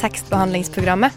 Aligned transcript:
tekstbehandlingsprogrammet. 0.00 1.12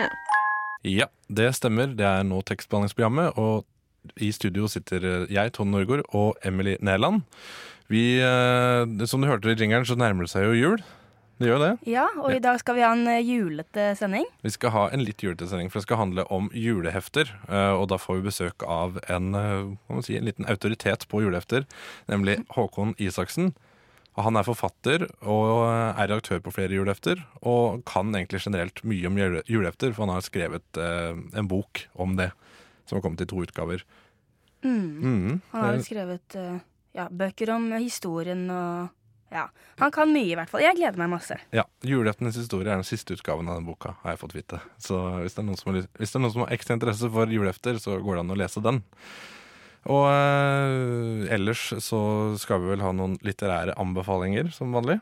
Ja, 0.85 1.07
det 1.29 1.55
stemmer. 1.55 1.93
Det 1.97 2.07
er 2.07 2.25
nå 2.27 2.41
tekstbehandlingsprogrammet, 2.49 3.39
og 3.39 3.65
i 4.23 4.33
studio 4.35 4.67
sitter 4.71 5.27
jeg, 5.31 5.53
Tone 5.55 5.71
Norgård, 5.71 6.03
og 6.15 6.37
Emily 6.45 6.77
Næland. 6.81 7.23
Vi, 7.89 8.19
eh, 8.19 9.07
som 9.07 9.23
du 9.23 9.29
hørte 9.29 9.53
i 9.53 9.55
ringeren, 9.55 9.87
så 9.87 9.95
nærmer 9.95 10.27
det 10.27 10.33
seg 10.35 10.49
jo 10.49 10.57
jul. 10.59 10.83
Det 11.37 11.51
gjør 11.51 11.61
det. 11.61 11.73
Ja, 11.85 12.07
og 12.17 12.33
i 12.33 12.41
dag 12.41 12.57
skal 12.63 12.79
vi 12.79 12.85
ha 12.87 12.95
en 12.97 13.07
eh, 13.13 13.21
julete 13.21 13.91
sending. 13.99 14.25
Vi 14.41 14.53
skal 14.55 14.73
ha 14.73 14.85
en 14.89 15.03
litt 15.05 15.21
julete 15.21 15.45
sending, 15.51 15.69
for 15.69 15.83
det 15.83 15.85
skal 15.85 16.01
handle 16.01 16.25
om 16.33 16.47
julehefter. 16.57 17.29
eh, 17.51 17.73
Og 17.77 17.91
da 17.93 17.99
får 18.01 18.21
vi 18.23 18.29
besøk 18.31 18.65
av 18.65 18.97
en, 19.13 19.35
eh, 19.37 20.01
si, 20.01 20.17
en 20.17 20.25
liten 20.25 20.49
autoritet 20.49 21.05
på 21.13 21.21
julehefter, 21.21 21.67
nemlig 22.09 22.39
Håkon 22.57 22.95
Isaksen. 22.97 23.53
Han 24.17 24.37
er 24.41 24.49
forfatter 24.49 25.05
og 25.29 25.69
er 25.69 26.09
redaktør 26.09 26.41
på 26.41 26.55
flere 26.57 26.73
julehefter, 26.73 27.21
og 27.45 27.85
kan 27.85 28.15
egentlig 28.17 28.41
generelt 28.41 28.81
mye 28.83 29.07
om 29.11 29.19
julehefter, 29.45 29.93
for 29.93 30.07
han 30.07 30.15
har 30.15 30.25
skrevet 30.25 30.81
en 30.81 31.47
bok 31.51 31.83
om 32.01 32.17
det, 32.17 32.31
som 32.87 32.97
har 32.97 33.03
kommet 33.05 33.21
i 33.21 33.29
to 33.29 33.43
utgaver. 33.45 33.85
Mm. 34.65 35.03
Mm. 35.05 35.41
Han 35.53 35.65
har 35.67 35.77
jo 35.77 35.85
skrevet 35.85 36.39
ja, 36.97 37.11
bøker 37.13 37.53
om 37.53 37.69
historien 37.77 38.49
og 38.49 38.89
Ja. 39.35 39.49
Han 39.81 39.93
kan 39.93 40.13
mye, 40.13 40.33
i 40.33 40.37
hvert 40.39 40.51
fall. 40.53 40.63
Jeg 40.65 40.79
gleder 40.79 41.01
meg 41.01 41.11
masse. 41.11 41.39
Ja, 41.55 41.65
Juleheftenes 41.87 42.39
historie 42.39 42.71
er 42.71 42.79
den 42.79 42.87
siste 42.87 43.17
utgaven 43.17 43.49
av 43.51 43.59
den 43.59 43.67
boka, 43.69 43.97
har 44.03 44.15
jeg 44.15 44.23
fått 44.23 44.37
vite. 44.37 44.61
Så 44.83 45.01
hvis 45.23 45.35
det 45.37 45.43
er 45.43 45.49
noen 45.49 45.61
som 45.61 45.73
har, 45.75 45.89
noen 45.89 46.35
som 46.35 46.45
har 46.45 46.55
ekstra 46.55 46.77
interesse 46.79 47.11
for 47.13 47.33
julehefter, 47.35 47.81
så 47.83 47.99
går 47.99 48.17
det 48.19 48.23
an 48.23 48.37
å 48.37 48.39
lese 48.39 48.63
den. 48.65 48.81
Og 49.87 50.07
eh, 50.11 51.27
ellers 51.37 51.69
så 51.85 52.01
skal 52.41 52.63
vi 52.63 52.73
vel 52.75 52.83
ha 52.83 52.95
noen 52.95 53.19
litterære 53.27 53.77
anbefalinger, 53.83 54.51
som 54.55 54.75
vanlig. 54.75 54.99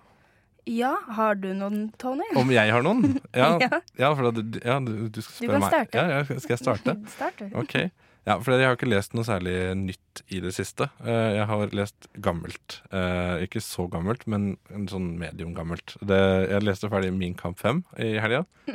Ja, 0.70 0.94
har 1.18 1.34
du 1.36 1.50
noen, 1.54 1.90
Tony? 2.00 2.24
Om 2.40 2.50
jeg 2.54 2.72
har 2.72 2.82
noen? 2.86 3.18
Ja, 3.36 3.52
Ja. 3.64 3.82
ja 4.00 4.14
for 4.16 4.30
da, 4.32 4.46
ja, 4.64 4.78
du, 4.80 5.08
du 5.12 5.20
skal 5.20 5.34
Du 5.34 5.52
spørre 5.52 5.60
kan 5.60 5.60
meg. 5.60 5.74
starte. 5.74 6.08
Ja, 6.08 6.24
skal 6.40 6.56
jeg 6.56 6.62
starte? 6.64 6.96
Start, 7.18 7.38
du. 7.42 7.52
Ok. 7.60 7.76
Ja, 8.24 8.38
for 8.40 8.56
jeg 8.56 8.64
har 8.64 8.72
ikke 8.78 8.86
lest 8.88 9.12
noe 9.12 9.26
særlig 9.28 9.52
nytt 9.76 10.22
i 10.32 10.38
det 10.40 10.54
siste. 10.56 10.86
Eh, 11.04 11.34
Jeg 11.36 11.44
har 11.50 11.74
lest 11.76 12.06
gammelt. 12.24 12.78
Eh, 12.88 13.42
Ikke 13.44 13.60
så 13.60 13.84
gammelt, 13.92 14.22
men 14.32 14.54
en 14.72 14.86
sånn 14.88 15.10
medium 15.20 15.52
gammelt. 15.52 15.92
Det, 16.00 16.16
jeg 16.48 16.64
leste 16.64 16.88
ferdig 16.88 17.10
Min 17.12 17.34
kamp 17.36 17.60
5 17.60 17.82
i 18.00 18.14
helga. 18.24 18.46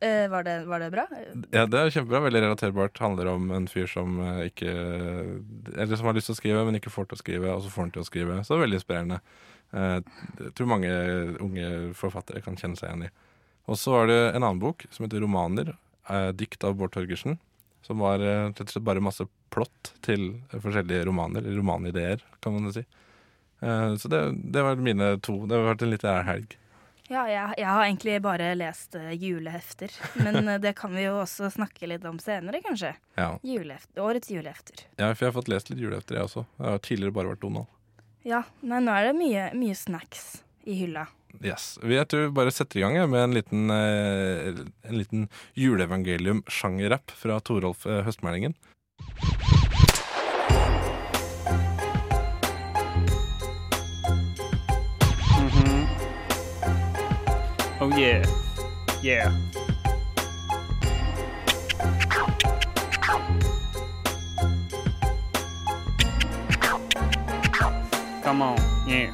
Eh, 0.00 0.24
var, 0.32 0.42
det, 0.48 0.54
var 0.68 0.80
det 0.80 0.88
bra? 0.92 1.04
Ja, 1.52 1.66
det 1.68 1.78
er 1.82 1.92
kjempebra. 1.92 2.22
Veldig 2.24 2.42
relaterbart. 2.46 2.96
Handler 3.04 3.28
om 3.34 3.50
en 3.52 3.68
fyr 3.68 3.84
som 3.92 4.16
ikke 4.46 4.72
Eller 5.76 5.96
som 5.96 6.08
har 6.08 6.16
lyst 6.16 6.28
til 6.30 6.36
å 6.36 6.40
skrive, 6.40 6.64
men 6.64 6.80
ikke 6.80 6.92
får 6.92 7.10
til 7.10 7.18
å 7.18 7.22
skrive, 7.22 7.52
og 7.52 7.62
så 7.64 7.72
får 7.72 7.86
han 7.86 7.92
til 7.94 8.04
å 8.04 8.08
skrive. 8.08 8.40
Så 8.44 8.54
det 8.54 8.58
er 8.60 8.64
veldig 8.66 8.80
inspirerende. 8.80 9.20
Eh, 9.72 10.00
Jeg 10.38 10.54
tror 10.54 10.66
mange 10.68 10.90
unge 11.40 11.94
forfattere 11.98 12.42
kan 12.44 12.56
kjenne 12.56 12.76
seg 12.76 12.90
igjen 12.90 13.06
i. 13.08 13.10
Og 13.70 13.78
så 13.78 13.92
var 13.94 14.06
det 14.10 14.20
en 14.34 14.42
annen 14.42 14.58
bok 14.60 14.86
som 14.90 15.06
heter 15.06 15.20
'Romaner'. 15.22 15.76
eh, 16.10 16.32
Dikt 16.32 16.64
av 16.64 16.74
Bård 16.76 16.92
Torgersen. 16.92 17.38
Som 17.82 17.98
var 17.98 18.18
eh, 18.20 18.48
rett 18.48 18.60
og 18.60 18.68
slett 18.68 18.84
bare 18.84 19.00
masse 19.00 19.26
plott 19.50 19.92
til 20.02 20.42
forskjellige 20.52 21.04
romaner. 21.06 21.42
Romanideer, 21.42 22.20
kan 22.40 22.52
man 22.54 22.72
si. 22.72 22.84
Så 23.62 24.08
det, 24.08 24.20
det 24.52 24.62
var 24.62 24.74
mine 24.76 25.20
to. 25.20 25.46
Det 25.46 25.54
har 25.54 25.74
vært 25.74 25.82
en 25.82 25.90
liten 25.90 26.24
helg. 26.26 26.56
Ja, 27.10 27.26
jeg, 27.28 27.54
jeg 27.58 27.66
har 27.68 27.84
egentlig 27.84 28.22
bare 28.22 28.54
lest 28.56 28.94
uh, 28.96 29.10
julehefter. 29.12 29.92
Men 30.16 30.48
uh, 30.48 30.58
det 30.58 30.72
kan 30.78 30.90
vi 30.94 31.04
jo 31.04 31.18
også 31.20 31.50
snakke 31.52 31.86
litt 31.86 32.04
om 32.08 32.18
senere, 32.18 32.62
kanskje. 32.64 32.94
Ja. 33.18 33.38
Julehefter, 33.44 34.00
årets 34.02 34.30
julehefter. 34.32 34.82
ja, 34.96 35.12
for 35.14 35.26
jeg 35.26 35.32
har 35.32 35.36
fått 35.42 35.48
lest 35.52 35.70
litt 35.70 35.78
julehefter, 35.82 36.16
jeg 36.16 36.24
også. 36.24 36.46
Jeg 36.58 36.66
har 36.70 36.78
tidligere 36.78 37.12
bare 37.12 37.28
vært 37.34 37.40
Donald. 37.44 37.66
Ja, 38.22 38.44
nei, 38.62 38.78
nå 38.78 38.92
er 38.94 39.08
det 39.08 39.16
mye, 39.18 39.48
mye 39.58 39.74
snacks 39.74 40.42
i 40.62 40.76
hylla. 40.78 41.08
Yes. 41.42 41.74
Vi 41.82 41.96
jeg 41.96 42.06
tror 42.10 42.28
vi 42.28 42.34
bare 42.36 42.52
setter 42.54 42.78
i 42.78 42.84
gang 42.84 42.98
med 43.10 43.24
en 43.24 43.34
liten, 43.34 43.70
eh, 43.74 44.60
en 44.86 44.98
liten 44.98 45.28
juleevangelium-sjangerrapp 45.58 47.10
fra 47.18 47.40
Torolf 47.40 47.82
Høstmeldingen. 47.84 48.54
Mm 55.38 55.48
-hmm. 55.50 55.86
Oh 57.80 57.98
yeah. 57.98 58.22
Yeah. 59.02 59.32
Come 68.32 68.44
on, 68.44 68.58
yeah. 68.88 69.12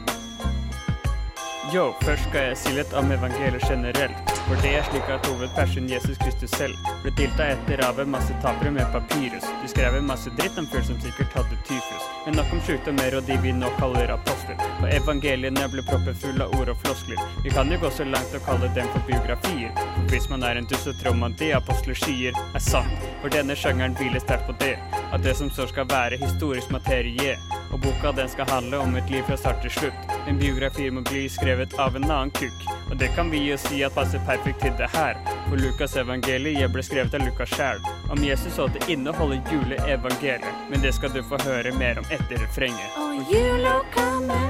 Yo, 1.75 1.95
først 2.01 2.29
skal 2.29 2.45
jeg 2.47 2.59
si 2.61 2.71
litt 2.77 2.93
om 2.95 3.11
evangeliet 3.11 3.65
generelt. 3.67 4.31
For 4.47 4.61
det 4.63 4.71
er 4.79 4.85
slik 4.87 5.09
at 5.11 5.27
hovedpersonen 5.27 5.91
Jesus 5.91 6.21
Kristus 6.23 6.55
selv 6.55 6.87
ble 7.03 7.11
tilta 7.19 7.49
etter 7.57 7.83
av 7.83 7.99
en 7.99 8.13
masse 8.13 8.37
tapere 8.45 8.71
med 8.77 8.87
papyrus. 8.95 9.49
De 9.65 9.73
skrev 9.73 9.99
en 9.99 10.07
masse 10.07 10.31
dritt 10.39 10.61
om 10.63 10.69
fyr 10.71 10.87
som 10.87 11.01
sikkert 11.03 11.35
hadde 11.35 11.59
tyfus. 11.67 12.07
Men 12.29 12.39
nok 12.39 12.55
om 12.55 12.63
sykdommer 12.69 13.19
og 13.19 13.27
de 13.27 13.41
vi 13.43 13.57
nå 13.59 13.73
kaller 13.81 14.15
apostler. 14.15 14.63
Og 14.79 14.87
evangeliene 15.01 15.67
ble 15.75 15.83
proppet 15.91 16.23
fulle 16.23 16.47
av 16.47 16.55
ord 16.61 16.71
og 16.77 16.79
floskler. 16.87 17.19
Vi 17.43 17.51
kan 17.59 17.75
jo 17.75 17.83
gå 17.83 17.91
så 17.99 18.07
langt 18.07 18.39
å 18.39 18.45
kalle 18.47 18.71
dem 18.79 18.87
for 18.95 19.03
biografier. 19.11 19.75
For 19.99 20.15
hvis 20.15 20.31
man 20.31 20.47
er 20.47 20.63
en 20.63 20.71
dust, 20.71 20.87
så 20.87 20.95
tror 21.03 21.19
man 21.19 21.35
det 21.43 21.51
apostler 21.59 21.99
sier, 22.07 22.39
er 22.55 22.69
sant. 22.71 23.11
For 23.19 23.35
denne 23.35 23.59
sjangeren 23.59 23.99
hviler 23.99 24.23
sterkt 24.23 24.47
på 24.47 24.55
det. 24.63 24.77
At 25.11 25.27
det 25.27 25.35
som 25.43 25.51
så 25.51 25.67
skal 25.67 25.91
være 25.91 26.23
historisk 26.23 26.71
materie. 26.71 27.35
Og 27.73 27.81
boka 27.81 28.13
den 28.17 28.29
skal 28.29 28.49
handle 28.49 28.79
om 28.79 28.97
et 28.97 29.11
liv 29.11 29.23
fra 29.29 29.37
start 29.37 29.63
til 29.63 29.71
slutt. 29.71 30.15
En 30.29 30.39
biografi 30.41 30.91
må 30.91 31.03
bli 31.11 31.27
skrevet 31.29 31.77
av 31.79 31.97
en 31.97 32.09
annen 32.09 32.33
kuk. 32.39 32.67
Og 32.91 32.97
det 33.01 33.11
kan 33.17 33.31
vi 33.31 33.43
jo 33.45 33.59
si 33.61 33.83
at 33.85 33.97
passer 33.97 34.23
perfekt 34.27 34.65
til 34.65 34.77
det 34.81 34.91
her. 34.95 35.21
For 35.49 35.61
Lukas 35.61 35.97
evangeliet 36.01 36.73
ble 36.73 36.85
skrevet 36.85 37.15
av 37.15 37.27
Lukas 37.27 37.53
sjæl. 37.57 37.83
Om 38.09 38.25
Jesus 38.25 38.59
og 38.59 38.73
det 38.77 38.89
inneholder 38.89 39.43
juleevangeliet. 39.53 40.69
Men 40.71 40.85
det 40.85 40.95
skal 40.97 41.13
du 41.13 41.23
få 41.23 41.41
høre 41.45 41.75
mer 41.77 42.01
om 42.01 42.09
etter 42.09 42.41
refrenget. 42.41 42.97
Og 42.97 43.35
jula 43.35 43.81
kommer 43.97 44.48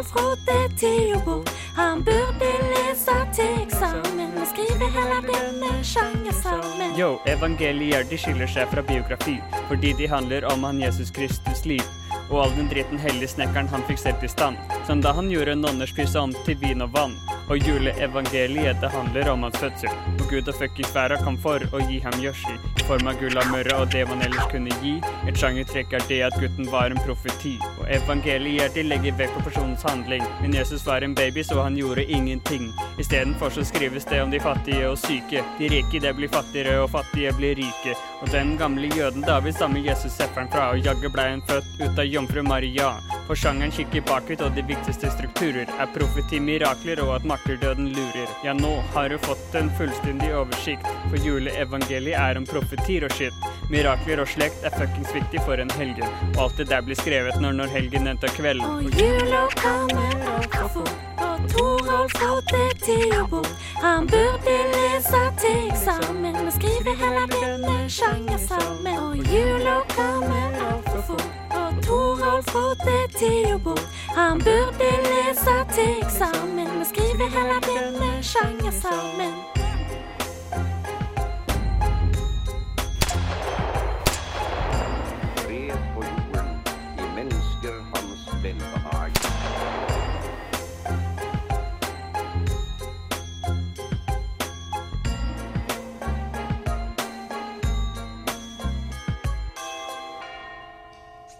Rådde 0.00 0.76
til 0.80 1.12
å. 1.28 1.42
Han 1.76 2.00
burde 2.04 2.48
lese 2.70 3.16
til 3.36 3.60
eksamen 3.66 4.32
og 4.40 4.46
skrive 4.48 4.88
hele 4.94 5.20
denne 5.28 5.74
sjangersalmen. 5.84 6.96
Yo, 6.96 7.18
evangelier 7.28 8.08
de 8.08 8.16
skiller 8.18 8.48
seg 8.48 8.72
fra 8.72 8.80
biografi 8.80 9.36
fordi 9.68 9.92
de 10.00 10.08
handler 10.08 10.48
om 10.48 10.64
han 10.64 10.80
Jesus 10.80 11.12
Kristus 11.12 11.66
liv. 11.68 11.84
Og 12.30 12.44
all 12.44 12.52
den 12.54 12.68
dritten 12.70 12.98
helligsnekkeren 13.02 13.68
han 13.72 13.84
fikk 13.88 13.98
sett 13.98 14.24
i 14.24 14.30
stand. 14.30 14.56
Som 14.86 15.02
da 15.02 15.12
han 15.16 15.30
gjorde 15.30 15.58
nonners 15.58 15.92
pys 15.94 16.14
om 16.18 16.34
til 16.46 16.58
vin 16.62 16.84
og 16.84 16.92
vann. 16.94 17.16
Og 17.50 17.58
juleevangeliet 17.66 18.78
det 18.80 18.90
handler 18.94 19.28
om 19.32 19.42
hans 19.42 19.58
fødsel. 19.58 19.90
Og 20.20 20.26
Gud 20.30 20.48
og 20.48 20.54
fuckings 20.54 20.92
verda 20.94 21.16
kom 21.24 21.38
for 21.42 21.64
å 21.74 21.80
gi 21.88 21.98
ham 22.04 22.14
gjødsel. 22.22 22.58
I 22.78 22.86
form 22.86 23.10
av 23.10 23.18
gull 23.18 23.38
og 23.40 23.50
mørre 23.50 23.80
og 23.82 23.90
det 23.90 24.04
man 24.06 24.22
ellers 24.22 24.46
kunne 24.52 24.74
gi. 24.84 24.92
Et 25.26 25.40
sjangertrekk 25.42 25.96
er 25.98 26.06
det 26.06 26.20
at 26.28 26.38
gutten 26.38 26.70
var 26.70 26.94
en 26.94 27.02
profeti. 27.02 27.56
Og 27.80 27.88
evangeliet 27.90 28.78
de 28.78 28.84
legger 28.86 29.18
vekk 29.18 29.34
på 29.34 29.44
personens 29.48 29.82
handling. 29.86 30.22
Men 30.44 30.54
Jesus 30.54 30.86
var 30.86 31.02
en 31.02 31.16
baby, 31.18 31.42
så 31.46 31.58
han 31.64 31.78
gjorde 31.78 32.06
ingenting. 32.06 32.70
Istedenfor 33.02 33.50
så 33.50 33.66
skrives 33.66 34.06
det 34.06 34.22
om 34.22 34.30
de 34.30 34.40
fattige 34.40 34.86
og 34.86 34.98
syke. 35.02 35.42
De 35.58 35.72
rike 35.74 36.02
det 36.06 36.14
blir 36.14 36.30
fattigere, 36.30 36.78
og 36.84 36.92
fattige 36.94 37.34
blir 37.34 37.58
rike. 37.58 37.98
Og 38.22 38.30
den 38.30 38.54
gamle 38.60 38.90
jøden 38.94 39.26
David 39.26 39.58
stammer 39.58 39.82
Jesus 39.82 40.14
sefferen 40.14 40.50
fra, 40.52 40.70
og 40.70 40.86
jaggu 40.86 41.10
blei 41.10 41.30
han 41.32 41.44
født 41.50 41.70
ut 41.80 41.98
av 41.98 42.06
jomfru 42.20 42.42
Maria. 42.42 42.94
For 43.26 43.38
sjangeren 43.38 43.72
kikker 43.72 44.04
bakut, 44.08 44.42
og 44.44 44.56
de 44.56 44.64
viktigste 44.66 45.10
strukturer 45.14 45.68
er 45.70 45.92
profeti, 45.94 46.40
mirakler 46.42 47.00
og 47.04 47.14
at 47.16 47.26
martyrdøden 47.28 47.90
lurer. 47.94 48.28
Ja, 48.44 48.54
nå 48.56 48.72
har 48.94 49.08
du 49.08 49.16
fått 49.24 49.54
en 49.58 49.70
fullstendig 49.78 50.32
oversikt, 50.36 50.88
for 51.08 51.16
juleevangeliet 51.24 52.18
er 52.18 52.40
om 52.40 52.48
profetier 52.48 53.06
og 53.08 53.14
skitt. 53.16 53.36
Mirakler 53.72 54.24
og 54.24 54.28
slekt 54.28 54.66
er 54.66 54.74
fuckings 54.76 55.14
viktig 55.14 55.44
for 55.46 55.62
en 55.62 55.72
helgen, 55.78 56.08
og 56.34 56.42
alt 56.46 56.60
det 56.60 56.68
der 56.72 56.84
blir 56.84 56.98
skrevet 56.98 57.40
når, 57.40 57.56
når 57.62 57.74
helgen 57.76 58.10
endte 58.10 58.32
kvelden. 58.36 58.90
Og 58.90 59.00
jula 59.00 59.46
kommer 59.56 60.28
altfor 60.34 60.72
fort, 60.76 60.96
og 61.20 61.39
Torolf 61.52 62.14
rådde 62.22 62.64
til 62.84 63.14
å 63.20 63.26
bort. 63.30 63.54
Han 63.82 64.06
burde 64.06 64.56
lese 64.74 65.22
til 65.42 65.70
eksamen 65.70 66.38
men 66.42 66.50
skrive 66.54 66.94
hele 67.02 67.24
denne 67.34 67.76
sjangersalmen. 67.98 68.98
Og 68.98 69.16
jula 69.32 69.76
kommer 69.94 70.58
altfor 70.70 71.02
fort, 71.08 71.30
og 71.60 71.80
Torolf 71.86 72.54
rådde 72.54 72.98
til 73.18 73.54
å 73.54 73.62
bort. 73.68 73.88
Han 74.16 74.44
burde 74.44 74.92
lese 75.08 75.56
til 75.74 75.96
eksamen 76.04 76.76
men 76.78 76.86
skrive 76.92 77.32
hele 77.36 77.58
denne 77.70 78.12
sjangersalmen. 78.32 79.59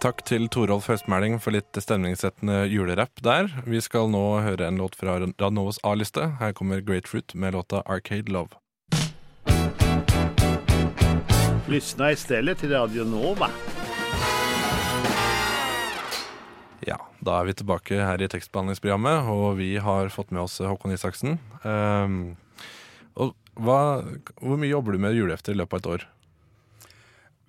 Takk 0.01 0.23
til 0.25 0.47
Torolf 0.49 0.87
Høstmæling 0.89 1.35
for 1.37 1.53
litt 1.53 1.77
stemningssettende 1.77 2.63
julerapp 2.65 3.19
der. 3.21 3.51
Vi 3.69 3.77
skal 3.85 4.07
nå 4.09 4.41
høre 4.41 4.65
en 4.65 4.79
låt 4.81 4.95
fra 4.97 5.19
Radnovas 5.21 5.77
A-liste. 5.85 6.23
Her 6.39 6.55
kommer 6.57 6.79
Grapefruit 6.81 7.35
med 7.37 7.53
låta 7.53 7.83
Arcade 7.85 8.33
Love. 8.33 8.57
Lyssna 11.69 12.11
istället 12.11 12.57
till 12.57 12.71
Radio 12.71 13.03
Nova. 13.05 13.51
Ja, 16.79 16.97
da 17.19 17.35
er 17.37 17.45
vi 17.45 17.53
tilbake 17.61 18.01
her 18.01 18.25
i 18.25 18.29
tekstbehandlingsprogrammet, 18.33 19.29
og 19.29 19.59
vi 19.61 19.75
har 19.77 20.09
fått 20.09 20.33
med 20.33 20.41
oss 20.47 20.57
Håkon 20.65 20.97
Isaksen. 20.97 21.37
Um, 21.61 22.17
og 23.13 23.35
hva, 23.53 24.01
hvor 24.41 24.57
mye 24.57 24.73
jobber 24.73 24.97
du 24.97 25.05
med 25.05 25.13
julehefter 25.13 25.53
i 25.53 25.61
løpet 25.61 25.77
av 25.77 25.83
et 25.83 25.91
år? 25.93 26.09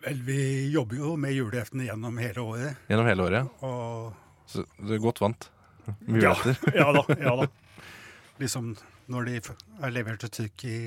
Vel, 0.02 0.22
vi 0.26 0.38
jobber 0.72 0.96
jo 0.98 1.12
med 1.20 1.34
juleheftene 1.36 1.86
gjennom 1.86 2.16
hele 2.18 2.42
året. 2.42 2.80
Gjennom 2.90 3.06
hele 3.06 3.22
året? 3.28 3.50
Og 3.62 4.12
Så 4.50 4.64
du 4.82 4.94
er 4.96 5.02
godt 5.02 5.20
vant 5.22 5.48
med 6.06 6.22
ja, 6.26 6.32
ja 6.80 6.88
da. 6.96 7.02
ja 7.20 7.34
da. 7.42 7.46
Liksom 8.42 8.72
når 9.12 9.28
de 9.28 9.36
er 9.82 9.92
levert 9.94 10.22
til 10.24 10.30
trykk 10.32 10.64
i 10.70 10.78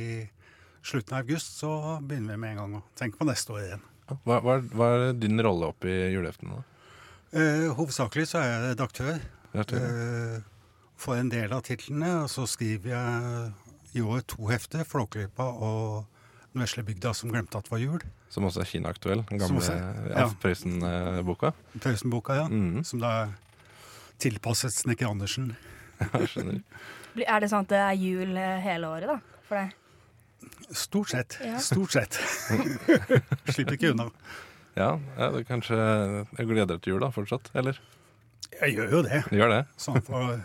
slutten 0.86 1.16
av 1.18 1.24
august, 1.24 1.56
så 1.62 1.72
begynner 2.04 2.36
vi 2.36 2.42
med 2.44 2.52
en 2.56 2.60
gang 2.62 2.76
å 2.80 2.84
tenke 3.00 3.20
på 3.20 3.28
neste 3.28 3.54
år 3.56 3.64
igjen. 3.66 3.84
Hva, 4.26 4.38
hva, 4.44 4.56
er- 4.60 4.68
hva 4.76 4.88
er 4.96 5.14
din 5.18 5.40
rolle 5.42 5.72
oppi 5.72 5.94
juleheftene? 6.14 6.60
da? 6.60 6.66
Eh, 7.36 7.64
hovedsakelig 7.76 8.28
så 8.30 8.40
er 8.44 8.52
jeg 8.52 8.66
redaktør 8.70 9.16
Redaktør, 9.56 9.86
eh, 9.88 10.44
for 11.00 11.18
en 11.20 11.32
del 11.32 11.52
av 11.56 11.64
titlene, 11.68 12.12
og 12.26 12.30
så 12.32 12.46
skriver 12.48 12.92
jeg 12.94 13.54
i 14.00 14.04
år 14.04 14.22
to 14.30 14.48
hefter, 14.52 14.84
Flåklypa 14.88 15.48
og 15.64 16.06
Den 16.56 16.64
vesle 16.64 16.86
bygda 16.88 17.12
som 17.12 17.34
glemte 17.34 17.60
at 17.60 17.66
det 17.68 17.72
var 17.74 17.82
jul. 17.82 18.04
Som 18.32 18.46
også 18.48 18.62
er 18.64 18.68
Kina-aktuell, 18.70 19.26
den 19.28 19.42
gamle 19.42 19.60
også 19.60 19.74
ja. 19.76 19.90
Alf 20.22 20.38
Prøysen-boka. 20.40 22.38
Ja. 22.38 22.46
Mm. 22.48 22.78
Som 22.88 23.02
da 23.04 23.10
er 23.26 23.34
tilpasset 24.24 24.72
Snekker 24.72 25.10
Andersen. 25.10 25.50
Jeg 26.14 26.30
skjønner. 26.32 26.62
Er 27.26 27.44
det 27.44 27.50
sånn 27.52 27.68
at 27.68 27.74
det 27.74 27.82
er 27.82 28.00
jul 28.00 28.40
eh, 28.40 28.64
hele 28.64 28.88
året, 28.88 29.12
da? 29.12 29.42
For 29.50 29.60
deg? 29.60 29.76
Stort 30.80 31.12
sett. 31.12 31.38
Ja. 31.44 31.60
Stort 31.68 31.98
sett. 31.98 32.22
Slipper 33.58 33.76
ikke 33.76 33.92
unna. 33.92 34.08
Ja, 34.80 34.94
ja 35.20 35.30
det 35.36 35.44
kanskje 35.52 35.76
Jeg 35.76 36.48
gleder 36.48 36.72
deg 36.72 36.88
til 36.88 36.96
jul 36.96 37.04
da, 37.04 37.12
fortsatt? 37.20 37.52
Eller? 37.52 37.84
Jeg 38.62 38.80
gjør 38.80 39.00
jo 39.02 39.06
det. 39.12 39.26
Du 39.28 39.36
gjør 39.42 39.58
det? 39.58 39.62
Sånn 39.76 40.00
for 40.08 40.40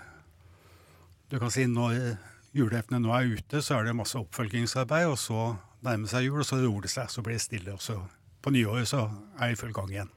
Du 1.31 1.39
kan 1.39 1.55
si 1.55 1.71
når 1.71 2.17
juleheftene 2.51 2.99
nå 2.99 3.15
er 3.15 3.31
ute, 3.39 3.63
så 3.63 3.79
er 3.79 3.87
det 3.87 3.99
masse 4.03 4.19
oppfølgingsarbeid, 4.19 5.07
og 5.07 5.21
så 5.23 5.53
nærmer 5.87 6.09
seg 6.11 6.25
jul, 6.27 6.41
og 6.43 6.47
så 6.47 6.59
roer 6.61 6.83
det 6.87 6.91
seg, 6.93 7.09
så 7.11 7.23
blir 7.25 7.39
det 7.39 7.45
stille, 7.45 7.73
og 7.73 7.81
så 7.85 7.97
på 8.43 8.53
nyåret 8.53 8.89
så 8.89 9.07
er 9.39 9.51
jeg 9.51 9.57
i 9.57 9.61
full 9.61 9.73
gang 9.77 9.91
igjen. 9.93 10.11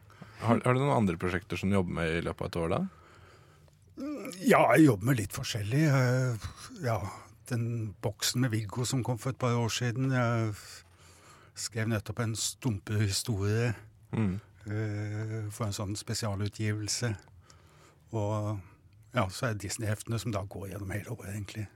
Har, 0.44 0.60
har 0.66 0.74
du 0.76 0.80
noen 0.82 0.96
andre 0.98 1.16
prosjekter 1.20 1.60
som 1.60 1.70
du 1.72 1.76
jobber 1.78 1.94
med 2.02 2.18
i 2.18 2.22
løpet 2.26 2.42
av 2.42 2.48
et 2.52 2.60
år, 2.64 2.70
da? 2.74 2.82
Ja, 4.42 4.62
jeg 4.76 4.88
jobber 4.88 5.06
med 5.12 5.20
litt 5.22 5.36
forskjellig. 5.36 5.84
Eh, 5.88 6.48
Ja, 6.84 6.98
den 7.52 7.94
boksen 8.02 8.42
med 8.42 8.52
Viggo 8.52 8.86
som 8.88 9.04
kom 9.06 9.20
for 9.22 9.30
et 9.32 9.38
par 9.40 9.54
år 9.56 9.70
siden. 9.72 10.10
Jeg 10.12 10.56
skrev 11.56 11.88
nettopp 11.92 12.20
en 12.24 12.36
stumpehistorie 12.36 13.74
Mm. 14.14 14.40
eh, 14.68 15.50
for 15.52 15.66
en 15.68 15.74
sånn 15.74 15.96
spesialutgivelse. 15.96 17.16
Og 18.14 18.60
ja, 19.14 19.28
så 19.30 19.46
er 19.48 19.54
det 19.54 19.62
Disney-heftene 19.68 20.20
som 20.20 20.32
da 20.32 20.44
går 20.44 20.70
gjennom 20.72 20.92
hele 20.92 21.10
året, 21.14 21.34
egentlig. 21.36 21.68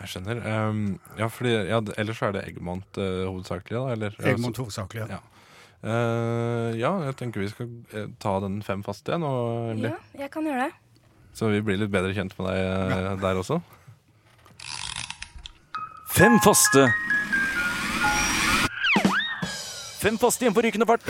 Jeg 0.00 0.10
skjønner. 0.10 0.40
Um, 0.70 0.80
ja, 1.18 1.28
fordi, 1.30 1.52
ja, 1.70 1.78
ellers 2.00 2.22
er 2.24 2.34
det 2.34 2.42
Eggmont 2.48 2.98
uh, 2.98 3.24
hovedsakelig, 3.28 3.76
da? 3.76 3.84
Eller? 3.94 4.18
Egmont 4.32 4.58
hovedsakelig, 4.60 5.04
ja. 5.06 5.18
Ja. 5.18 5.22
Uh, 5.84 6.70
ja, 6.80 6.90
jeg 7.04 7.16
tenker 7.20 7.42
vi 7.42 7.50
skal 7.50 7.68
eh, 7.92 8.06
ta 8.22 8.38
den 8.40 8.62
fem 8.64 8.80
faste 8.86 9.12
igjen. 9.12 9.26
Og, 9.28 9.82
Ja, 9.84 9.98
jeg 10.24 10.30
kan 10.32 10.46
gjøre 10.48 10.66
det. 10.66 10.72
Så 11.36 11.50
vi 11.52 11.60
blir 11.66 11.76
litt 11.80 11.92
bedre 11.92 12.14
kjent 12.16 12.32
med 12.38 12.48
deg 12.48 12.60
ja. 12.62 13.14
der 13.26 13.40
også. 13.42 13.58
Fem 16.14 16.38
faste. 16.44 16.86
Fem 20.00 20.16
faste 20.20 20.46
igjen 20.46 20.56
på 20.56 20.64
rykende 20.64 20.88
fart. 20.88 21.04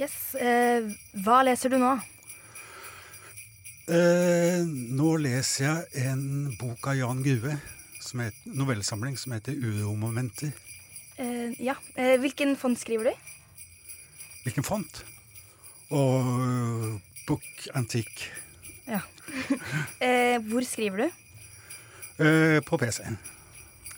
Yes, 0.00 0.16
Uh, 0.32 0.86
Hva 1.20 1.42
leser 1.44 1.72
du 1.74 1.76
nå? 1.82 1.90
Uh, 3.90 4.62
nå 4.96 5.16
leser 5.20 5.66
jeg 5.66 6.06
en 6.12 6.22
bok 6.60 6.86
av 6.88 6.96
Jan 6.96 7.20
Grue, 7.26 7.56
som 8.00 8.20
het, 8.24 8.36
novellesamling 8.44 9.16
som 9.20 9.32
heter 9.36 9.56
Uromomenter. 9.56 10.52
Eh, 11.20 11.52
ja, 11.60 11.74
eh, 11.94 12.16
Hvilken 12.20 12.56
font 12.56 12.78
skriver 12.80 13.10
du? 13.10 13.14
Hvilken 14.44 14.64
font? 14.64 15.02
Og 15.90 16.24
uh, 16.24 17.00
Book 17.26 17.44
Antique 17.74 18.30
Ja. 18.86 19.00
eh, 20.06 20.38
hvor 20.48 20.64
skriver 20.64 21.04
du? 21.04 21.10
eh, 22.24 22.60
på 22.66 22.76
PC. 22.80 23.02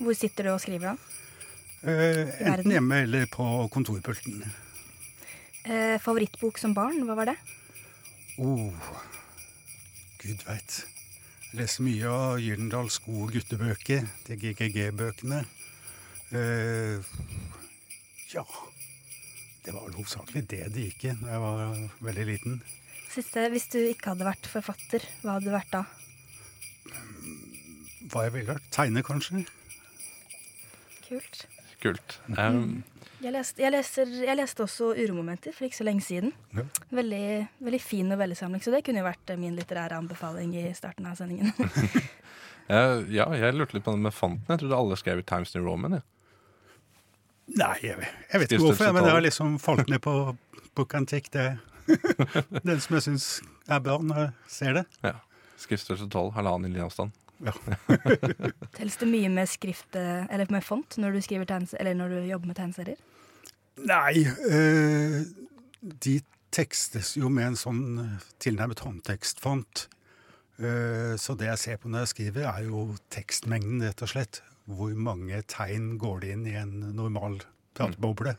Hvor 0.03 0.13
sitter 0.19 0.45
du 0.49 0.51
og 0.55 0.61
skriver 0.61 0.93
da? 0.93 0.97
Eh, 1.83 2.33
enten 2.47 2.71
hjemme 2.75 3.03
eller 3.07 3.27
på 3.31 3.45
kontorpulten. 3.75 4.43
Eh, 5.65 5.99
favorittbok 6.03 6.59
som 6.59 6.75
barn, 6.75 7.03
hva 7.07 7.15
var 7.19 7.31
det? 7.33 7.37
Oh, 8.39 8.73
Gud 10.23 10.43
veit. 10.47 10.81
Leser 11.53 11.85
mye 11.85 12.09
av 12.09 12.39
Gyldendals 12.41 12.97
gode 13.05 13.35
guttebøker, 13.35 14.07
de 14.25 14.37
GGG-bøkene. 14.41 15.43
Eh, 16.33 17.11
ja 18.33 18.45
Det 19.61 19.75
var 19.75 19.83
vel 19.85 19.99
hovedsakelig 19.99 20.47
det 20.49 20.63
det 20.73 20.87
gikk 20.87 21.05
i 21.05 21.13
da 21.21 21.35
jeg 21.35 21.43
var 21.43 21.75
veldig 22.09 22.25
liten. 22.31 22.63
Siste, 23.13 23.45
Hvis 23.53 23.69
du 23.69 23.77
ikke 23.83 24.15
hadde 24.15 24.25
vært 24.25 24.49
forfatter, 24.49 25.05
hva 25.21 25.37
hadde 25.37 25.51
du 25.51 25.53
vært 25.53 25.75
da? 25.75 25.83
Hva 28.09 28.25
jeg 28.25 28.35
ville 28.39 28.55
vært? 28.55 28.71
Tegne, 28.73 29.05
kanskje? 29.05 29.45
Kult. 31.05 31.45
Kult. 31.83 32.17
Um, 32.39 32.83
Jeg, 33.23 33.33
leste, 33.35 33.63
jeg, 33.63 33.71
leser, 33.75 34.11
jeg 34.27 34.37
leste 34.39 34.65
også 34.65 34.93
Uromomenter 34.99 35.55
for 35.55 35.67
ikke 35.69 35.79
så 35.81 35.87
lenge 35.87 36.03
siden. 36.07 36.33
Ja. 36.55 36.65
Veldig, 36.95 37.25
veldig 37.63 37.81
fin 37.83 38.09
novellesamling, 38.11 38.63
så 38.65 38.73
det 38.75 38.81
kunne 38.87 39.03
jo 39.03 39.07
vært 39.07 39.31
eh, 39.35 39.39
min 39.39 39.55
litterære 39.59 39.99
anbefaling 39.99 40.55
i 40.59 40.65
starten 40.75 41.07
av 41.11 41.19
sendingen. 41.21 41.53
ja, 42.69 43.27
jeg 43.39 43.55
lurte 43.55 43.77
litt 43.79 43.87
på 43.87 43.95
det 43.95 44.03
med 44.03 44.15
fonten. 44.15 44.47
Jeg 44.51 44.63
trodde 44.65 44.79
alle 44.79 44.99
skrev 44.99 45.23
i 45.23 45.27
Times 45.27 45.55
New 45.55 45.67
Roman. 45.67 45.99
Ja. 45.99 46.03
Nei, 47.53 47.73
jeg, 47.85 47.99
vet- 47.99 48.21
jeg 48.33 48.41
vet 48.43 48.55
ikke 48.57 48.65
hvorfor, 48.69 48.95
men 48.97 49.05
det 49.07 49.13
har 49.17 49.25
liksom 49.27 49.59
falt 49.63 49.91
ned 49.91 50.01
på 50.05 50.17
Book 50.79 50.95
Antique. 50.99 51.31
Det 51.35 51.59
den 52.67 52.79
som 52.81 52.95
jeg 52.97 53.03
syns 53.09 53.27
er 53.67 53.83
bra 53.83 53.99
når 53.99 54.21
jeg 54.23 54.33
ser 54.55 54.77
det. 54.79 54.85
Ja. 55.03 55.17
Skriftstørrelse 55.63 56.07
12, 56.11 56.31
halvannen 56.39 56.75
i 56.75 56.83
linjeavstand. 57.43 58.69
Telles 58.79 59.01
det 59.03 59.09
mye 59.11 59.33
med 59.33 59.51
skrift, 59.51 59.97
eh, 59.99 60.29
eller 60.31 60.51
med 60.55 60.65
font, 60.65 60.99
når 60.99 61.19
du, 61.19 61.23
eller 61.81 61.99
når 61.99 62.15
du 62.17 62.21
jobber 62.31 62.53
med 62.53 62.59
tegneserier? 62.61 63.01
Nei, 63.81 64.21
eh, 64.53 65.23
de 65.81 66.19
tekstes 66.53 67.15
jo 67.17 67.31
med 67.33 67.53
en 67.53 67.59
sånn 67.59 67.83
eh, 68.03 68.31
tilnærmet 68.43 68.83
håndtekstfont. 68.85 69.87
Eh, 70.61 71.15
så 71.17 71.37
det 71.39 71.49
jeg 71.49 71.63
ser 71.63 71.81
på 71.81 71.91
når 71.91 72.05
jeg 72.05 72.13
skriver, 72.13 72.49
er 72.51 72.69
jo 72.69 72.91
tekstmengden, 73.15 73.81
rett 73.87 74.05
og 74.05 74.13
slett. 74.13 74.43
Hvor 74.69 74.93
mange 74.95 75.41
tegn 75.51 75.97
går 76.01 76.23
det 76.23 76.35
inn 76.37 76.45
i 76.47 76.57
en 76.61 76.75
normal 76.95 77.41
prateboble? 77.79 78.37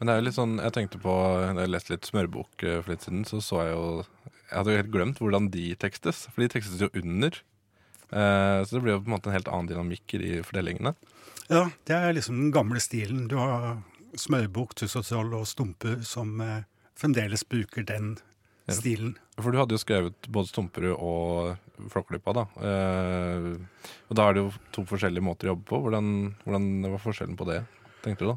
Men 0.00 0.08
det 0.08 0.14
er 0.14 0.22
jo 0.22 0.26
litt 0.30 0.38
sånn, 0.38 0.56
jeg 0.64 0.74
tenkte 0.74 1.02
på, 1.02 1.14
jeg 1.44 1.70
leste 1.70 1.92
litt 1.92 2.08
smørbok 2.08 2.64
for 2.64 2.88
litt 2.88 3.04
siden, 3.04 3.26
så 3.28 3.42
så 3.44 3.66
jeg 3.66 3.74
jo 3.76 3.84
Jeg 4.50 4.56
hadde 4.56 4.72
jo 4.72 4.80
helt 4.80 4.90
glemt 4.90 5.20
hvordan 5.20 5.46
de 5.52 5.64
tekstes, 5.78 6.24
for 6.32 6.42
de 6.42 6.48
tekstes 6.50 6.80
jo 6.82 6.88
under. 6.98 7.36
Eh, 8.10 8.60
så 8.66 8.76
det 8.76 8.82
blir 8.84 8.96
jo 8.96 9.02
på 9.04 9.10
en 9.10 9.16
måte 9.16 9.30
en 9.30 9.36
helt 9.38 9.48
annen 9.50 9.70
dynamikk 9.70 10.14
i 10.18 10.22
de 10.24 10.32
fordelingene. 10.46 10.94
Ja, 11.50 11.64
det 11.88 11.96
er 11.96 12.12
liksom 12.14 12.36
den 12.38 12.52
gamle 12.54 12.80
stilen. 12.82 13.28
Du 13.30 13.36
har 13.38 13.78
smørbok, 14.18 14.74
tuss 14.78 14.96
og 14.98 15.06
troll 15.06 15.32
og 15.38 15.46
stumper 15.50 16.00
som 16.06 16.36
eh, 16.42 16.62
fremdeles 16.98 17.44
bruker 17.48 17.86
den 17.86 18.16
Ja. 18.68 18.74
stilen. 18.76 19.16
For 19.40 19.50
du 19.50 19.58
hadde 19.58 19.72
jo 19.74 19.80
skrevet 19.80 20.28
både 20.28 20.50
Stumperud 20.50 20.92
og 21.00 21.56
Flåklypa, 21.90 22.34
da. 22.36 22.42
Eh, 22.60 23.56
og 24.10 24.14
da 24.18 24.26
er 24.28 24.34
det 24.36 24.42
jo 24.44 24.50
to 24.76 24.84
forskjellige 24.86 25.24
måter 25.24 25.48
å 25.48 25.54
jobbe 25.54 25.64
på. 25.70 25.80
Hvordan, 25.86 26.10
hvordan 26.44 26.68
var 26.92 27.00
forskjellen 27.02 27.38
på 27.40 27.46
det, 27.48 27.62
tenkte 28.04 28.26
du 28.26 28.32
da? 28.34 28.36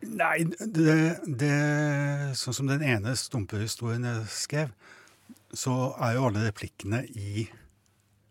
Nei, 0.00 0.38
det, 0.48 0.94
det 1.28 1.52
Sånn 2.40 2.56
som 2.56 2.70
den 2.70 2.80
ene 2.82 3.12
stumperhistorien 3.20 4.06
jeg 4.08 4.24
skrev, 4.32 4.70
så 5.52 5.74
er 6.00 6.16
jo 6.16 6.24
alle 6.30 6.46
replikkene 6.48 7.02
i 7.12 7.44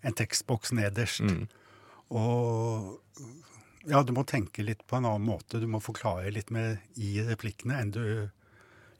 en 0.01 0.15
tekstboks 0.15 0.73
nederst. 0.77 1.23
Mm. 1.25 1.47
Og 2.09 2.99
ja, 3.89 4.01
du 4.03 4.13
må 4.15 4.25
tenke 4.27 4.63
litt 4.65 4.85
på 4.87 4.99
en 4.99 5.07
annen 5.07 5.27
måte. 5.27 5.59
Du 5.61 5.67
må 5.69 5.81
forklare 5.83 6.31
litt 6.33 6.51
mer 6.53 6.79
i 6.99 7.17
replikkene 7.27 7.79
enn 7.79 7.93
du 7.95 8.03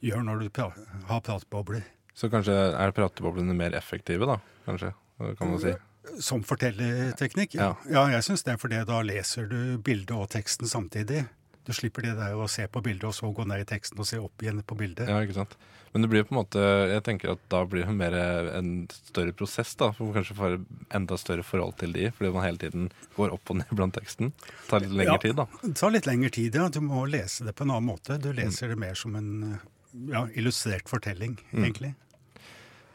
gjør 0.00 0.24
når 0.24 0.44
du 0.44 0.50
pra 0.54 0.70
har 1.10 1.22
pratbobler. 1.24 1.84
Så 2.16 2.30
kanskje 2.32 2.54
er 2.54 2.94
prateboblene 2.96 3.54
mer 3.56 3.76
effektive, 3.76 4.26
da? 4.28 4.40
Kanskje, 4.66 4.92
kan 5.38 5.52
man 5.52 5.60
si. 5.62 5.74
Som 6.24 6.42
fortellerteknikk? 6.48 7.54
Ja. 7.60 7.74
Ja, 7.88 8.06
jeg 8.12 8.24
syns 8.26 8.44
det, 8.46 8.56
for 8.60 8.72
da 8.72 9.02
leser 9.04 9.46
du 9.50 9.76
bildet 9.84 10.16
og 10.16 10.30
teksten 10.32 10.68
samtidig. 10.68 11.26
Du 11.70 11.74
slipper 11.76 12.02
det 12.02 12.16
der 12.18 12.34
å 12.34 12.48
se 12.50 12.64
på 12.66 12.80
bildet 12.82 13.04
og 13.06 13.14
så 13.14 13.28
gå 13.34 13.44
ned 13.46 13.62
i 13.62 13.68
teksten 13.68 14.00
og 14.02 14.08
se 14.08 14.18
opp 14.18 14.42
igjen 14.42 14.58
på 14.66 14.74
bildet. 14.78 15.06
Ja, 15.06 15.20
ikke 15.22 15.36
sant. 15.38 15.52
Men 15.94 16.04
det 16.04 16.08
blir 16.10 16.22
på 16.26 16.34
en 16.34 16.38
måte 16.40 16.62
Jeg 16.90 17.02
tenker 17.06 17.32
at 17.32 17.40
da 17.50 17.60
blir 17.66 17.82
det 17.86 17.94
mer 17.98 18.14
en 18.58 18.72
større 18.90 19.34
prosess, 19.34 19.72
da. 19.78 19.88
For 19.94 20.10
kanskje 20.14 20.36
får 20.38 20.56
enda 20.98 21.18
større 21.18 21.42
forhold 21.46 21.76
til 21.82 21.94
de, 21.94 22.08
fordi 22.14 22.32
man 22.34 22.46
hele 22.46 22.58
tiden 22.62 22.90
går 23.16 23.34
opp 23.34 23.50
og 23.54 23.60
ned 23.62 23.70
blant 23.74 23.94
teksten. 23.98 24.32
Det 24.34 24.68
tar 24.70 24.84
litt 24.84 24.94
lengre 24.98 25.16
Ja, 25.16 25.22
tid, 25.22 25.38
da. 25.38 25.46
Det 25.62 25.74
tar 25.78 25.94
litt 25.94 26.10
lengre 26.10 26.30
tid, 26.34 26.58
ja. 26.58 26.68
Du 26.70 26.80
må 26.86 27.04
lese 27.10 27.46
det 27.46 27.54
på 27.58 27.66
en 27.66 27.74
annen 27.76 27.90
måte. 27.90 28.18
Du 28.22 28.30
leser 28.34 28.74
det 28.74 28.78
mer 28.82 28.98
som 28.98 29.14
en 29.18 29.30
ja, 30.10 30.26
illustrert 30.38 30.90
fortelling, 30.90 31.38
Mm. 31.50 31.94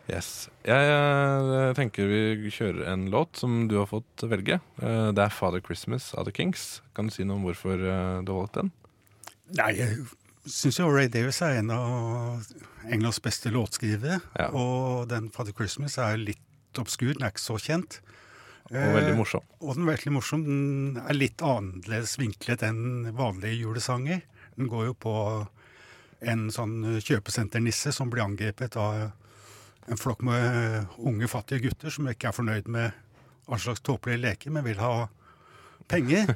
Yes. 0.10 0.50
Jeg 0.68 0.90
jeg 0.90 1.76
tenker 1.80 2.10
vi 2.10 2.52
kjører 2.54 2.92
en 2.92 3.08
låt 3.14 3.40
som 3.42 3.64
du 3.70 3.78
har 3.80 3.88
fått 3.90 4.26
velge. 4.30 4.60
Eh, 4.82 5.12
Det 5.12 5.24
er 5.24 5.30
'Father 5.34 5.62
Christmas' 5.62 6.14
av 6.18 6.26
The 6.26 6.32
Kings. 6.32 6.82
Kan 6.94 7.08
du 7.08 7.12
si 7.12 7.24
noe 7.24 7.38
om 7.38 7.44
hvorfor 7.44 7.74
eh, 7.74 8.22
du 8.24 8.32
har 8.32 8.42
valgt 8.46 8.54
den? 8.54 8.72
Nei, 9.54 9.72
jeg 9.74 10.06
syns 10.46 10.78
jo 10.80 10.90
Ray 10.90 11.08
Davis 11.08 11.42
er 11.42 11.58
en 11.60 11.72
av 11.72 12.46
Englands 12.90 13.20
beste 13.20 13.50
låtskrivere. 13.50 14.22
Ja. 14.38 14.50
Og 14.50 15.08
den 15.10 15.30
'Father 15.30 15.54
Christmas' 15.54 15.98
er 15.98 16.18
litt 16.18 16.38
obskur, 16.78 17.14
den 17.14 17.24
er 17.24 17.32
ikke 17.32 17.40
så 17.40 17.58
kjent. 17.58 18.00
Og 18.70 18.78
veldig 18.78 19.12
Eh, 19.14 19.18
morsom. 19.18 19.42
Og 19.62 19.76
den 19.76 19.88
er 19.88 19.96
veldig 19.96 20.12
morsom. 20.14 20.44
Den 20.44 20.98
er 20.98 21.14
litt 21.14 21.38
annerledes 21.38 22.18
vinklet 22.18 22.64
enn 22.64 23.12
vanlige 23.14 23.62
julesanger. 23.62 24.22
Den 24.58 24.68
går 24.68 24.86
jo 24.86 24.94
på 24.94 25.48
en 26.22 26.50
sånn 26.50 27.00
kjøpesenternisse 27.02 27.94
som 27.94 28.10
blir 28.10 28.24
angrepet 28.24 28.76
av 28.76 29.12
en 29.88 30.00
flokk 30.00 30.24
med 30.26 30.86
unge, 30.98 31.28
fattige 31.30 31.68
gutter 31.68 31.94
som 31.94 32.08
ikke 32.10 32.30
er 32.30 32.36
fornøyd 32.36 32.70
med 32.72 32.92
all 33.46 33.62
slags 33.62 33.84
tåpelige 33.86 34.24
leker, 34.24 34.54
men 34.54 34.66
vil 34.66 34.82
ha 34.82 35.08
penger. 35.92 36.34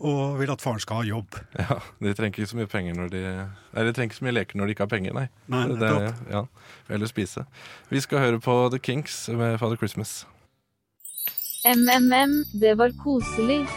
Og 0.00 0.38
vil 0.40 0.48
at 0.48 0.62
faren 0.64 0.80
skal 0.80 1.02
ha 1.02 1.04
jobb. 1.04 1.36
Ja, 1.60 1.76
De 2.00 2.14
trenger 2.16 2.40
ikke 2.40 2.48
så 2.48 2.56
mye 2.56 2.68
penger 2.72 2.94
når 2.96 3.10
de 3.12 3.20
Nei, 3.20 3.82
de 3.84 3.92
trenger 3.92 4.08
ikke 4.08 4.16
så 4.16 4.24
mye 4.24 4.32
leker 4.38 4.56
når 4.56 4.70
de 4.70 4.72
ikke 4.72 4.86
har 4.86 4.92
penger, 4.94 5.12
nei. 5.12 5.26
Nei, 5.52 5.64
det, 5.76 5.90
ja, 6.32 6.40
Eller 6.88 7.10
spise. 7.10 7.44
Vi 7.92 8.00
skal 8.00 8.24
høre 8.24 8.40
på 8.40 8.54
The 8.72 8.80
Kinks 8.80 9.26
med 9.28 9.58
'Father 9.60 9.76
Christmas'. 9.76 10.22
MMM, 11.68 12.44
det 12.56 12.78
var 12.80 12.96
koselig. 13.04 13.68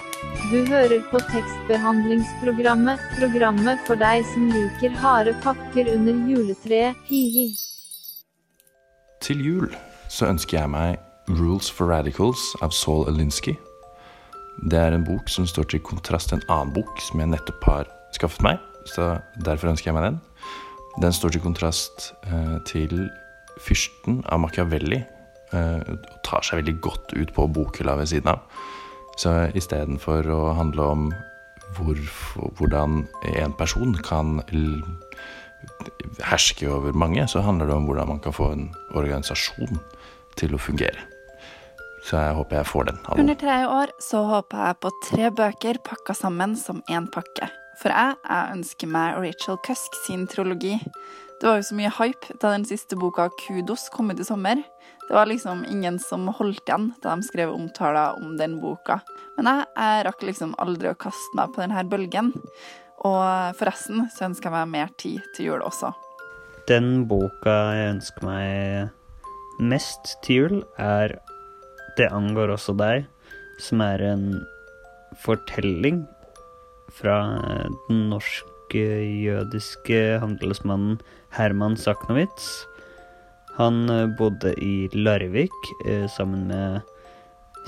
Du 0.48 0.63
hører 0.72 1.03
på 1.12 1.20
tekstbehandlingsprogrammet, 1.20 3.03
programmet 3.20 3.84
for 3.84 4.00
deg 4.00 4.24
som 4.32 4.48
liker 4.48 4.96
harde 5.03 5.36
pakker 5.43 5.91
under 5.91 6.24
juletreet, 6.32 6.96
hihi. 7.12 7.50
Til 9.24 9.39
jul 9.39 9.70
så 10.12 10.27
ønsker 10.27 10.58
jeg 10.58 10.70
meg 10.74 10.98
Rules 11.39 11.70
for 11.72 11.88
Radicals 11.88 12.42
av 12.65 12.74
Saul 12.75 13.06
Alinsky. 13.08 13.53
Det 14.68 14.75
er 14.75 14.92
en 14.92 15.06
bok 15.08 15.32
som 15.32 15.48
står 15.48 15.70
til 15.72 15.82
kontrast 15.88 16.30
til 16.30 16.42
en 16.42 16.50
annen 16.51 16.74
bok 16.75 17.00
som 17.00 17.22
jeg 17.24 17.32
nettopp 17.32 17.63
har 17.70 17.92
skaffet 18.18 18.44
meg. 18.44 18.60
Så 18.84 19.13
derfor 19.48 19.72
ønsker 19.72 19.89
jeg 19.89 19.96
meg 19.96 20.10
den. 20.10 20.20
Den 21.00 21.15
står 21.15 21.34
til 21.34 21.44
kontrast 21.46 22.10
eh, 22.27 22.58
til 22.68 23.08
Fyrsten 23.63 24.20
av 24.27 24.44
Machiavelli. 24.44 25.00
eh, 25.56 25.80
og 25.88 26.20
tar 26.27 26.44
seg 26.44 26.60
veldig 26.60 26.75
godt 26.84 27.15
ut 27.15 27.32
på 27.32 27.48
bokhylla 27.48 27.96
ved 28.01 28.12
siden 28.12 28.34
av. 28.36 28.44
Så 29.15 29.32
istedenfor 29.56 30.27
å 30.34 30.42
handle 30.58 30.89
om 30.98 31.08
hvor, 31.77 31.98
hvordan 32.60 33.06
en 33.39 33.56
person 33.56 33.96
kan 34.03 34.42
l 35.63 36.24
herske 36.24 36.70
over 36.70 36.93
mange, 36.93 37.25
så 37.27 37.41
handler 37.41 37.67
det 37.67 37.75
om 37.75 37.88
hvordan 37.88 38.08
man 38.08 38.20
kan 38.20 38.36
få 38.36 38.51
en 38.53 38.70
organisasjon 38.93 39.79
til 40.38 40.55
å 40.55 40.62
fungere. 40.62 41.10
Så 42.03 42.20
jeg 42.20 42.36
håper 42.36 42.60
jeg 42.60 42.67
får 42.67 42.88
den. 42.89 43.00
Hallo. 43.08 43.24
Under 43.24 43.36
tre 43.39 43.58
år 43.67 43.91
så 44.03 44.24
håper 44.27 44.65
jeg 44.67 44.79
på 44.84 44.91
tre 45.08 45.29
bøker 45.32 45.79
pakka 45.88 46.15
sammen 46.17 46.55
som 46.60 46.84
én 46.91 47.08
pakke. 47.12 47.48
For 47.82 47.89
jeg, 47.89 48.17
jeg 48.27 48.58
ønsker 48.58 48.91
meg 48.91 49.20
Rachel 49.24 49.60
Cusk 49.65 49.96
sin 50.03 50.27
trilogi. 50.29 50.75
Det 51.39 51.48
var 51.48 51.58
jo 51.60 51.65
så 51.67 51.75
mye 51.75 51.91
hype 51.98 52.36
da 52.39 52.53
den 52.53 52.67
siste 52.67 53.00
boka 53.00 53.29
Kudos 53.41 53.89
kom 53.91 54.12
ut 54.12 54.20
i 54.20 54.27
sommer. 54.27 54.62
Det 55.08 55.15
var 55.15 55.27
liksom 55.27 55.65
ingen 55.67 55.98
som 56.00 56.27
holdt 56.38 56.67
igjen 56.67 56.91
da 57.03 57.15
de 57.15 57.27
skrev 57.27 57.51
omtaler 57.55 58.20
om 58.20 58.38
den 58.39 58.60
boka. 58.62 59.01
Men 59.38 59.50
jeg, 59.50 59.65
jeg 59.75 60.05
rakk 60.08 60.24
liksom 60.27 60.55
aldri 60.63 60.91
å 60.91 61.00
kaste 61.00 61.39
meg 61.39 61.51
på 61.55 61.63
denne 61.63 61.84
bølgen. 61.89 62.32
Og 63.03 63.55
forresten 63.60 64.07
så 64.13 64.29
ønsker 64.29 64.50
jeg 64.50 64.55
meg 64.55 64.72
mer 64.72 64.91
tid 65.00 65.19
til 65.36 65.51
jul 65.51 65.63
også. 65.65 65.91
Den 66.69 67.03
boka 67.10 67.55
jeg 67.75 67.95
ønsker 67.98 68.27
meg 68.27 69.63
mest 69.63 70.15
til 70.24 70.36
jul, 70.36 70.63
er 70.79 71.19
Det 71.98 72.07
angår 72.10 72.55
også 72.55 72.74
deg, 72.74 73.03
som 73.62 73.83
er 73.86 74.01
en 74.01 74.24
fortelling 75.22 76.07
fra 76.89 77.17
den 77.89 78.07
norske 78.10 78.81
jødiske 79.22 80.00
handelsmannen 80.24 80.98
Herman 81.38 81.77
Saknowitz. 81.77 82.65
Han 83.60 83.89
eh, 83.89 84.10
bodde 84.17 84.55
i 84.57 84.89
Larvik 84.93 85.53
eh, 85.86 86.07
sammen 86.10 86.48
med 86.48 86.81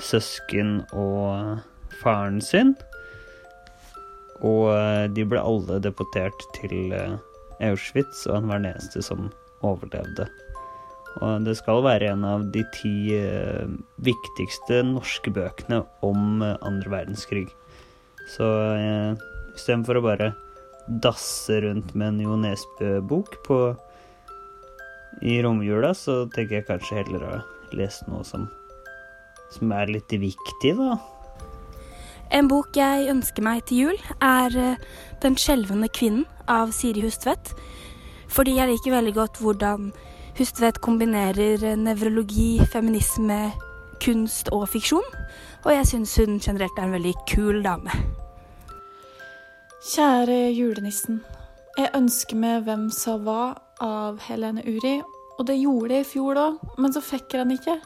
søsken 0.02 0.80
og 0.92 1.60
faren 2.02 2.40
sin. 2.42 2.74
Og 4.44 4.72
eh, 4.74 5.06
de 5.12 5.24
ble 5.28 5.40
alle 5.40 5.78
deportert 5.84 6.46
til 6.56 6.92
eh, 6.94 7.16
Auschwitz, 7.64 8.26
og 8.28 8.40
han 8.40 8.50
var 8.50 8.60
den 8.60 8.74
eneste 8.74 9.04
som 9.04 9.30
overlevde. 9.64 10.28
Og 11.24 11.46
det 11.46 11.54
skal 11.56 11.80
være 11.86 12.10
en 12.12 12.26
av 12.28 12.44
de 12.52 12.64
ti 12.76 12.96
eh, 13.16 13.64
viktigste 14.04 14.82
norske 14.84 15.32
bøkene 15.32 15.80
om 16.04 16.42
andre 16.44 16.92
verdenskrig. 16.92 17.48
Så 18.28 18.44
eh, 18.76 19.16
istedenfor 19.56 20.00
å 20.00 20.06
bare 20.10 20.34
dasse 20.86 21.60
rundt 21.64 21.94
med 21.96 22.14
en 22.14 22.22
Jo 22.22 22.36
Nesbø-bok 22.38 23.40
i 25.24 25.40
romjula, 25.42 25.94
så 25.96 26.26
tenker 26.34 26.60
jeg 26.60 26.68
kanskje 26.68 27.00
heller 27.00 27.24
å 27.24 27.34
lese 27.76 28.04
noe 28.10 28.22
som, 28.26 28.44
som 29.54 29.72
er 29.74 29.90
litt 29.90 30.12
viktig, 30.12 30.76
da. 30.78 30.98
En 32.34 32.48
bok 32.50 32.74
jeg 32.76 33.06
ønsker 33.12 33.44
meg 33.44 33.62
til 33.68 33.86
jul, 33.86 33.98
er 34.20 34.56
eh, 34.58 34.80
Den 35.22 35.36
skjelvende 35.38 35.88
kvinnen 35.88 36.26
av 36.48 36.72
Siri 36.74 37.04
Hustvedt. 37.04 37.54
Fordi 38.28 38.56
jeg 38.58 38.68
liker 38.70 38.96
veldig 38.96 39.14
godt 39.14 39.40
hvordan 39.40 39.92
Hustvedt 40.38 40.82
kombinerer 40.84 41.62
eh, 41.64 41.78
nevrologi, 41.78 42.58
feminisme, 42.72 43.52
kunst 44.02 44.50
og 44.52 44.66
fiksjon. 44.68 45.06
Og 45.64 45.72
jeg 45.72 45.86
syns 45.92 46.16
hun 46.20 46.40
generelt 46.42 46.78
er 46.78 46.88
en 46.88 46.96
veldig 46.98 47.14
kul 47.30 47.62
dame. 47.64 47.94
Kjære 49.86 50.50
julenissen. 50.56 51.22
Jeg 51.78 51.92
ønsker 51.94 52.38
meg 52.40 52.64
Hvem 52.66 52.88
sa 52.90 53.16
hva 53.20 53.54
av 53.82 54.18
Helene 54.26 54.64
Uri. 54.66 54.98
Og 55.36 55.46
det 55.48 55.58
gjorde 55.60 55.98
jeg 55.98 56.06
i 56.06 56.08
fjor 56.08 56.38
òg, 56.40 56.60
men 56.80 56.94
så 56.94 57.02
fikk 57.04 57.34
jeg 57.34 57.44
den 57.44 57.56
ikke. 57.58 57.76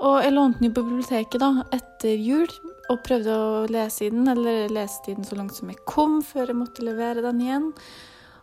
Og 0.00 0.22
jeg 0.24 0.32
lånte 0.32 0.60
den 0.60 0.70
jo 0.70 0.76
på 0.78 0.84
biblioteket 0.86 1.42
da, 1.42 1.50
etter 1.76 2.16
jul, 2.16 2.48
og 2.90 3.02
prøvde 3.06 3.34
å 3.34 3.64
lese 3.70 4.08
i 4.08 4.12
den, 4.12 4.26
eller 4.32 4.70
leste 4.72 5.12
i 5.12 5.16
den 5.18 5.26
så 5.26 5.38
langt 5.38 5.54
som 5.54 5.70
jeg 5.70 5.78
kom, 5.88 6.18
før 6.26 6.50
jeg 6.50 6.58
måtte 6.58 6.86
levere 6.86 7.22
den 7.24 7.42
igjen. 7.44 7.70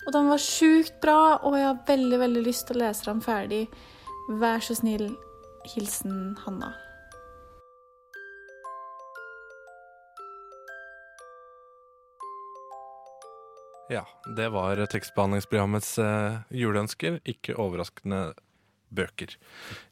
Og 0.08 0.14
den 0.16 0.32
var 0.32 0.40
sjukt 0.40 1.02
bra, 1.04 1.20
og 1.44 1.58
jeg 1.60 1.68
har 1.68 1.86
veldig, 1.88 2.20
veldig 2.24 2.44
lyst 2.46 2.70
til 2.70 2.80
å 2.80 2.86
lese 2.86 3.10
den 3.10 3.24
ferdig. 3.26 3.64
Vær 4.40 4.64
så 4.64 4.78
snill. 4.80 5.10
Hilsen 5.68 6.38
Hanna. 6.46 6.72
Ja, 13.92 14.04
det 14.36 14.50
var 14.52 14.80
tekstbehandlingsprogrammets 14.92 15.94
eh, 16.04 16.40
juleønsker. 16.56 17.22
Ikke 17.28 17.56
overraskende 17.60 18.34
bøker. 18.96 19.36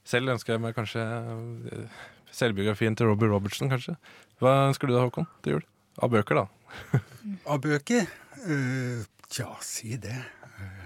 Selv 0.08 0.32
ønsker 0.36 0.56
jeg 0.56 0.64
meg 0.64 0.76
kanskje 0.76 1.04
eh, 1.04 2.02
selvbiografien 2.36 2.96
til 2.96 3.08
Robbie 3.12 3.32
Robertson, 3.32 3.72
kanskje. 3.72 3.96
Hva 4.44 4.56
ønsker 4.70 4.90
du 4.90 4.96
deg, 4.96 5.04
Håkon, 5.08 5.28
til 5.46 5.58
jul? 5.58 5.68
Av 6.04 6.12
bøker, 6.12 6.42
da. 6.42 7.02
Av 7.52 7.62
bøker? 7.64 8.08
Uh, 8.44 9.06
tja, 9.32 9.48
si 9.64 9.96
det. 10.02 10.18
Uh, 10.58 10.86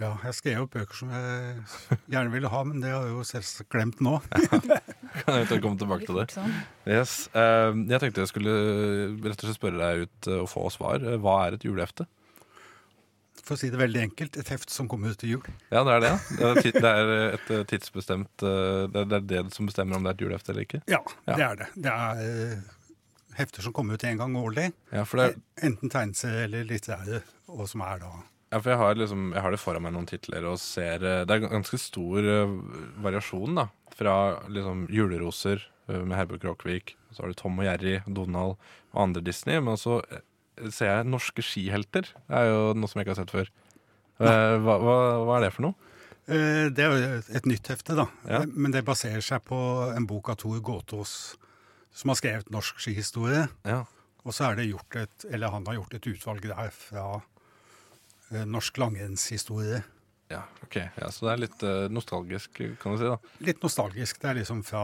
ja, 0.00 0.10
jeg 0.28 0.36
skrev 0.36 0.62
opp 0.66 0.76
bøker 0.76 0.96
som 0.96 1.10
jeg 1.12 1.64
gjerne 2.12 2.32
ville 2.32 2.50
ha, 2.52 2.60
men 2.68 2.84
det 2.84 2.92
har 2.92 3.04
jeg 3.08 3.16
jo 3.16 3.24
selvsagt 3.28 3.72
glemt 3.72 4.00
nå. 4.04 4.18
Kan 5.24 5.40
jeg 5.40 5.60
komme 5.60 5.76
tilbake 5.80 6.06
til 6.08 6.20
det? 6.20 6.28
Yes. 6.88 7.26
Uh, 7.34 7.72
jeg 7.90 8.00
tenkte 8.00 8.24
jeg 8.24 8.30
skulle 8.30 8.54
rett 9.24 9.40
og 9.40 9.48
slett 9.48 9.58
spørre 9.58 9.80
deg 9.80 10.06
ut 10.06 10.30
eh, 10.30 10.40
og 10.44 10.48
få 10.52 10.68
svar. 10.72 11.04
Eh, 11.04 11.18
Hva 11.20 11.34
er 11.46 11.56
et 11.58 11.66
julehefte? 11.66 12.06
For 13.44 13.56
å 13.56 13.60
si 13.60 13.70
det 13.72 13.78
veldig 13.80 14.02
enkelt, 14.08 14.36
et 14.40 14.48
heft 14.52 14.70
som 14.70 14.88
kommer 14.90 15.10
ut 15.14 15.18
til 15.20 15.36
jul. 15.36 15.46
Ja, 15.72 15.80
det 15.86 15.94
er 15.96 16.02
det. 16.04 16.10
Det 16.38 16.50
er, 16.50 16.74
det 16.80 16.90
er 16.90 17.12
et 17.38 17.50
eh, 17.56 17.62
tidsbestemt 17.70 18.44
eh, 18.46 18.82
Det 18.92 19.04
er 19.16 19.24
det, 19.32 19.40
som 19.56 19.66
bestemmer 19.70 19.96
om 19.96 20.04
det 20.04 20.12
er 20.12 20.18
et 20.18 20.24
julehefte 20.26 20.52
eller 20.54 20.66
ikke? 20.66 20.82
Ja, 20.90 21.00
det 21.30 21.46
er 21.46 21.56
det. 21.62 21.68
Det 21.86 21.94
er 21.94 22.20
eh, 22.26 22.58
hefter 23.38 23.64
som 23.64 23.72
kommer 23.76 23.96
ut 23.96 24.04
en 24.04 24.20
gang 24.20 24.36
årlig. 24.36 24.68
Ja, 24.92 25.06
er- 25.24 25.38
Enten 25.64 25.90
tegneserie 25.92 26.44
eller 26.48 26.68
litterære, 26.68 27.22
og 27.48 27.64
som 27.70 27.80
er 27.86 28.02
da 28.04 28.12
Ja, 28.50 28.58
for 28.58 28.72
jeg 28.72 28.78
har, 28.80 28.94
liksom, 28.98 29.28
jeg 29.36 29.42
har 29.44 29.54
det 29.54 29.60
foran 29.62 29.84
meg 29.86 29.92
noen 29.94 30.08
titler 30.10 30.46
og 30.50 30.56
ser 30.58 31.04
eh, 31.06 31.24
Det 31.24 31.36
er 31.36 31.44
ganske 31.48 31.78
stor 31.80 32.18
eh, 32.36 32.56
variasjon, 33.04 33.54
da. 33.62 33.68
Fra 34.00 34.14
liksom 34.50 34.86
juleroser 34.90 35.62
eh, 35.88 36.00
med 36.02 36.16
Herbjørg 36.18 36.42
Kråkvik, 36.46 36.96
så 37.14 37.22
har 37.24 37.32
du 37.32 37.38
Tom 37.40 37.58
og 37.60 37.66
Jerry, 37.68 37.98
Donald 38.06 38.56
og 38.92 39.00
andre 39.08 39.22
Disney. 39.26 39.58
Men 39.60 39.74
også 39.78 40.00
eh, 40.10 40.22
ser 40.74 40.90
jeg 40.92 41.06
norske 41.08 41.42
skihelter. 41.44 42.08
Det 42.28 42.36
er 42.40 42.48
jo 42.50 42.60
noe 42.76 42.88
som 42.90 43.00
jeg 43.00 43.06
ikke 43.08 43.14
har 43.16 43.22
sett 43.24 43.34
før. 43.34 43.50
Eh, 44.20 44.56
Hva, 44.60 44.74
hva, 44.82 44.96
hva 45.24 45.36
er 45.38 45.46
det 45.46 45.52
for 45.56 45.64
noe? 45.68 45.74
Eh, 46.28 46.68
Det 46.76 46.84
er 46.84 46.90
jo 46.92 47.22
et 47.40 47.46
nytt 47.48 47.70
hefte, 47.72 47.96
da. 47.96 48.04
Ja. 48.28 48.42
Eh, 48.42 48.50
Men 48.52 48.74
det 48.74 48.84
baserer 48.84 49.20
seg 49.24 49.42
på 49.48 49.58
en 49.96 50.06
bok 50.06 50.28
av 50.28 50.36
Tor 50.42 50.60
Gåtås, 50.60 51.14
som 51.92 52.12
har 52.12 52.18
skrevet 52.20 52.50
norsk 52.52 52.78
skihistorie. 52.84 53.46
Ja. 53.64 53.84
Og 54.24 54.34
så 54.36 54.50
er 54.50 54.56
det 54.60 54.68
gjort 54.68 54.96
et, 55.00 55.24
eller 55.32 55.48
han 55.54 55.64
har 55.66 55.78
gjort 55.80 55.94
et 55.96 56.06
utvalg 56.12 56.42
der 56.44 56.68
fra 56.76 57.06
norsk 58.46 58.76
langrennshistorie. 58.78 59.80
Ja, 60.30 60.44
ok. 60.62 60.76
Ja, 61.00 61.08
så 61.10 61.26
det 61.26 61.32
er 61.32 61.40
litt 61.42 61.62
nostalgisk, 61.90 62.60
kan 62.78 62.92
du 62.94 63.00
si. 63.00 63.08
da. 63.08 63.16
Litt 63.48 63.64
nostalgisk. 63.64 64.20
Det 64.22 64.28
er 64.30 64.36
liksom 64.38 64.60
fra 64.62 64.82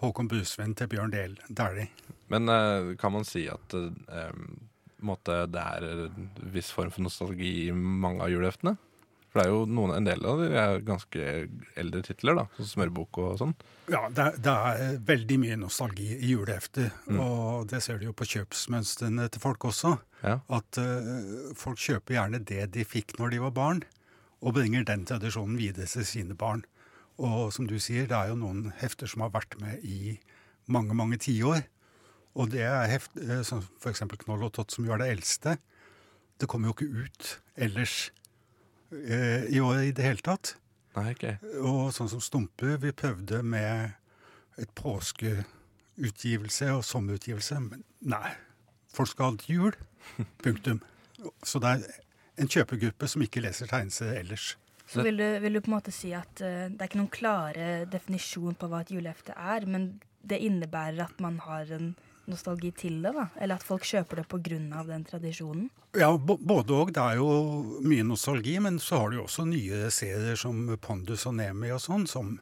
Håkon 0.00 0.30
Brusveen 0.30 0.72
til 0.78 0.88
Bjørn 0.88 1.10
Dæhlie. 1.12 1.88
Men 2.32 2.48
kan 2.96 3.12
man 3.12 3.26
si 3.28 3.42
at 3.52 3.74
måte, 5.04 5.46
det 5.50 5.62
er 5.62 5.86
en 6.08 6.28
viss 6.54 6.70
form 6.74 6.90
for 6.94 7.04
nostalgi 7.06 7.68
i 7.68 7.72
mange 7.74 8.24
av 8.24 8.30
juleheftene? 8.32 8.76
For 9.28 9.42
det 9.42 9.44
er 9.44 9.52
jo 9.52 9.64
noen, 9.68 9.90
en 9.92 10.06
del 10.08 10.22
av 10.24 10.38
de 10.40 10.46
er 10.56 10.78
ganske 10.88 11.24
eldre 11.76 12.00
titler, 12.06 12.38
da, 12.38 12.46
sånn 12.56 12.70
Smørbok 12.70 13.18
og 13.20 13.34
sånn. 13.42 13.52
Ja, 13.92 14.06
det, 14.08 14.24
er- 14.24 14.38
det 14.46 14.54
er 14.70 14.96
veldig 15.10 15.36
mye 15.42 15.58
nostalgi 15.60 16.06
i 16.16 16.30
julehefter. 16.32 16.88
Mm. 17.10 17.20
Og 17.20 17.66
det 17.68 17.82
ser 17.84 18.00
du 18.00 18.06
jo 18.08 18.14
på 18.16 18.24
kjøpsmønstrene 18.30 19.28
til 19.34 19.44
folk 19.44 19.68
også. 19.68 19.92
Ja. 20.24 20.38
At 20.48 20.80
uh, 20.80 21.52
folk 21.60 21.76
kjøper 21.84 22.16
gjerne 22.16 22.40
det 22.48 22.70
de 22.74 22.86
fikk 22.88 23.18
når 23.20 23.36
de 23.36 23.42
var 23.44 23.52
barn, 23.60 23.84
og 24.40 24.56
bringer 24.56 24.88
den 24.88 25.04
tradisjonen 25.04 25.58
videre 25.60 25.86
til 25.92 26.08
sine 26.08 26.34
barn. 26.38 26.64
Og 27.20 27.52
som 27.52 27.66
du 27.68 27.76
sier, 27.82 28.08
det 28.08 28.16
er 28.16 28.32
jo 28.32 28.40
noen 28.40 28.72
hefter 28.80 29.10
som 29.10 29.26
har 29.26 29.34
vært 29.34 29.58
med 29.60 29.84
i 29.84 30.16
mange, 30.72 30.94
mange 30.96 31.18
tiår. 31.20 31.66
Og 32.38 32.52
det 32.52 32.62
er 32.62 32.86
heft, 32.90 33.16
eh, 33.18 33.42
som 33.46 33.64
f.eks. 33.82 34.04
Knoll 34.22 34.46
og 34.46 34.54
Tott, 34.54 34.72
som 34.74 34.86
jo 34.86 34.94
er 34.94 35.02
det 35.02 35.10
eldste. 35.16 35.56
Det 36.38 36.48
kommer 36.50 36.70
jo 36.70 36.76
ikke 36.76 37.04
ut 37.04 37.30
ellers 37.58 37.96
eh, 38.94 39.48
i 39.50 39.60
året 39.60 39.90
i 39.90 39.94
det 39.96 40.06
hele 40.06 40.22
tatt. 40.22 40.54
Nei, 40.96 41.12
ikke. 41.14 41.36
Og 41.66 41.90
sånn 41.94 42.10
som 42.10 42.22
Stumpe, 42.22 42.76
vi 42.82 42.94
prøvde 42.94 43.42
med 43.42 43.96
et 44.58 44.70
påskeutgivelse 44.78 46.70
og 46.76 46.86
sommerutgivelse, 46.86 47.58
men 47.66 47.82
nei. 48.06 48.36
Folk 48.94 49.12
skal 49.12 49.32
ha 49.32 49.42
til 49.42 49.58
jul. 49.58 49.76
Punktum. 50.44 50.80
Så 51.46 51.60
det 51.62 51.74
er 51.74 52.00
en 52.38 52.50
kjøpegruppe 52.50 53.10
som 53.10 53.22
ikke 53.22 53.42
leser 53.42 53.70
tegneserier 53.70 54.22
ellers. 54.22 54.52
Så 54.88 55.02
vil 55.04 55.18
du, 55.20 55.26
vil 55.42 55.58
du 55.58 55.60
på 55.60 55.68
en 55.68 55.76
måte 55.76 55.92
si 55.92 56.14
at 56.16 56.40
uh, 56.40 56.70
det 56.70 56.78
er 56.78 56.86
ikke 56.86 57.00
noen 57.02 57.12
klare 57.12 57.66
definisjon 57.92 58.56
på 58.56 58.70
hva 58.70 58.80
et 58.84 58.92
julehefte 58.94 59.34
er, 59.36 59.66
men 59.68 59.98
det 60.24 60.38
innebærer 60.46 61.02
at 61.04 61.18
man 61.20 61.36
har 61.44 61.68
en 61.76 61.90
nostalgi 62.30 62.70
til 62.76 62.98
det, 63.04 63.12
da? 63.16 63.26
Eller 63.40 63.58
at 63.58 63.66
folk 63.66 63.86
kjøper 63.88 64.20
det 64.20 64.26
pga. 64.30 64.82
den 64.86 65.04
tradisjonen? 65.04 65.68
Ja, 65.96 66.10
både 66.18 66.74
og. 66.74 66.92
Det 66.92 67.02
er 67.02 67.16
jo 67.16 67.80
mye 67.82 68.04
nostalgi, 68.04 68.58
men 68.60 68.78
så 68.78 69.02
har 69.02 69.10
du 69.10 69.18
jo 69.18 69.24
også 69.24 69.46
nye 69.48 69.90
serier 69.90 70.36
som 70.36 70.76
Pondus 70.80 71.26
og 71.26 71.34
Nemi 71.38 71.72
og 71.72 71.80
sånn, 71.80 72.06
som 72.06 72.38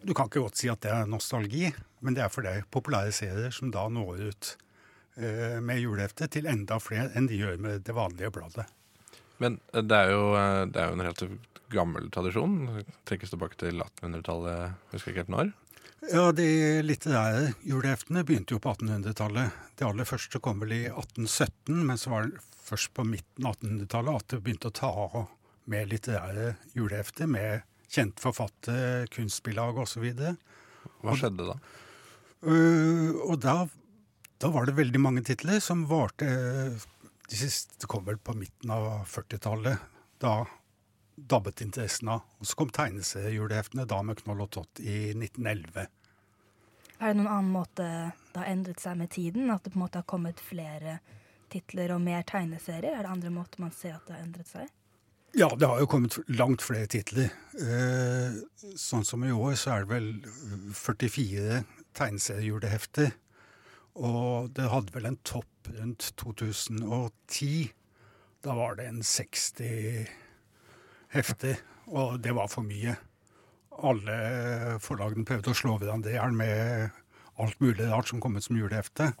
Du 0.00 0.14
kan 0.14 0.30
ikke 0.30 0.40
godt 0.40 0.56
si 0.56 0.68
at 0.72 0.80
det 0.80 0.88
er 0.96 1.04
nostalgi, 1.04 1.66
men 2.00 2.14
det 2.16 2.22
er 2.24 2.30
for 2.32 2.40
det 2.40 2.50
er 2.50 2.68
populære 2.72 3.12
serier 3.12 3.50
som 3.52 3.68
da 3.68 3.82
når 3.92 4.22
ut 4.30 4.56
eh, 5.20 5.58
med 5.60 5.76
julehefte 5.76 6.24
til 6.32 6.48
enda 6.48 6.78
flere 6.80 7.10
enn 7.12 7.28
de 7.28 7.36
gjør 7.36 7.60
med 7.60 7.84
det 7.84 7.92
vanlige 7.92 8.30
bladet. 8.32 8.64
Men 9.44 9.58
eh, 9.74 9.84
det 9.84 9.98
er 9.98 10.14
jo, 10.14 10.22
eh, 10.40 10.62
det 10.72 10.80
er 10.80 10.88
jo 10.88 10.96
en 10.96 11.04
relativt 11.04 11.60
gammel 11.70 12.08
tradisjon. 12.08 12.56
Trekkes 13.04 13.34
tilbake 13.34 13.60
til 13.60 13.82
1800-tallet, 13.84 14.78
husker 14.94 15.12
ikke 15.12 15.24
helt 15.26 15.34
når. 15.36 15.52
Ja, 16.08 16.30
De 16.32 16.80
litterære 16.80 17.50
juleheftene 17.66 18.22
begynte 18.24 18.56
jo 18.56 18.60
på 18.62 18.72
1800-tallet. 18.72 19.56
Det 19.76 19.84
aller 19.84 20.08
første 20.08 20.40
kom 20.40 20.62
vel 20.62 20.72
i 20.72 20.84
1817, 20.88 21.74
men 21.76 22.00
så 22.00 22.14
var 22.14 22.28
det 22.28 22.40
først 22.64 22.94
på 22.96 23.04
midten 23.04 23.48
av 23.48 23.58
1800-tallet 23.58 24.22
at 24.22 24.32
det 24.32 24.40
begynte 24.46 24.70
å 24.70 24.76
ta 24.80 24.88
av 24.88 25.18
med 25.70 25.90
litterære 25.90 26.54
julehefter 26.72 27.28
med 27.28 27.66
kjent 27.90 28.22
forfatter, 28.22 29.10
kunstbilag 29.12 29.76
osv. 29.82 30.06
Hva 31.04 31.16
skjedde 31.18 31.50
da? 31.50 31.58
Øh, 32.48 33.12
og 33.26 33.36
da, 33.44 33.56
da 34.40 34.50
var 34.54 34.70
det 34.70 34.78
veldig 34.78 35.02
mange 35.02 35.24
titler 35.26 35.60
som 35.60 35.82
varte 35.90 36.24
De 36.24 37.36
siste 37.36 37.84
kom 37.90 38.06
vel 38.06 38.16
på 38.16 38.32
midten 38.38 38.72
av 38.72 39.04
40-tallet. 39.10 39.84
Da 40.22 40.40
dabbet 41.28 41.60
interessen 41.60 42.08
av. 42.08 42.26
Og 42.38 42.48
så 42.48 42.58
kom 42.58 42.72
tegneseriejuleheftene 42.74 43.86
da 43.88 44.02
med 44.06 44.22
Knoll 44.22 44.44
og 44.46 44.50
Tott 44.56 44.82
i 44.82 45.12
1911. 45.12 45.88
Er 47.00 47.14
det 47.14 47.16
noen 47.16 47.30
annen 47.32 47.54
måte 47.54 47.86
det 48.32 48.36
har 48.36 48.50
endret 48.50 48.82
seg 48.82 48.98
med 49.00 49.10
tiden? 49.14 49.48
At 49.52 49.64
det 49.64 49.72
på 49.72 49.80
en 49.80 49.86
måte 49.86 50.02
har 50.02 50.08
kommet 50.10 50.42
flere 50.44 50.98
titler 51.50 51.94
og 51.94 52.02
mer 52.04 52.26
tegneserier? 52.28 52.92
Er 52.92 53.06
det 53.06 53.14
andre 53.14 53.32
måter 53.34 53.62
man 53.64 53.72
ser 53.74 53.96
at 53.96 54.06
det 54.06 54.18
har 54.18 54.26
endret 54.26 54.50
seg? 54.50 54.68
Ja, 55.38 55.46
det 55.54 55.68
har 55.70 55.78
jo 55.78 55.86
kommet 55.86 56.16
langt 56.26 56.62
flere 56.62 56.90
titler. 56.90 57.30
Eh, 57.54 58.40
sånn 58.74 59.06
som 59.06 59.22
i 59.22 59.30
år 59.30 59.54
så 59.58 59.76
er 59.76 59.84
det 59.84 59.92
vel 59.92 60.08
44 60.74 61.60
tegneseriejulehefter. 61.96 63.12
Og 64.00 64.50
det 64.56 64.70
hadde 64.72 64.94
vel 64.94 65.06
en 65.06 65.20
topp 65.26 65.70
rundt 65.76 66.10
2010. 66.18 67.70
Da 68.42 68.56
var 68.58 68.76
det 68.78 68.88
en 68.90 69.02
60 69.06 70.10
hefter, 71.14 71.60
og 71.90 72.18
det 72.22 72.34
var 72.36 72.50
for 72.52 72.66
mye. 72.66 72.96
Alle 73.80 74.16
forlagene 74.84 75.26
prøvde 75.26 75.52
å 75.52 75.56
slå 75.56 75.76
hverandre 75.80 76.12
i 76.12 76.18
hjel 76.18 76.36
med 76.36 76.98
alt 77.40 77.62
mulig 77.62 77.88
rart 77.88 78.10
som 78.10 78.20
kom 78.20 78.36
ut 78.36 78.44
som 78.44 78.58
julehefte. 78.58 79.12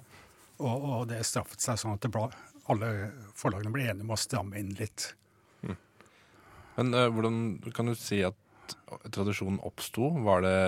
Og, 0.60 0.76
og 0.76 1.08
det 1.10 1.22
straffet 1.24 1.62
seg 1.64 1.80
sånn 1.80 1.96
at 1.96 2.10
ble, 2.12 2.26
alle 2.70 2.90
forlagene 3.38 3.72
ble 3.74 3.88
enige 3.88 4.04
om 4.04 4.14
å 4.14 4.20
stramme 4.20 4.60
inn 4.60 4.74
litt. 4.78 5.14
Men 6.76 6.94
uh, 6.94 7.08
hvordan 7.12 7.40
kan 7.76 7.90
du 7.90 7.96
si 7.98 8.20
at 8.24 8.36
tradisjonen 9.12 9.58
oppsto? 9.66 10.12
Var 10.24 10.44
det 10.44 10.60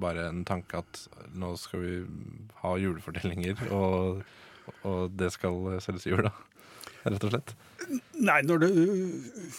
bare 0.00 0.28
en 0.30 0.42
tanke 0.48 0.80
at 0.80 1.02
nå 1.36 1.52
skal 1.60 1.84
vi 1.84 1.98
ha 2.62 2.72
julefortellinger, 2.80 3.66
og, 3.74 4.24
og 4.88 5.14
det 5.14 5.30
skal 5.34 5.76
selges 5.84 6.08
i 6.08 6.14
jula? 6.14 6.32
Rett 7.04 7.24
og 7.26 7.34
slett. 7.34 7.54
Nei, 8.16 8.38
du, 8.48 8.54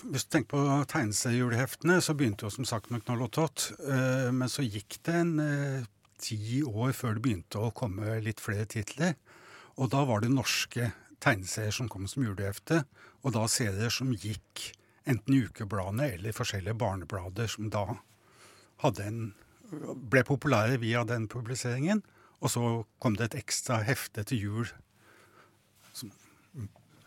hvis 0.09 0.25
du 0.25 0.31
tenker 0.33 0.49
på 0.55 0.61
tegneseriejuleheftene, 0.89 1.99
så 2.01 2.15
begynte 2.17 2.47
jo 2.47 2.53
som 2.53 2.65
sagt 2.65 2.89
med 2.89 3.03
Knoll 3.05 3.27
og 3.27 3.33
Tott. 3.37 3.67
eh, 3.85 4.31
Men 4.33 4.49
så 4.49 4.65
gikk 4.65 4.97
det 5.05 5.13
en 5.19 5.33
eh, 5.43 5.85
ti 6.17 6.63
år 6.65 6.95
før 6.97 7.17
det 7.17 7.25
begynte 7.27 7.61
å 7.61 7.73
komme 7.75 8.17
litt 8.25 8.41
flere 8.41 8.65
titler. 8.65 9.13
Og 9.77 9.91
da 9.93 10.05
var 10.09 10.23
det 10.23 10.33
norske 10.33 10.89
tegneserier 11.21 11.75
som 11.75 11.89
kom 11.91 12.07
som 12.09 12.25
julehefte, 12.25 12.83
og 13.23 13.35
da 13.35 13.45
serier 13.51 13.93
som 13.93 14.13
gikk 14.13 14.71
enten 15.05 15.35
i 15.35 15.43
ukebladene 15.45 16.09
eller 16.15 16.35
forskjellige 16.35 16.77
barneblader 16.81 17.49
som 17.51 17.69
da 17.73 17.99
en, 19.01 19.33
ble 20.11 20.23
populære 20.25 20.79
via 20.81 21.03
den 21.05 21.27
publiseringen. 21.29 22.01
Og 22.41 22.51
så 22.53 22.63
kom 23.01 23.15
det 23.17 23.29
et 23.29 23.39
ekstra 23.43 23.79
hefte 23.85 24.25
til 24.27 24.41
jul. 24.47 24.73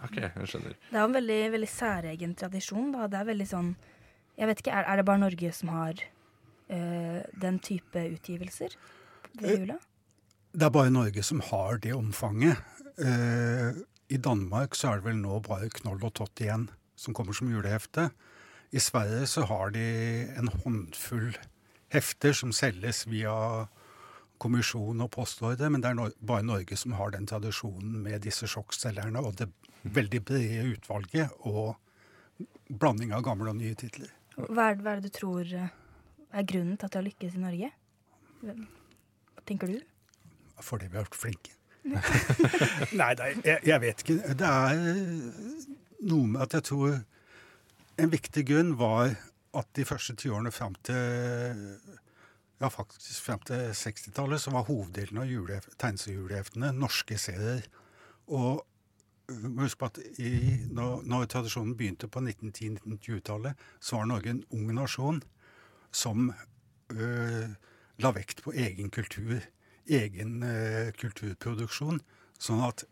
Ok, 0.07 0.17
jeg 0.23 0.47
skjønner. 0.51 0.77
Det 0.79 0.95
er 0.95 1.03
jo 1.03 1.09
en 1.11 1.19
veldig, 1.19 1.41
veldig 1.57 1.71
særegen 1.73 2.35
tradisjon. 2.39 2.93
Da. 2.95 3.09
Det 3.11 3.19
er 3.19 3.29
veldig 3.33 3.49
sånn 3.51 3.75
Jeg 4.39 4.47
vet 4.47 4.61
ikke, 4.63 4.71
Er, 4.79 4.87
er 4.87 5.01
det 5.01 5.07
bare 5.09 5.19
Norge 5.25 5.53
som 5.53 5.73
har 5.75 5.99
øh, 6.71 7.21
den 7.43 7.59
type 7.59 8.05
utgivelser 8.15 8.77
ved 9.41 9.65
jula? 9.65 9.79
Det 10.55 10.67
er 10.67 10.75
bare 10.75 10.95
Norge 10.95 11.23
som 11.27 11.43
har 11.51 11.81
det 11.83 11.93
omfanget. 11.95 12.57
Uh, 12.99 13.79
I 14.11 14.17
Danmark 14.17 14.75
så 14.75 14.93
er 14.93 15.01
det 15.01 15.07
vel 15.11 15.19
nå 15.21 15.41
bare 15.47 15.69
Knoll 15.71 16.03
og 16.03 16.15
Tott 16.19 16.41
igjen 16.43 16.69
som 16.99 17.15
kommer 17.15 17.37
som 17.37 17.51
julehefte. 17.51 18.09
I 18.71 18.81
Sverige 18.83 19.27
så 19.27 19.45
har 19.49 19.71
de 19.75 19.85
en 20.39 20.49
håndfull 20.49 21.37
hefter 21.95 22.35
som 22.37 22.53
selges 22.53 23.05
via 23.09 23.67
kommisjon 24.39 25.01
og 25.03 25.11
postordre, 25.15 25.71
men 25.71 25.83
det 25.83 25.91
er 25.91 25.99
no 25.99 26.09
bare 26.23 26.47
Norge 26.47 26.77
som 26.79 26.95
har 26.99 27.15
den 27.15 27.27
tradisjonen 27.27 28.03
med 28.05 28.23
disse 28.27 28.49
sjokkselgerne 28.51 29.23
og 29.23 29.39
det 29.41 29.49
veldig 29.85 30.21
brede 30.27 30.65
utvalget 30.75 31.35
og 31.49 31.77
blanding 32.69 33.13
av 33.17 33.25
gamle 33.27 33.53
og 33.53 33.59
nye 33.61 33.77
titler. 33.79 34.11
Hva 34.39 34.71
er, 34.71 34.81
hva 34.83 34.95
er 34.95 35.01
det 35.03 35.11
du 35.11 35.17
tror 35.19 35.53
eh, 35.59 35.71
er 36.31 36.49
grunnen 36.49 36.77
til 36.79 36.87
at 36.87 36.95
det 36.95 37.01
har 37.01 37.07
lykkes 37.09 37.37
i 37.39 37.43
Norge? 37.43 37.71
Hva 38.43 39.47
tenker 39.49 39.73
du? 39.73 39.79
Fordi 40.63 40.91
vi 40.91 40.99
har 40.99 41.07
vært 41.07 41.19
flinke. 41.19 41.55
nei, 42.99 43.13
nei 43.19 43.31
jeg, 43.47 43.63
jeg 43.65 43.81
vet 43.83 44.03
ikke. 44.05 44.19
Det 44.39 44.51
er 44.51 44.83
noe 46.09 46.35
med 46.35 46.45
at 46.45 46.59
jeg 46.59 46.67
tror 46.69 46.99
en 47.99 48.13
viktig 48.13 48.45
grunn 48.47 48.75
var 48.79 49.15
at 49.59 49.71
de 49.75 49.87
første 49.89 50.15
tiårene 50.21 50.53
fram 50.55 50.77
til 50.87 51.65
ja, 52.59 52.69
faktisk 52.71 53.23
frem 53.25 53.41
til 53.47 53.71
60-tallet 53.75 54.43
så 54.43 54.53
var 54.55 54.67
hoveddelen 54.69 55.23
av 55.23 55.31
julehef- 55.31 55.71
tegneseriejuleheftene 55.79 56.73
norske 56.75 57.19
serier. 57.19 57.63
Og 58.35 58.65
huske 59.29 59.81
på 59.83 59.89
at 59.91 59.99
i, 60.21 60.31
når, 60.73 61.03
når 61.09 61.29
tradisjonen 61.33 61.77
begynte 61.77 62.09
på 62.09 62.23
1910-1920-tallet, 62.25 63.65
så 63.81 64.01
var 64.01 64.11
Norge 64.11 64.33
en 64.33 64.45
ung 64.55 64.71
nasjon 64.77 65.23
som 65.93 66.31
øh, 66.93 67.49
la 67.99 68.13
vekt 68.17 68.43
på 68.45 68.55
egen 68.57 68.91
kultur, 68.95 69.41
egen 69.89 70.43
øh, 70.43 70.93
kulturproduksjon. 71.01 72.01
Sånn 72.39 72.63
at 72.65 72.87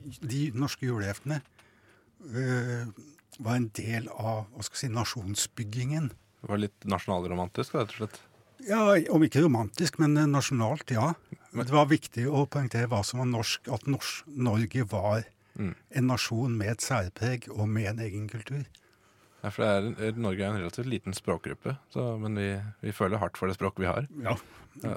de 0.00 0.48
norske 0.56 0.88
juleheftene 0.88 1.40
eh, 1.40 2.88
var 3.40 3.56
en 3.56 3.68
del 3.76 4.08
av 4.12 4.48
hva 4.50 4.64
skal 4.64 4.76
jeg 4.76 4.88
si, 4.88 4.94
nasjonsbyggingen. 4.96 6.10
Det 6.40 6.48
var 6.48 6.60
litt 6.60 6.88
nasjonalromantisk, 6.88 7.76
rett 7.76 7.94
og 7.94 8.02
slett. 8.02 8.20
Ja, 8.68 8.82
Om 9.12 9.24
ikke 9.24 9.44
romantisk, 9.44 10.00
men 10.02 10.18
nasjonalt, 10.32 10.92
ja. 10.92 11.14
Det 11.52 11.72
var 11.74 11.86
viktig 11.90 12.26
å 12.30 12.44
poengtere 12.46 12.86
hva 12.90 13.02
som 13.04 13.18
var 13.22 13.26
norsk, 13.30 13.68
at 13.74 13.86
norsk, 13.90 14.26
Norge 14.36 14.84
var 14.90 15.24
Mm. 15.58 15.74
en 15.90 16.06
nasjon 16.06 16.52
med 16.56 16.70
et 16.70 16.80
særpreg 16.80 17.48
og 17.50 17.66
med 17.68 17.88
en 17.90 17.98
egen 17.98 18.28
kultur. 18.30 18.62
Ja, 19.42 19.50
for 19.50 19.64
det 19.64 19.70
er, 19.98 20.06
eh, 20.08 20.12
Norge 20.16 20.44
er 20.44 20.52
en 20.54 20.60
relativt 20.60 20.86
liten 20.86 21.12
språkgruppe, 21.12 21.76
så, 21.92 22.04
men 22.20 22.36
vi, 22.38 22.62
vi 22.82 22.92
føler 22.92 23.18
hardt 23.18 23.36
for 23.36 23.48
det 23.50 23.56
språket 23.56 23.82
vi 23.82 23.88
har. 23.90 24.06
Ja, 24.22 24.36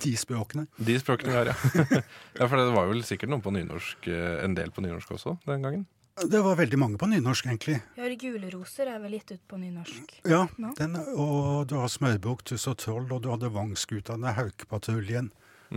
de 0.03 0.13
språkene. 0.19 0.67
De 0.77 0.97
språkene 0.99 1.31
vi 1.31 1.37
har, 1.39 1.45
ja. 1.51 1.55
ja. 2.39 2.47
For 2.47 2.55
det 2.61 2.69
var 2.75 2.87
vel 2.91 3.01
sikkert 3.07 3.33
noen 3.33 3.41
på 3.41 3.51
nynorsk, 3.55 4.07
eh, 4.13 4.43
en 4.45 4.53
del 4.55 4.69
på 4.71 4.83
nynorsk 4.85 5.15
også 5.17 5.37
den 5.47 5.63
gangen? 5.65 5.85
Det 6.29 6.43
var 6.45 6.55
veldig 6.59 6.77
mange 6.77 6.99
på 7.01 7.07
nynorsk, 7.09 7.47
egentlig. 7.49 7.79
Ja, 7.97 8.05
Guleroser 8.21 8.91
er 8.93 8.99
vel 9.01 9.15
gitt 9.17 9.31
ut 9.33 9.47
på 9.49 9.57
nynorsk. 9.57 10.19
Ja, 10.29 10.43
den, 10.77 10.99
og 11.17 11.65
du 11.71 11.79
har 11.79 11.89
Smørbukk, 11.89 12.43
Tuss 12.45 12.67
og 12.69 12.77
Troll, 12.77 13.07
og 13.09 13.23
du 13.23 13.31
hadde 13.33 13.49
Vangskutane, 13.49 14.35
Haukepatruljen, 14.37 15.31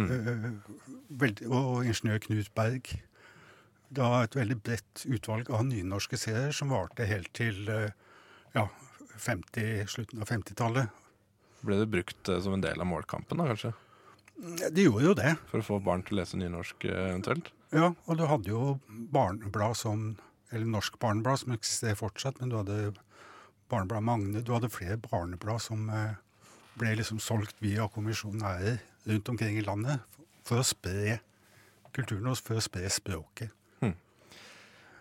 eh, 0.05 0.51
veldig- 1.23 1.49
og 1.51 1.87
ingeniør 1.87 2.23
Knut 2.27 2.53
Berg. 2.55 2.91
Det 3.89 4.03
var 4.03 4.27
et 4.27 4.37
veldig 4.37 4.59
bredt 4.63 5.05
utvalg 5.07 5.51
av 5.51 5.65
nynorske 5.67 6.19
serier 6.19 6.53
som 6.53 6.75
varte 6.75 7.07
helt 7.07 7.33
til 7.37 7.69
eh, 7.71 7.95
ja, 8.55 8.67
50, 9.17 9.87
slutten 9.89 10.23
av 10.23 10.31
50-tallet. 10.31 11.03
Ble 11.67 11.81
det 11.81 11.91
brukt 11.93 12.29
eh, 12.29 12.41
som 12.43 12.57
en 12.57 12.65
del 12.65 12.83
av 12.83 12.91
målkampen, 12.91 13.39
da, 13.39 13.49
kanskje? 13.53 13.73
De 14.71 14.85
gjorde 14.85 15.07
jo 15.07 15.15
det. 15.17 15.33
For 15.49 15.63
å 15.63 15.69
få 15.71 15.81
barn 15.81 16.05
til 16.05 16.19
å 16.19 16.21
lese 16.21 16.37
nynorsk, 16.37 16.89
eventuelt? 16.91 17.53
Ja, 17.73 17.95
og 18.07 18.19
du 18.19 18.27
hadde 18.29 18.53
jo 18.53 18.79
barneblad 18.89 19.79
som 19.81 20.15
Eller 20.55 20.69
Norsk 20.71 20.95
Barneblad, 21.03 21.41
som 21.41 21.57
eksisterer 21.57 21.97
fortsatt, 21.99 22.37
men 22.39 22.53
du 22.53 22.55
hadde 22.55 22.93
Barneblad 23.69 24.05
Magne. 24.07 24.45
Du 24.47 24.53
hadde 24.55 24.71
flere 24.71 24.95
barneblad 25.03 25.59
som 25.65 25.89
ble 26.79 26.93
liksom 27.01 27.19
solgt 27.19 27.57
via 27.59 27.89
kommisjonærer 27.91 28.79
rundt 29.07 29.29
omkring 29.33 29.59
i 29.59 29.65
landet 29.67 30.03
for 30.47 30.63
å 30.63 30.67
spre 30.67 31.21
kulturen 31.97 32.31
og 32.31 32.41
for 32.43 32.59
å 32.59 32.65
spre 32.65 32.91
språket. 32.93 33.55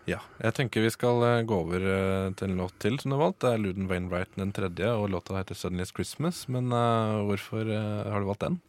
Ja. 0.06 0.20
Jeg 0.38 0.54
tenker 0.54 0.84
vi 0.84 0.92
skal 0.94 1.22
eh, 1.26 1.44
gå 1.46 1.56
over 1.64 1.82
eh, 1.82 2.28
til 2.38 2.52
en 2.52 2.60
låt 2.60 2.76
til 2.82 2.94
som 3.00 3.10
du 3.10 3.16
har 3.16 3.24
valgt. 3.24 3.40
Det 3.42 3.50
er 3.50 3.62
Luden 3.62 3.88
Wainwright 3.90 4.38
den 4.38 4.52
tredje, 4.54 4.92
og 4.94 5.10
låta 5.10 5.34
heter 5.34 5.58
'Suddenly 5.58 5.82
It's 5.82 5.94
Christmas'. 5.94 6.44
Men 6.46 6.70
uh, 6.70 7.26
hvorfor 7.26 7.66
uh, 7.66 8.06
har 8.12 8.20
du 8.20 8.26
valgt 8.30 8.46
den? 8.46 8.60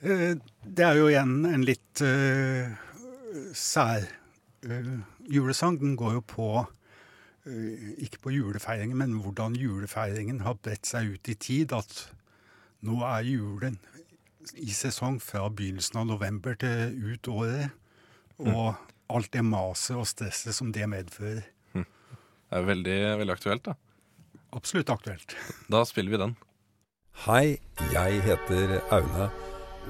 Det 0.00 0.84
er 0.84 0.96
jo 0.96 1.08
igjen 1.08 1.44
en 1.44 1.64
litt 1.64 2.00
sær 3.52 4.06
julesang. 5.28 5.76
Den 5.76 5.92
går 5.96 6.14
jo 6.14 6.22
på 6.24 6.46
ikke 8.00 8.22
på 8.24 8.32
julefeiringen, 8.32 8.96
men 8.96 9.18
hvordan 9.20 9.58
julefeiringen 9.60 10.40
har 10.40 10.56
bredt 10.56 10.88
seg 10.88 11.12
ut 11.12 11.28
i 11.28 11.36
tid. 11.36 11.74
At 11.76 12.08
nå 12.80 12.96
er 13.04 13.28
julen 13.28 13.76
i 14.54 14.72
sesong 14.74 15.18
fra 15.22 15.46
begynnelsen 15.52 16.00
av 16.02 16.08
november 16.08 16.56
til 16.60 16.94
ut 17.12 17.28
året. 17.32 17.70
Og 18.40 18.74
alt 19.10 19.32
det 19.34 19.42
maset 19.44 19.98
og 19.98 20.06
stresset 20.08 20.56
som 20.56 20.70
det 20.72 20.86
medfører. 20.88 21.42
Det 21.74 22.58
er 22.58 22.66
veldig, 22.66 22.98
veldig 23.20 23.34
aktuelt, 23.36 23.68
da. 23.68 23.76
Absolutt 24.56 24.90
aktuelt. 24.90 25.36
Da 25.70 25.84
spiller 25.86 26.16
vi 26.16 26.22
den. 26.24 26.32
Hei, 27.26 27.60
jeg 27.92 28.22
heter 28.24 28.80
Aune, 28.90 29.28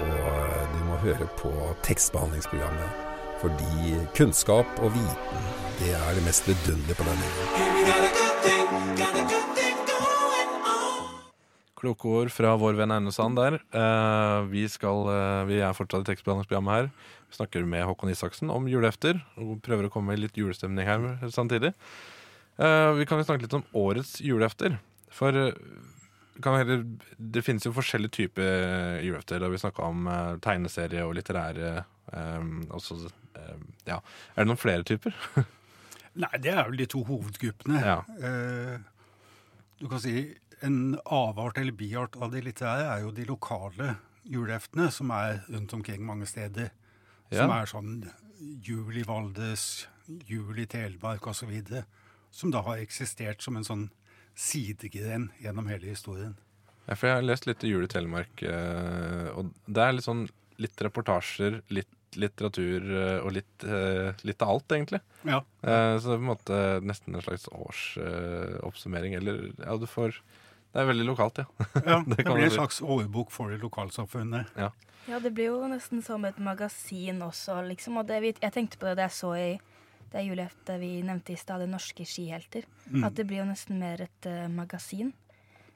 og 0.03 0.75
du 0.75 0.79
må 0.91 0.99
høre 1.05 1.31
på 1.41 1.53
tekstbehandlingsprogrammet. 1.87 3.09
Fordi 3.41 3.97
kunnskap 4.19 4.85
og 4.85 4.93
viten, 4.93 5.51
det 5.81 5.95
er 5.97 6.15
det 6.19 6.27
mest 6.27 6.49
vidunderlige 6.51 7.01
på 7.01 7.09
denne 7.09 7.35
jorden. 7.37 7.70
Kloke 11.81 12.11
ord 12.12 12.29
fra 12.33 12.53
vår 12.61 12.77
venn 12.77 12.93
Aune 12.93 13.12
Sand 13.14 13.38
der. 13.40 13.57
Eh, 13.73 14.38
vi, 14.53 14.66
skal, 14.69 15.07
eh, 15.09 15.43
vi 15.49 15.61
er 15.64 15.77
fortsatt 15.77 16.05
i 16.05 16.11
tekstbehandlingsprogrammet 16.11 16.75
her. 16.77 16.88
Vi 17.31 17.38
snakker 17.38 17.64
med 17.64 17.87
Håkon 17.88 18.12
Isaksen 18.12 18.53
om 18.53 18.66
julehefter, 18.69 19.23
og 19.40 19.62
prøver 19.64 19.88
å 19.88 19.93
komme 19.93 20.12
i 20.12 20.21
litt 20.21 20.37
julestemning 20.37 20.85
her 20.88 21.31
samtidig. 21.33 21.73
Eh, 22.61 22.90
vi 22.99 23.07
kan 23.09 23.21
jo 23.21 23.25
snakke 23.25 23.47
litt 23.47 23.57
om 23.57 23.64
årets 23.81 24.19
julehefter. 24.21 24.77
For 25.14 25.33
eh, 25.47 25.57
kan 26.45 26.59
heller, 26.61 26.85
det 27.16 27.45
finnes 27.47 27.64
jo 27.64 27.73
forskjellige 27.77 28.16
typer 28.19 29.01
julehefter. 29.05 29.40
Da 29.40 29.49
vi 29.53 29.62
snakka 29.62 29.88
om 29.88 30.05
eh, 30.11 30.35
tegneserie 30.45 31.07
og 31.07 31.16
litterære 31.16 31.73
eh, 31.81 32.53
også, 32.77 32.99
eh, 33.40 33.57
ja. 33.88 34.03
Er 34.35 34.45
det 34.45 34.51
noen 34.53 34.61
flere 34.61 34.85
typer? 34.85 35.16
Nei, 36.21 36.33
det 36.43 36.53
er 36.53 36.64
vel 36.66 36.77
de 36.81 36.90
to 36.90 37.01
hovedgruppene. 37.09 37.81
Ja. 37.81 37.99
Eh, 38.21 38.77
du 39.81 39.88
kan 39.88 40.03
si 40.03 40.14
en 40.66 40.99
avart 41.05 41.59
eller 41.59 41.77
biart 41.77 42.18
av 42.20 42.33
det 42.35 42.44
litterære 42.46 42.88
er 42.94 43.05
jo 43.05 43.14
de 43.16 43.27
lokale 43.29 43.94
juleheftene, 44.29 44.90
som 44.92 45.12
er 45.14 45.40
rundt 45.49 45.73
omkring 45.77 46.05
mange 46.07 46.29
steder. 46.29 46.73
Som 47.31 47.53
er 47.55 47.70
sånn 47.70 47.94
jul 48.66 48.96
i 48.99 49.07
Valdres, 49.07 49.87
jul 50.27 50.59
i 50.59 50.66
Telemark 50.70 51.27
osv. 51.31 51.53
Som 52.31 52.53
da 52.55 52.62
har 52.66 52.83
eksistert 52.83 53.42
som 53.42 53.57
en 53.59 53.66
sånn 53.66 53.88
sidegren 54.38 55.31
gjennom 55.42 55.68
hele 55.70 55.92
historien. 55.92 56.37
Ja, 56.87 56.96
for 56.96 57.07
jeg 57.07 57.20
har 57.20 57.27
lest 57.27 57.46
litt 57.46 57.64
Jul 57.66 57.87
i 57.87 57.90
Telemark, 57.90 58.42
eh, 58.42 59.29
og 59.38 59.53
det 59.70 59.83
er 59.85 59.94
litt 59.94 60.07
sånn 60.07 60.27
litt 60.61 60.81
reportasjer, 60.83 61.61
litt 61.70 61.96
litteratur 62.18 62.87
eh, 62.90 63.18
og 63.23 63.31
litt, 63.37 63.62
eh, 63.62 64.11
litt 64.27 64.42
av 64.42 64.57
alt, 64.57 64.73
egentlig. 64.75 64.99
Ja. 65.23 65.38
Så 65.62 65.68
det 66.09 66.16
er 66.16 66.16
på 66.16 66.25
en 66.25 66.31
måte 66.33 66.59
nesten 66.83 67.14
en 67.14 67.23
slags 67.23 67.46
årsoppsummering, 67.55 69.14
eller 69.20 69.53
ja, 69.61 69.77
du 69.79 69.87
får 69.87 70.18
Det 70.71 70.81
er 70.83 70.87
veldig 70.87 71.07
lokalt, 71.09 71.41
ja. 71.43 71.47
Ja, 71.85 71.99
det, 72.07 72.17
det 72.21 72.25
blir 72.29 72.45
en 72.47 72.51
slags 72.55 72.81
årbok 72.83 73.33
for 73.35 73.51
lokalsamfunnet. 73.59 74.53
Ja. 74.57 74.71
Ja, 75.09 75.19
det 75.19 75.33
blir 75.35 75.49
jo 75.51 75.65
nesten 75.67 76.03
som 76.07 76.25
et 76.29 76.39
magasin 76.39 77.23
også, 77.27 77.57
liksom. 77.67 77.97
Og 77.99 78.07
det, 78.07 78.21
vi- 78.23 78.37
jeg 78.39 78.53
tenkte 78.55 78.79
på 78.79 78.87
det 78.87 78.99
da 79.01 79.09
jeg 79.09 79.17
så 79.17 79.33
i 79.39 79.49
det 80.13 80.23
juleheftet 80.27 80.79
vi 80.83 80.91
nevnte 81.07 81.33
i 81.35 81.39
stad, 81.39 81.61
Det 81.63 81.69
norske 81.71 82.05
skihelter. 82.07 82.65
Mm. 82.91 83.05
At 83.07 83.15
det 83.19 83.27
blir 83.27 83.41
jo 83.43 83.49
nesten 83.49 83.79
mer 83.79 84.03
et 84.07 84.27
uh, 84.31 84.47
magasin. 84.51 85.13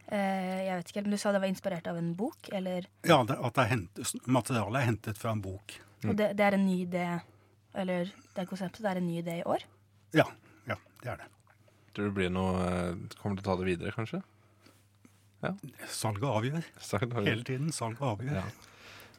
Uh, 0.05 0.61
jeg 0.69 0.77
vet 0.77 0.89
ikke 0.91 0.99
helt, 1.01 1.07
men 1.09 1.17
Du 1.17 1.23
sa 1.23 1.33
det 1.33 1.41
var 1.43 1.49
inspirert 1.51 1.87
av 1.91 1.97
en 1.99 2.13
bok, 2.19 2.51
eller 2.53 2.87
Ja, 3.07 3.23
det, 3.25 3.39
at 3.39 3.55
det 3.55 3.63
er 3.65 3.71
hentet, 3.73 4.15
materialet 4.27 4.81
er 4.83 4.89
hentet 4.91 5.19
fra 5.19 5.33
en 5.33 5.43
bok. 5.43 5.79
Og 6.05 6.15
det, 6.19 6.35
det 6.37 6.45
er 6.45 6.59
en 6.59 6.67
ny 6.67 6.83
idé 6.85 7.05
Eller 7.75 8.11
det 8.37 8.45
konseptet 8.51 8.83
det 8.85 8.91
er 8.91 8.99
en 9.01 9.07
ny 9.09 9.23
idé 9.23 9.39
i 9.41 9.47
år? 9.49 9.63
Ja, 10.13 10.27
ja, 10.69 10.77
det 11.01 11.09
er 11.15 11.23
det. 11.23 11.31
Tror 11.95 12.05
du 12.05 12.11
det 12.11 12.17
blir 12.19 12.31
noe 12.35 12.67
eh, 12.69 12.91
Kommer 13.23 13.39
du 13.39 13.41
til 13.41 13.47
å 13.47 13.55
ta 13.55 13.57
det 13.63 13.69
videre, 13.71 13.95
kanskje? 13.97 14.21
Ja. 15.45 15.53
Salget 15.91 16.31
avgjør. 16.31 16.71
Salget 16.81 17.13
avgjør. 17.13 17.29
Hele 17.31 17.47
tiden. 17.49 17.73
Salget 17.75 18.05
avgjør. 18.05 18.39
Ja. 18.41 18.71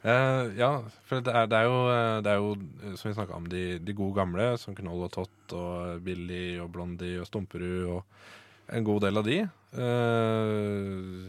Uh, 0.06 0.52
ja, 0.54 0.70
for 1.08 1.24
det 1.24 1.32
er, 1.34 1.46
det 1.50 1.58
er 1.58 1.66
jo, 1.66 1.78
eh, 1.90 2.16
det 2.22 2.30
er 2.30 2.36
jo 2.38 2.50
eh, 2.54 2.92
som 2.94 3.08
vi 3.08 3.14
snakka 3.16 3.34
om, 3.34 3.46
de, 3.50 3.62
de 3.82 3.94
gode 3.96 4.14
gamle, 4.14 4.52
som 4.60 4.76
Knoll 4.76 5.02
og 5.02 5.10
Tott 5.16 5.54
og 5.56 6.02
Billy 6.06 6.60
og 6.62 6.68
Blondie 6.76 7.18
og 7.18 7.26
Stumperud 7.26 7.88
og 7.96 8.76
en 8.76 8.86
god 8.86 9.06
del 9.06 9.18
av 9.18 9.26
de. 9.26 9.40
Uh, 9.74 11.26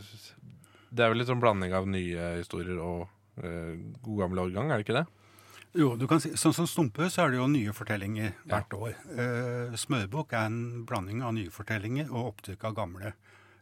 det 0.94 1.06
er 1.06 1.10
vel 1.10 1.22
litt 1.22 1.32
sånn 1.32 1.42
blanding 1.42 1.74
av 1.78 1.90
nye 1.90 2.36
historier 2.38 2.78
og 2.84 3.08
uh, 3.42 3.74
god 4.06 4.22
gamle 4.26 4.46
årgang, 4.46 4.70
er 4.70 4.82
det 4.82 4.86
ikke 4.86 5.00
det? 5.00 5.08
Jo, 5.78 5.92
du 6.00 6.08
kan 6.10 6.22
si, 6.24 6.32
sånn 6.40 6.56
som 6.56 6.68
Stumpe, 6.70 7.06
så 7.14 7.26
er 7.26 7.34
det 7.34 7.38
jo 7.38 7.48
nye 7.52 7.74
fortellinger 7.76 8.32
hvert 8.50 8.72
år. 8.74 8.94
Eh, 9.14 9.76
Smørbukk 9.78 10.34
er 10.34 10.48
en 10.48 10.86
blanding 10.90 11.20
av 11.22 11.36
nye 11.36 11.52
fortellinger 11.54 12.10
og 12.10 12.32
opptrykk 12.32 12.64
av 12.70 12.78
gamle. 12.80 13.12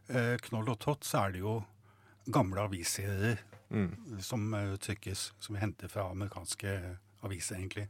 Eh, 0.08 0.36
Knoll 0.48 0.70
og 0.72 0.80
Tott, 0.82 1.04
så 1.06 1.26
er 1.26 1.34
det 1.34 1.42
jo 1.44 1.58
gamle 2.32 2.66
avisserier 2.66 3.40
som 4.22 4.54
eh, 4.54 4.76
trykkes, 4.82 5.32
som 5.42 5.56
vi 5.56 5.62
henter 5.62 5.90
fra 5.90 6.10
amerikanske 6.12 6.74
aviser, 7.26 7.58
egentlig. 7.58 7.88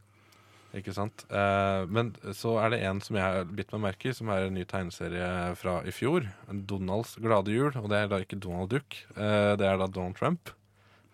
Ikke 0.77 0.93
sant? 0.97 1.25
Eh, 1.31 1.83
men 1.89 2.13
så 2.37 2.57
er 2.61 2.73
det 2.73 2.83
en 2.85 3.01
som 3.05 3.17
jeg 3.17 3.25
har 3.25 3.49
bitt 3.49 3.71
meg 3.73 3.85
merke 3.87 4.11
i, 4.11 4.17
som 4.17 4.31
er 4.33 4.47
en 4.47 4.57
ny 4.57 4.65
tegneserie 4.69 5.55
fra 5.61 5.79
i 5.89 5.95
fjor. 5.95 6.27
Donalds 6.69 7.17
glade 7.23 7.55
jul. 7.55 7.71
Og 7.81 7.89
det 7.93 8.03
er 8.03 8.11
da 8.13 8.21
ikke 8.23 8.41
Donald 8.43 8.73
Duck, 8.75 8.99
eh, 9.17 9.53
det 9.57 9.69
er 9.69 9.81
da 9.81 9.89
Donald 9.89 10.19
Trump. 10.19 10.53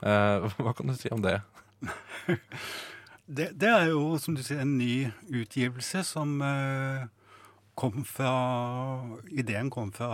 Eh, 0.03 0.49
hva 0.63 0.75
kan 0.79 0.91
du 0.91 0.97
si 0.99 1.13
om 1.13 1.25
det? 1.25 1.41
Det, 3.33 3.53
det 3.57 3.69
er 3.71 3.87
jo, 3.89 4.19
som 4.21 4.35
du 4.35 4.43
sier, 4.45 4.59
en 4.61 4.75
ny 4.77 5.07
utgivelse 5.31 6.03
som 6.05 6.35
eh, 6.45 7.05
kom 7.79 8.03
fra 8.05 8.33
Ideen 9.31 9.71
kom 9.73 9.93
fra 9.95 10.11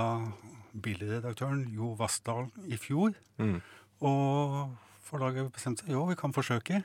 billedredaktøren 0.84 1.66
Jo 1.74 1.94
Vassdal 1.98 2.48
i 2.66 2.78
fjor. 2.80 3.16
Mm. 3.40 3.58
Og 4.04 4.76
forlaget 5.08 5.50
bestemte 5.54 5.84
seg 5.84 5.96
jo, 5.96 6.06
vi 6.10 6.18
kan 6.18 6.34
forsøke. 6.36 6.82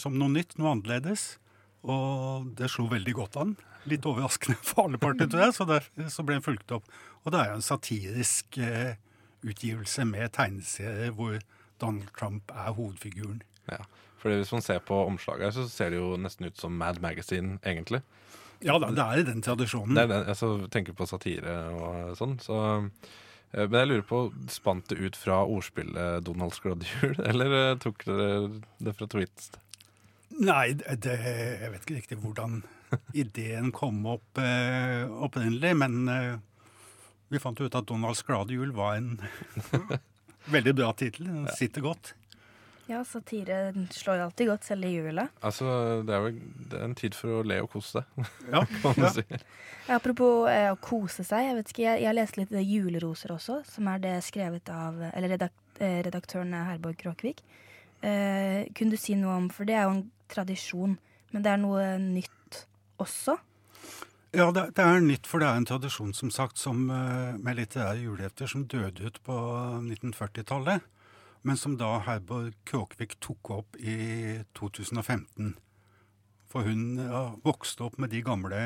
Som 0.00 0.16
noe 0.20 0.32
nytt, 0.32 0.56
noe 0.58 0.74
annerledes. 0.74 1.36
Og 1.86 2.52
det 2.58 2.70
slo 2.72 2.88
veldig 2.90 3.14
godt 3.16 3.38
an. 3.40 3.56
Litt 3.86 4.06
overraskende 4.08 4.58
for 4.66 4.86
alle 4.86 5.00
parter, 5.02 5.28
tror 5.30 5.46
jeg. 5.46 5.56
Så, 5.56 5.66
der, 5.68 5.86
så 6.10 6.24
ble 6.26 6.38
den 6.38 6.46
fulgt 6.46 6.72
opp. 6.74 6.88
Og 7.24 7.34
det 7.34 7.42
er 7.42 7.52
jo 7.52 7.58
en 7.60 7.66
satirisk 7.66 8.58
eh, 8.62 8.96
utgivelse 9.46 10.06
med 10.08 10.34
tegneserier 10.34 11.14
hvor 11.14 11.38
Donald 11.82 12.10
Trump 12.18 12.50
er 12.54 12.74
hovedfiguren. 12.74 13.42
Ja. 13.70 13.84
for 14.18 14.30
Hvis 14.30 14.52
man 14.52 14.62
ser 14.62 14.78
på 14.78 15.04
omslaget, 15.06 15.54
så 15.54 15.68
ser 15.68 15.90
det 15.90 16.00
jo 16.00 16.16
nesten 16.16 16.46
ut 16.46 16.58
som 16.58 16.72
Mad 16.72 17.00
Magazine, 17.00 17.58
egentlig. 17.66 18.02
Ja 18.64 18.78
det 18.80 19.02
er 19.02 19.20
i 19.20 19.26
den 19.26 19.42
tradisjonen. 19.44 19.96
Det 19.96 20.06
er 20.06 20.12
den, 20.12 20.28
altså, 20.32 20.50
tenker 20.72 20.96
på 20.96 21.08
satire 21.08 21.56
og 21.76 22.16
sånn. 22.18 22.38
Så, 22.42 22.56
eh, 23.52 23.66
men 23.66 23.78
jeg 23.82 23.90
lurer 23.90 24.06
på, 24.08 24.22
spant 24.52 24.88
det 24.92 25.00
ut 25.00 25.18
fra 25.18 25.42
ordspillet 25.44 26.24
Donalds 26.26 26.60
gladjul, 26.64 27.18
eller 27.20 27.58
eh, 27.60 27.76
tok 27.82 28.06
dere 28.08 28.30
det 28.80 28.96
fra 28.96 29.10
tweets? 29.12 29.52
Nei, 30.36 30.74
det, 30.76 30.98
det, 31.04 31.16
jeg 31.22 31.72
vet 31.72 31.84
ikke 31.84 32.00
riktig 32.00 32.20
hvordan 32.20 32.60
ideen 33.16 33.72
kom 33.74 34.04
opp 34.08 34.38
eh, 34.40 35.06
opprinnelig, 35.06 35.72
men 35.78 36.08
eh, 36.12 36.34
vi 37.32 37.40
fant 37.42 37.60
ut 37.60 37.74
at 37.74 37.88
Donalds 37.88 38.22
glade 38.26 38.54
jul 38.54 38.72
var 38.76 38.98
en 38.98 39.16
veldig 40.54 40.74
bra 40.78 40.92
tittel. 40.98 41.26
Den 41.30 41.48
sitter 41.56 41.84
godt. 41.86 42.14
Ja, 42.86 43.00
satire 43.04 43.72
slår 43.90 44.20
jo 44.20 44.24
alltid 44.28 44.48
godt, 44.52 44.64
selv 44.68 44.86
i 44.86 44.92
jula. 44.94 45.26
Altså, 45.42 45.66
det 46.06 46.14
er 46.14 46.20
vel 46.22 46.36
det 46.70 46.78
er 46.78 46.84
en 46.86 46.94
tid 46.98 47.16
for 47.18 47.40
å 47.40 47.46
le 47.46 47.58
og 47.64 47.70
kose 47.72 47.98
seg, 47.98 48.28
Ja, 48.54 48.62
kan 48.62 48.94
man 48.94 49.08
ja. 49.08 49.12
si. 49.16 49.40
Apropos 49.96 50.46
eh, 50.50 50.68
å 50.70 50.78
kose 50.82 51.26
seg, 51.26 51.48
jeg 51.48 51.56
vet 51.58 51.72
ikke, 51.72 51.84
jeg, 51.86 52.02
jeg 52.04 52.10
har 52.10 52.18
lest 52.18 52.38
litt 52.38 52.54
Juleroser 52.62 53.34
også, 53.34 53.60
som 53.66 53.90
er 53.90 54.02
det 54.02 54.14
skrevet 54.26 54.70
av 54.70 55.02
Eller 55.12 55.34
redakt, 55.34 55.58
eh, 55.80 55.98
redaktøren 56.06 56.54
er 56.54 56.70
Herborg 56.70 56.98
Kråkvik. 57.02 57.42
Eh, 58.06 58.66
kunne 58.76 58.94
du 58.94 59.00
si 59.00 59.16
noe 59.18 59.34
om 59.40 59.46
For 59.50 59.66
det 59.66 59.74
er 59.74 59.86
jo 59.86 59.96
en 59.96 60.06
tradisjon, 60.30 60.96
men 61.32 61.42
det 61.42 61.52
er 61.52 61.62
noe 61.62 61.84
nytt 62.02 62.66
også? 63.02 63.36
Ja, 64.36 64.50
det, 64.52 64.68
det 64.76 64.84
er 64.84 65.00
nytt, 65.00 65.26
for 65.26 65.40
det 65.40 65.48
er 65.48 65.58
en 65.58 65.66
tradisjon 65.68 66.12
som 66.14 66.30
sagt 66.34 66.60
som, 66.60 66.86
eh, 66.90 67.34
med 67.38 67.56
litterære 67.56 68.02
julehefter 68.02 68.50
som 68.50 68.66
døde 68.68 69.06
ut 69.06 69.20
på 69.24 69.36
1940-tallet, 69.80 70.84
men 71.46 71.58
som 71.60 71.76
da 71.78 72.00
Herborg 72.02 72.56
Kråkvik 72.66 73.20
tok 73.22 73.50
opp 73.54 73.76
i 73.78 74.42
2015. 74.58 75.52
For 76.50 76.66
hun 76.66 76.98
ja, 76.98 77.36
vokste 77.46 77.86
opp 77.86 78.00
med 78.02 78.10
de 78.10 78.22
gamle 78.26 78.58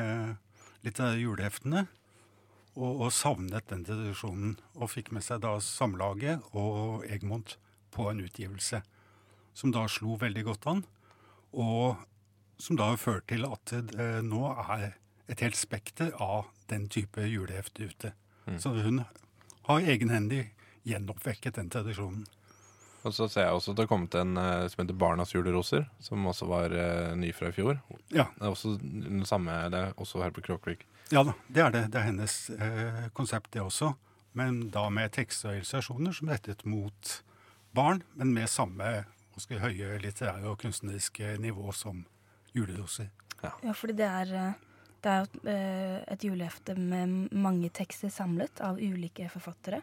litterære 0.85 1.21
juleheftene 1.21 1.83
og, 2.79 3.03
og 3.05 3.13
savnet 3.13 3.69
den 3.69 3.85
tradisjonen. 3.85 4.57
Og 4.81 4.93
fikk 4.95 5.13
med 5.13 5.27
seg 5.27 5.43
da 5.45 5.59
Samlaget 5.61 6.47
og 6.57 7.05
Egmont 7.05 7.59
på 7.93 8.09
en 8.09 8.25
utgivelse 8.25 8.81
som 9.53 9.75
da 9.75 9.85
slo 9.91 10.17
veldig 10.21 10.47
godt 10.49 10.69
an. 10.73 10.83
Og 11.53 12.01
som 12.61 12.81
da 12.81 12.93
har 12.95 13.01
ført 13.03 13.29
til 13.29 13.45
at 13.45 13.77
det 13.93 14.11
nå 14.25 14.45
er 14.55 14.95
et 15.31 15.45
helt 15.45 15.59
spekter 15.59 16.15
av 16.17 16.49
den 16.73 16.89
type 16.89 17.29
julehefte 17.29 17.93
ute. 17.93 18.17
Så 18.59 18.73
hun 18.81 19.05
har 19.69 19.85
egenhendig 19.85 20.47
gjenoppvekket 20.89 21.59
den 21.61 21.69
tradisjonen. 21.71 22.25
Og 23.03 23.15
så 23.17 23.29
ser 23.33 23.47
jeg 23.47 23.57
også 23.57 23.73
at 23.73 23.79
det 23.79 23.87
har 23.87 23.91
kommet 23.95 24.15
en 24.21 24.37
eh, 24.37 24.67
som 24.69 24.83
heter 24.83 24.97
Barnas 25.01 25.33
juleroser, 25.35 25.87
som 26.05 26.27
også 26.29 26.49
var 26.51 26.75
uh, 26.75 27.17
ny 27.17 27.31
fra 27.33 27.49
i 27.49 27.55
fjor. 27.57 27.79
Ja. 28.13 28.27
Det 28.37 28.45
er 28.45 28.53
også 28.53 28.75
den 28.81 29.25
samme, 29.29 29.55
det 29.73 29.81
er 29.81 29.95
også 29.97 30.21
her 30.21 30.35
på 30.37 30.45
Kråkvik. 30.45 30.85
Ja 31.11 31.25
da, 31.27 31.35
det 31.49 31.65
er 31.65 31.73
det. 31.75 31.85
Det 31.91 31.99
er 31.99 32.07
hennes 32.07 32.35
eh, 32.55 33.07
konsept, 33.17 33.51
det 33.55 33.65
også. 33.65 33.95
Men 34.39 34.69
da 34.71 34.85
med 34.93 35.11
tekster 35.17 35.51
og 35.51 35.59
illustrasjoner 35.59 36.15
som 36.15 36.31
rettet 36.31 36.63
mot 36.69 37.15
barn, 37.75 38.05
men 38.15 38.35
med 38.37 38.51
samme 38.53 38.93
ganske 39.35 39.59
høye 39.63 39.97
litterære 40.05 40.47
og 40.53 40.61
kunstneriske 40.61 41.35
nivå 41.43 41.73
som 41.75 42.05
juleroser. 42.55 43.09
Ja, 43.41 43.73
fordi 43.73 43.97
det 43.99 44.07
er, 44.07 44.35
eh, 44.37 44.87
det 45.01 45.17
er 45.17 46.05
et 46.13 46.25
julehefte 46.29 46.77
med 46.77 47.33
mange 47.33 47.73
tekster 47.73 48.13
samlet 48.13 48.61
av 48.61 48.77
ulike 48.77 49.31
forfattere. 49.33 49.81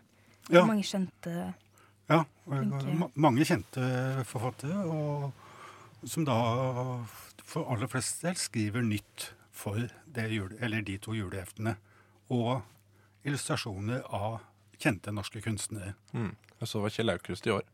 Ja. 0.48 0.64
Mange 0.64 0.86
kjente 0.86 1.50
Ja, 2.08 2.22
og 2.48 3.10
mange 3.20 3.46
kjente 3.48 3.84
forfattere, 4.30 4.84
og 4.88 6.08
som 6.08 6.24
da 6.28 6.38
for 7.48 7.67
aller 7.72 7.89
flest 7.91 8.24
del 8.24 8.38
skriver 8.39 8.86
nytt 8.86 9.32
for 9.56 9.89
det 10.13 10.28
jule, 10.32 10.56
eller 10.63 10.86
de 10.86 10.98
to 11.02 11.15
juleheftene. 11.17 11.76
Og 12.34 12.62
illustrasjoner 13.28 14.04
av 14.13 14.39
kjente 14.80 15.12
norske 15.15 15.41
kunstnere. 15.43 15.96
Mm. 16.13 16.36
Jeg 16.60 16.70
så 16.72 16.82
var 16.84 16.93
Kjell 16.93 17.13
Aukrust 17.13 17.48
i 17.48 17.54
år. 17.56 17.65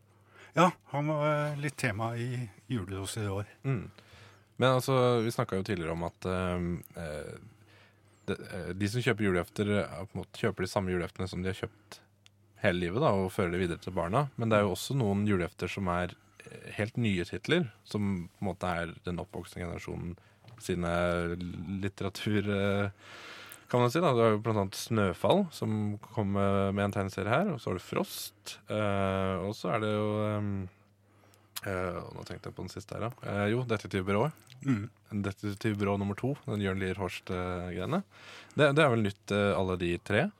Ja, 0.54 0.70
han 0.92 1.10
var 1.10 1.56
litt 1.58 1.76
tema 1.80 2.12
i 2.16 2.46
Juleroser 2.70 3.26
i 3.26 3.32
år. 3.32 3.50
Mm. 3.66 3.88
Men 4.56 4.76
altså, 4.78 5.20
vi 5.24 5.32
snakka 5.34 5.58
jo 5.58 5.66
tidligere 5.66 5.96
om 5.96 6.04
at 6.06 6.28
eh, 6.30 6.66
eh, 7.02 7.32
de, 8.30 8.36
eh, 8.38 8.70
de 8.78 8.90
som 8.90 9.02
kjøper 9.02 9.26
julehefter, 9.26 9.72
eh, 9.82 10.20
kjøper 10.38 10.66
de 10.66 10.70
samme 10.70 10.94
juleheftene 10.94 11.26
som 11.30 11.42
de 11.42 11.50
har 11.50 11.58
kjøpt 11.64 11.98
hele 12.64 12.80
livet, 12.86 13.02
da, 13.04 13.12
og 13.12 13.32
føre 13.34 13.52
det 13.52 13.60
videre 13.62 13.82
til 13.82 13.94
barna. 13.96 14.26
Men 14.40 14.50
det 14.50 14.58
er 14.58 14.64
jo 14.66 14.74
også 14.74 14.96
noen 14.98 15.26
julehefter 15.28 15.70
som 15.70 15.88
er 15.92 16.14
eh, 16.44 16.70
helt 16.78 16.96
nye 17.00 17.24
titler, 17.28 17.68
som 17.84 18.26
på 18.26 18.44
en 18.44 18.48
måte 18.50 18.70
er 18.82 18.94
den 19.06 19.20
oppvoksende 19.22 19.66
generasjonen 19.66 20.16
sine 20.64 20.90
litteratur... 21.84 22.50
eh, 22.56 23.06
kan 23.64 23.80
man 23.80 23.90
si 23.90 23.98
da, 23.98 24.12
Du 24.14 24.20
har 24.20 24.34
jo 24.36 24.52
annet 24.52 24.76
'Snøfall', 24.76 25.46
som 25.50 25.96
kom 25.98 26.36
med 26.36 26.78
en 26.78 26.92
tegneserie 26.94 27.32
her. 27.32 27.48
Og 27.50 27.58
så 27.58 27.70
har 27.72 27.78
du 27.78 27.82
'Frost'. 27.82 28.58
eh, 28.68 29.36
og 29.42 29.54
så 29.56 29.72
er 29.74 29.80
det 29.80 29.90
jo 29.96 30.68
Nå 31.64 32.22
tenkte 32.28 32.50
jeg 32.50 32.54
på 32.54 32.62
den 32.62 32.68
siste 32.68 32.94
her, 32.94 33.08
da. 33.08 33.48
Jo, 33.48 33.64
'Detektivbyrået'. 33.64 34.32
Mm. 34.68 34.90
Detektivbyrå 35.24 35.96
nummer 35.98 36.14
to, 36.14 36.36
den 36.46 36.60
Jørn 36.60 36.78
Lier 36.78 37.00
Horst-greiene. 37.00 38.02
Det, 38.54 38.68
det 38.76 38.84
er 38.84 38.92
vel 38.92 39.02
nytt, 39.02 39.32
alle 39.32 39.76
de 39.80 39.98
tre? 39.98 40.30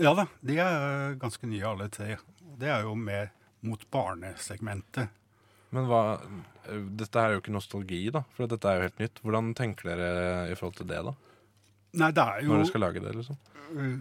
Ja 0.00 0.14
da, 0.16 0.26
de 0.40 0.56
er 0.62 1.16
ganske 1.20 1.48
nye 1.48 1.66
alle 1.68 1.88
tre. 1.92 2.16
Det 2.58 2.70
er 2.72 2.86
jo 2.86 2.94
mer 2.96 3.32
mot 3.66 3.82
barnesegmentet. 3.92 5.10
Men 5.72 5.88
hva 5.88 6.02
Dette 6.68 7.18
er 7.18 7.34
jo 7.34 7.42
ikke 7.42 7.52
nostalgi, 7.54 8.04
da, 8.14 8.22
for 8.36 8.50
dette 8.50 8.68
er 8.70 8.78
jo 8.78 8.86
helt 8.86 9.00
nytt. 9.02 9.20
Hvordan 9.24 9.52
tenker 9.58 9.88
dere 9.90 10.10
i 10.52 10.56
forhold 10.56 10.76
til 10.78 10.88
det, 10.90 11.00
da? 11.08 11.14
Nei, 11.98 12.10
det 12.14 12.22
er 12.22 12.44
jo 12.44 12.52
Når 12.52 12.60
dere 12.60 12.68
skal 12.70 12.84
lage 12.84 13.02
det, 13.02 13.14
liksom? 13.18 13.38
Uh, 13.72 13.96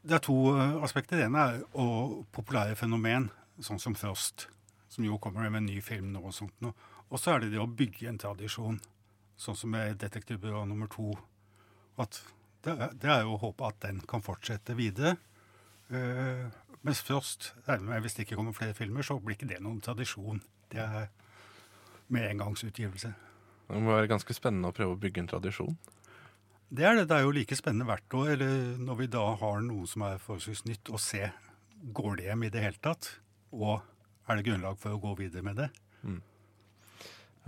Det 0.00 0.16
er 0.16 0.22
to 0.24 0.36
uh, 0.56 0.78
aspekter. 0.86 1.20
Det 1.20 1.26
ene 1.28 1.42
er 1.42 1.60
å 1.76 1.86
populære 2.32 2.78
fenomen, 2.80 3.28
sånn 3.60 3.82
som 3.82 3.94
Frost, 3.98 4.48
som 4.88 5.04
jo 5.04 5.18
kommer 5.20 5.50
med 5.50 5.60
en 5.60 5.68
ny 5.68 5.82
film 5.84 6.14
nå 6.14 6.22
og 6.24 6.34
sånt 6.34 6.56
noe. 6.64 6.72
Og 7.10 7.20
så 7.20 7.34
er 7.34 7.44
det 7.44 7.52
det 7.52 7.60
å 7.60 7.68
bygge 7.68 8.08
en 8.08 8.18
tradisjon, 8.22 8.80
sånn 9.36 9.58
som 9.58 9.74
med 9.74 10.00
Detektivbyrå 10.00 10.64
nummer 10.70 10.88
to. 10.90 11.12
At 12.00 12.22
det, 12.66 12.74
det 13.02 13.10
er 13.12 13.24
jo 13.24 13.36
å 13.36 13.42
håpe 13.46 13.68
at 13.68 13.80
den 13.86 14.02
kan 14.08 14.24
fortsette 14.24 14.76
videre. 14.78 15.16
Uh, 15.90 16.48
mens 16.86 17.02
Frost, 17.04 17.52
hvis 17.66 18.16
det 18.16 18.24
ikke 18.24 18.38
kommer 18.38 18.56
flere 18.56 18.76
filmer, 18.76 19.04
så 19.04 19.18
blir 19.20 19.36
ikke 19.36 19.50
det 19.50 19.60
noen 19.64 19.82
tradisjon. 19.84 20.40
Det 20.72 20.80
er 20.80 21.10
med 22.10 22.28
engangsutgivelse. 22.30 23.12
Det 23.70 23.80
må 23.84 23.92
være 23.94 24.10
ganske 24.10 24.34
spennende 24.34 24.70
å 24.70 24.74
prøve 24.74 24.96
å 24.96 25.00
bygge 25.00 25.22
en 25.22 25.30
tradisjon. 25.30 25.76
Det 26.70 26.86
er 26.86 26.96
det. 26.98 27.06
Det 27.10 27.18
er 27.18 27.26
jo 27.26 27.34
like 27.34 27.58
spennende 27.58 27.86
hvert 27.88 28.16
år, 28.16 28.32
eller 28.36 28.56
når 28.78 28.98
vi 29.02 29.10
da 29.10 29.24
har 29.42 29.62
noe 29.66 29.86
som 29.90 30.06
er 30.06 30.22
forholdsvis 30.22 30.64
nytt, 30.70 30.90
å 30.94 30.98
se 31.02 31.24
går 31.96 32.18
det 32.18 32.28
hjem 32.28 32.44
i 32.46 32.50
det 32.52 32.64
hele 32.64 32.82
tatt, 32.82 33.08
og 33.56 33.80
er 34.28 34.38
det 34.38 34.46
grunnlag 34.46 34.78
for 34.78 34.94
å 34.94 35.00
gå 35.02 35.14
videre 35.22 35.44
med 35.46 35.58
det. 35.58 35.70
Mm. 36.02 36.20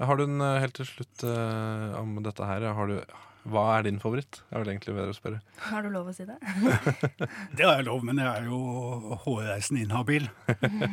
Har 0.02 0.18
du 0.18 0.24
en 0.24 0.40
eh, 0.40 0.60
helt 0.62 0.74
til 0.78 0.88
slutt 0.88 1.24
eh, 1.28 1.98
om 2.00 2.16
dette 2.24 2.48
her? 2.48 2.64
Har 2.74 2.90
du, 2.90 2.96
hva 3.42 3.62
er 3.74 3.86
din 3.88 3.98
favoritt? 3.98 4.38
Det 4.38 4.54
er 4.54 4.62
vel 4.62 4.70
egentlig 4.70 4.94
bedre 4.94 5.10
å 5.10 5.16
spørre. 5.16 5.40
Har 5.66 5.82
du 5.82 5.88
lov 5.90 6.12
å 6.12 6.14
si 6.14 6.26
det? 6.28 6.36
Det 7.56 7.66
har 7.66 7.80
jeg 7.80 7.88
lov, 7.88 8.04
men 8.06 8.20
jeg 8.22 8.28
er 8.30 8.46
jo 8.46 9.16
hårreisende 9.24 9.82
inhabil. 9.82 10.28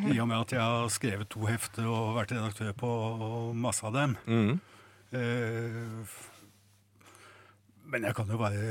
I 0.09 0.17
og 0.17 0.25
med 0.31 0.37
at 0.39 0.55
jeg 0.55 0.63
har 0.63 0.89
skrevet 0.93 1.29
to 1.29 1.45
hefter 1.45 1.85
og 1.85 2.17
vært 2.17 2.33
redaktør 2.33 2.73
på 2.79 2.91
masse 3.53 3.85
av 3.85 3.93
dem. 3.93 4.17
Mm. 4.25 4.57
Eh, 5.13 6.17
men 7.93 8.09
jeg 8.09 8.17
kan 8.17 8.33
jo 8.33 8.41
være 8.41 8.65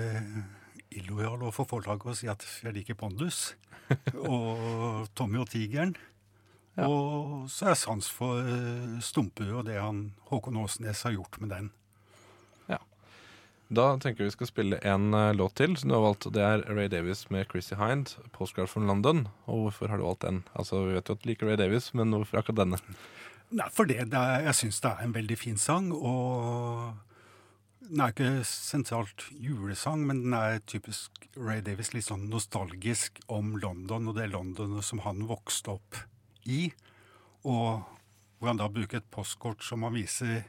illojal 0.99 1.39
overfor 1.39 1.71
forlaget 1.77 2.11
og 2.11 2.19
si 2.19 2.31
at 2.31 2.43
jeg 2.65 2.75
liker 2.81 2.99
Pondus. 2.99 3.55
og 4.27 5.07
Tommy 5.15 5.39
og 5.39 5.53
Tigeren. 5.55 5.95
Og 6.83 7.47
så 7.51 7.69
er 7.69 7.77
jeg 7.77 7.85
sans 7.87 8.11
for 8.15 8.43
Stumperud 9.03 9.63
og 9.63 9.67
det 9.71 9.79
han 9.79 10.09
Håkon 10.31 10.59
Åsnes 10.61 11.07
har 11.07 11.15
gjort 11.15 11.39
med 11.43 11.55
den. 11.55 11.71
Da 13.69 13.99
tenker 14.01 14.25
vi 14.25 14.33
skal 14.33 14.49
spille 14.49 14.79
en 14.81 15.13
eh, 15.13 15.35
låt 15.37 15.59
til 15.61 15.75
som 15.77 15.91
du 15.91 15.95
har 15.99 16.07
valgt. 16.07 16.27
Det 16.33 16.41
er 16.41 16.63
Ray 16.73 16.89
Davis 16.89 17.27
med 17.29 17.51
Chrissy 17.51 17.77
Hind, 17.77 18.15
'Postcard 18.33 18.69
from 18.69 18.89
London'. 18.89 19.27
Og 19.45 19.69
hvorfor 19.69 19.93
har 19.93 20.01
du 20.01 20.07
valgt 20.07 20.23
den? 20.25 20.45
Altså, 20.55 20.87
Vi 20.87 20.95
vet 20.95 21.09
jo 21.09 21.15
at 21.15 21.23
du 21.23 21.29
liker 21.29 21.47
Ray 21.47 21.57
Davis, 21.61 21.93
men 21.95 22.11
hvorfor 22.11 22.41
akkurat 22.41 22.65
denne? 22.65 22.79
Nei, 23.51 23.69
for 23.73 23.85
det, 23.85 24.11
det 24.13 24.17
er, 24.17 24.41
jeg 24.49 24.55
syns 24.55 24.81
det 24.81 24.91
er 24.91 25.05
en 25.05 25.13
veldig 25.15 25.39
fin 25.39 25.57
sang, 25.57 25.93
og 25.93 26.97
den 27.81 28.01
er 28.01 28.13
ikke 28.13 28.45
sentralt 28.45 29.25
julesang, 29.33 30.07
men 30.07 30.23
den 30.25 30.35
er 30.37 30.61
typisk 30.69 31.29
Ray 31.37 31.61
Davis, 31.65 31.93
litt 31.95 32.09
sånn 32.09 32.29
nostalgisk 32.29 33.21
om 33.29 33.55
London 33.57 34.09
og 34.09 34.17
det 34.17 34.31
London 34.33 34.83
som 34.85 35.01
han 35.05 35.25
vokste 35.29 35.77
opp 35.77 35.97
i. 36.45 36.71
Og 37.45 37.85
hvor 38.39 38.49
han 38.51 38.61
da 38.61 38.69
bruker 38.69 39.01
et 39.01 39.13
postkort 39.13 39.65
som 39.65 39.85
han 39.85 39.97
viser 39.97 40.45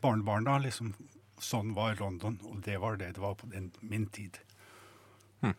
barnebarna. 0.00 0.58
liksom 0.58 0.94
Sånn 1.38 1.70
var 1.74 1.94
London, 2.00 2.38
og 2.50 2.62
det 2.66 2.80
var 2.82 2.98
det 2.98 3.12
det 3.14 3.22
var 3.22 3.34
på 3.38 3.46
den, 3.52 3.70
min 3.80 4.06
tid. 4.10 4.38
Hm. 5.40 5.54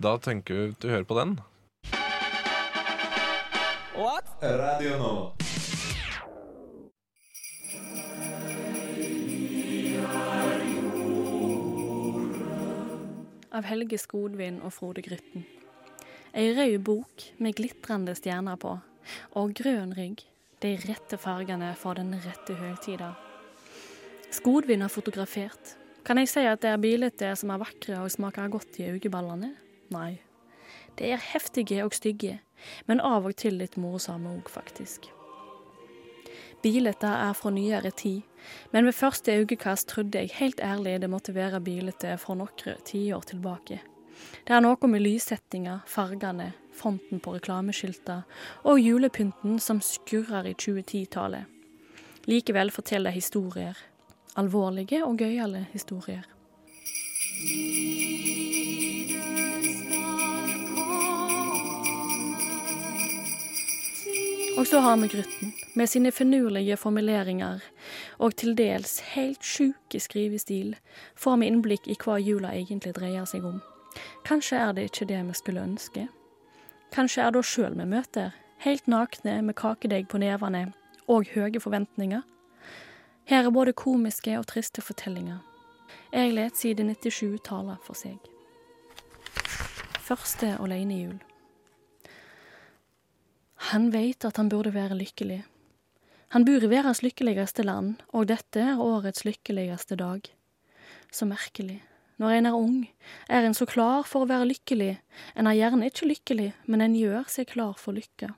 Da 0.00 0.16
tenker 0.18 0.54
vi 0.54 0.72
at 0.72 0.80
du 0.80 0.88
hører 0.88 1.04
på 1.04 1.18
den. 1.18 1.36
What? 4.00 4.32
Radio 4.40 4.96
nå. 4.96 5.14
Av 13.50 13.66
Helge 13.68 13.98
Skodvin 14.00 14.62
og 14.64 14.72
Frode 14.72 15.04
Grytten. 15.04 15.44
Ei 16.32 16.54
rød 16.56 16.78
bok 16.86 17.24
med 17.42 17.58
glitrende 17.58 18.14
stjerner 18.16 18.56
på, 18.56 18.78
og 19.36 19.56
grønn 19.58 19.92
rygg, 19.98 20.22
de 20.62 20.76
rette 20.86 21.18
fargene 21.20 21.74
for 21.76 21.98
den 21.98 22.14
rette 22.24 22.56
høytida. 22.56 23.16
Skodvin 24.30 24.82
har 24.82 24.88
fotografert. 24.88 25.76
Kan 26.06 26.18
jeg 26.18 26.28
si 26.30 26.42
at 26.46 26.62
det 26.62 26.70
er 26.70 26.80
bilder 26.80 27.34
som 27.34 27.50
er 27.50 27.60
vakre 27.60 27.98
og 28.00 28.10
smaker 28.14 28.48
godt 28.48 28.78
i 28.78 28.86
øyeballene? 28.92 29.56
Nei. 29.90 30.20
De 30.98 31.10
er 31.10 31.22
heftige 31.32 31.82
og 31.84 31.94
stygge, 31.94 32.38
men 32.86 33.00
av 33.00 33.26
og 33.26 33.34
til 33.36 33.58
litt 33.58 33.76
morsomme 33.80 34.30
òg, 34.36 34.48
faktisk. 34.52 35.10
Bildet 36.62 37.02
er 37.08 37.32
fra 37.34 37.50
nyere 37.50 37.90
tid, 37.90 38.22
men 38.72 38.86
ved 38.86 38.94
første 38.94 39.32
øyekast 39.32 39.88
trodde 39.88 40.18
jeg 40.18 40.34
helt 40.38 40.60
ærlig 40.60 40.98
det 41.00 41.10
måtte 41.10 41.34
være 41.34 41.60
bildet 41.60 42.04
fra 42.20 42.36
noen 42.36 42.80
tiår 42.84 43.26
tilbake. 43.32 43.80
Det 44.46 44.54
er 44.54 44.60
noe 44.60 44.88
med 44.92 45.00
lyssettinga, 45.00 45.80
fargene, 45.88 46.52
fonten 46.76 47.20
på 47.20 47.34
reklameskilta 47.34 48.22
og 48.68 48.80
julepynten 48.80 49.58
som 49.58 49.80
skurrer 49.80 50.52
i 50.52 50.54
2010-tallet. 50.54 51.48
Likevel 52.28 52.70
forteller 52.70 53.10
historier. 53.10 53.76
Alvorlige 54.40 55.02
og 55.04 55.18
gøyale 55.20 55.66
historier. 55.72 56.24
Og 64.60 64.66
så 64.66 64.80
har 64.80 64.96
vi 64.96 65.08
Grytten, 65.08 65.52
med 65.74 65.86
sine 65.86 66.12
finurlige 66.12 66.76
formuleringer 66.76 67.60
og 68.18 68.34
til 68.36 68.56
dels 68.56 68.98
helt 69.14 69.44
sjuke 69.44 70.00
skrivestil, 70.00 70.74
får 71.16 71.36
vi 71.40 71.46
innblikk 71.48 71.88
i 71.88 71.96
hva 72.00 72.18
jula 72.20 72.50
egentlig 72.56 72.92
dreier 72.96 73.28
seg 73.28 73.44
om. 73.44 73.62
Kanskje 74.24 74.58
er 74.60 74.74
det 74.76 74.90
ikke 74.90 75.08
det 75.08 75.22
vi 75.28 75.36
skulle 75.38 75.64
ønske. 75.64 76.08
Kanskje 76.92 77.22
er 77.24 77.32
det 77.32 77.40
oss 77.40 77.54
sjøl 77.54 77.76
vi 77.78 77.88
møter, 77.88 78.34
helt 78.64 78.86
nakne 78.86 79.40
med 79.42 79.56
kakedeig 79.56 80.08
på 80.08 80.20
nevene 80.20 80.66
og 81.08 81.28
høye 81.32 81.60
forventninger. 81.60 82.20
Her 83.30 83.46
er 83.46 83.52
både 83.54 83.70
komiske 83.78 84.32
og 84.40 84.48
triste 84.50 84.82
fortellinger. 84.82 85.38
Jeg 86.10 86.32
let 86.34 86.56
side 86.58 86.82
97 86.82 87.38
tale 87.46 87.76
for 87.84 87.94
seg. 87.94 88.16
Første 90.02 90.56
alenejul. 90.58 91.20
Han 93.70 93.92
veit 93.94 94.26
at 94.26 94.40
han 94.42 94.50
burde 94.50 94.74
være 94.74 94.98
lykkelig. 94.98 95.44
Han 96.34 96.48
bor 96.48 96.66
i 96.66 96.72
verdens 96.72 97.04
lykkeligste 97.06 97.62
land, 97.62 98.02
og 98.10 98.26
dette 98.32 98.66
er 98.72 98.82
årets 98.82 99.22
lykkeligste 99.22 99.94
dag. 100.02 100.26
Så 101.14 101.30
merkelig. 101.30 101.78
Når 102.18 102.34
en 102.34 102.50
er 102.50 102.58
ung, 102.58 102.82
er 103.30 103.46
en 103.46 103.54
så 103.54 103.62
klar 103.62 104.02
for 104.10 104.26
å 104.26 104.30
være 104.32 104.50
lykkelig. 104.50 104.96
En 105.38 105.46
er 105.46 105.60
gjerne 105.60 105.86
ikke 105.86 106.10
lykkelig, 106.10 106.50
men 106.66 106.82
en 106.82 106.98
gjør 106.98 107.30
seg 107.30 107.54
klar 107.54 107.78
for 107.78 107.94
lykke. 107.94 108.34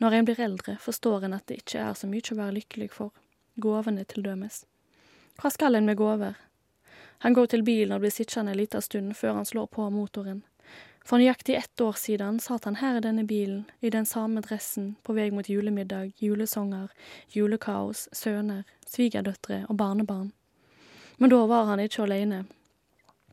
Når 0.00 0.16
en 0.16 0.32
blir 0.32 0.44
eldre, 0.48 0.80
forstår 0.80 1.28
en 1.28 1.36
at 1.36 1.44
det 1.50 1.60
ikke 1.60 1.90
er 1.90 1.96
så 1.98 2.08
mye 2.08 2.32
å 2.32 2.40
være 2.40 2.62
lykkelig 2.62 2.94
for. 2.96 3.12
Gåvene 3.58 4.04
til 4.06 4.22
dømes. 4.22 4.62
Hva 5.38 5.50
skal 5.50 5.74
en 5.74 5.86
med 5.86 5.98
gåver? 5.98 6.36
Han 7.26 7.34
går 7.34 7.48
til 7.50 7.64
bilen 7.66 7.96
og 7.96 8.04
blir 8.04 8.14
sittende 8.14 8.52
en 8.54 8.60
liten 8.60 8.82
stund 8.82 9.16
før 9.18 9.40
han 9.40 9.48
slår 9.48 9.66
på 9.74 9.88
motoren. 9.90 10.44
For 11.02 11.18
nøyaktig 11.18 11.56
ett 11.56 11.80
år 11.80 11.96
siden 11.98 12.38
satt 12.38 12.68
han 12.68 12.78
her 12.78 12.98
i 12.98 13.02
denne 13.02 13.24
bilen, 13.26 13.64
i 13.80 13.90
den 13.90 14.06
samme 14.06 14.44
dressen, 14.44 14.92
på 15.02 15.16
vei 15.16 15.30
mot 15.34 15.48
julemiddag, 15.48 16.12
julesanger, 16.22 16.92
julekaos, 17.34 18.06
sønner, 18.12 18.62
svigerdøtre 18.86 19.64
og 19.66 19.78
barnebarn. 19.80 20.30
Men 21.16 21.34
da 21.34 21.42
var 21.50 21.66
han 21.72 21.82
ikke 21.82 22.04
alene. 22.04 22.44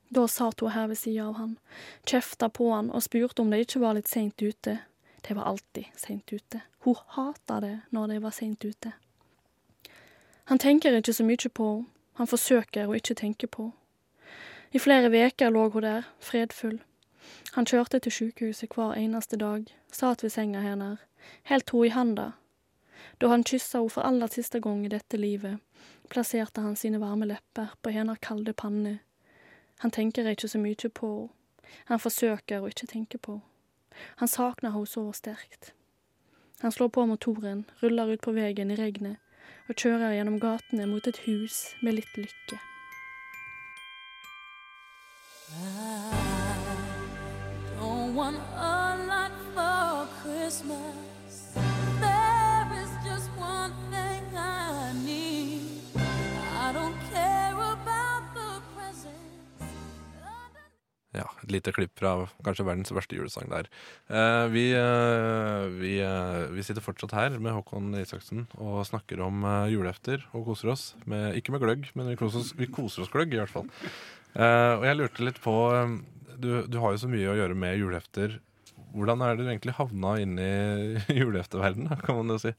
Da 0.09 0.25
satt 0.31 0.65
hun 0.65 0.73
her 0.73 0.87
ved 0.89 1.03
sida 1.03 1.29
av 1.29 1.37
han, 1.37 1.57
kjefta 2.07 2.49
på 2.49 2.71
han 2.73 2.89
og 2.89 3.05
spurte 3.05 3.43
om 3.43 3.53
det 3.53 3.65
ikke 3.67 3.83
var 3.83 3.99
litt 3.99 4.09
seint 4.09 4.41
ute. 4.41 4.79
De 5.21 5.37
var 5.37 5.51
alltid 5.51 5.93
seint 5.99 6.33
ute. 6.33 6.65
Hun 6.85 6.97
hata 7.17 7.59
det 7.61 7.79
når 7.93 8.15
de 8.15 8.23
var 8.23 8.33
seint 8.33 8.65
ute. 8.65 8.97
Han 10.45 10.59
tenker 10.59 10.93
ikke 10.93 11.13
så 11.13 11.23
mye 11.25 11.49
på 11.49 11.67
henne, 11.71 11.87
han 12.15 12.29
forsøker 12.29 12.87
å 12.87 12.93
ikke 12.95 13.15
tenke 13.17 13.47
på 13.47 13.63
henne. 13.63 13.81
I 14.75 14.79
flere 14.79 15.09
veker 15.09 15.49
lå 15.49 15.69
hun 15.73 15.83
der, 15.83 16.03
fredfull. 16.19 16.81
Han 17.55 17.65
kjørte 17.65 17.99
til 17.99 18.11
sjukehuset 18.11 18.75
hver 18.75 18.93
eneste 18.99 19.39
dag, 19.41 19.65
satt 19.91 20.21
ved 20.23 20.33
senga 20.35 20.61
hennes, 20.61 20.99
helt 21.49 21.71
henne 21.71 21.87
i 21.87 21.93
handa. 21.95 22.27
Da 23.21 23.31
han 23.31 23.47
kyssa 23.47 23.79
henne 23.79 23.95
for 23.95 24.05
aller 24.05 24.29
siste 24.29 24.61
gang 24.61 24.85
i 24.85 24.91
dette 24.93 25.17
livet, 25.17 25.57
plasserte 26.13 26.61
han 26.61 26.75
sine 26.75 27.01
varme 27.01 27.25
lepper 27.25 27.73
på 27.81 27.95
hennes 27.95 28.21
kalde 28.21 28.53
panne. 28.53 28.99
Han 29.81 29.91
tenker 29.91 30.29
ikke 30.29 30.51
så 30.51 30.61
mye 30.61 30.93
på 30.93 31.11
henne, 31.15 31.33
han 31.89 31.99
forsøker 31.99 32.61
å 32.61 32.69
ikke 32.69 32.91
tenke 32.93 33.17
på 33.17 33.39
henne. 33.39 33.51
Han 34.21 34.29
savner 34.29 34.75
henne 34.75 34.93
så 34.93 35.09
sterkt. 35.15 35.73
Han 36.61 36.71
slår 36.71 36.93
på 36.93 37.05
motoren, 37.09 37.65
ruller 37.81 38.13
ut 38.13 38.21
på 38.21 38.35
veien 38.35 38.71
i 38.71 38.75
regnet 38.77 39.24
og 39.69 39.75
kjører 39.75 40.15
gjennom 40.17 40.39
gatene 40.41 40.87
mot 40.89 41.07
et 41.07 41.21
hus 41.25 41.75
med 41.81 41.99
litt 41.99 42.17
lykke. 42.17 42.61
Et 61.45 61.53
lite 61.53 61.73
klipp 61.75 61.93
fra 61.99 62.15
kanskje 62.45 62.65
verdens 62.67 62.93
verste 62.95 63.17
julesang 63.17 63.49
der. 63.51 63.69
Eh, 64.09 64.45
vi, 64.53 64.65
eh, 64.75 65.67
vi, 65.77 65.93
eh, 66.03 66.47
vi 66.53 66.65
sitter 66.65 66.83
fortsatt 66.85 67.15
her 67.15 67.37
med 67.39 67.55
Håkon 67.55 67.93
Isaksen 68.01 68.47
og 68.57 68.83
snakker 68.89 69.21
om 69.25 69.45
eh, 69.45 69.71
julehefter 69.75 70.25
og 70.33 70.49
koser 70.49 70.73
oss. 70.73 70.87
Med, 71.05 71.37
ikke 71.39 71.55
med 71.55 71.63
gløgg, 71.63 71.89
men 71.95 72.11
vi 72.11 72.19
koser 72.19 72.41
oss, 72.41 72.53
vi 72.57 72.69
koser 72.69 73.05
oss 73.05 73.13
gløgg, 73.13 73.33
i 73.33 73.41
hvert 73.41 73.53
fall. 73.53 73.69
Eh, 74.35 74.73
og 74.79 74.87
jeg 74.89 74.99
lurte 74.99 75.27
litt 75.27 75.41
på 75.43 75.55
eh, 75.71 75.97
du, 76.35 76.49
du 76.67 76.79
har 76.83 76.95
jo 76.95 77.03
så 77.05 77.11
mye 77.11 77.31
å 77.31 77.37
gjøre 77.37 77.55
med 77.57 77.77
julehefter. 77.79 78.39
Hvordan 78.95 79.21
er 79.23 79.35
det 79.35 79.43
du 79.45 79.51
egentlig 79.51 79.75
havna 79.77 80.15
inn 80.23 80.39
i 80.39 80.55
julehefteverdenen, 81.21 82.01
kan 82.03 82.19
man 82.19 82.35
jo 82.35 82.41
si? 82.47 82.55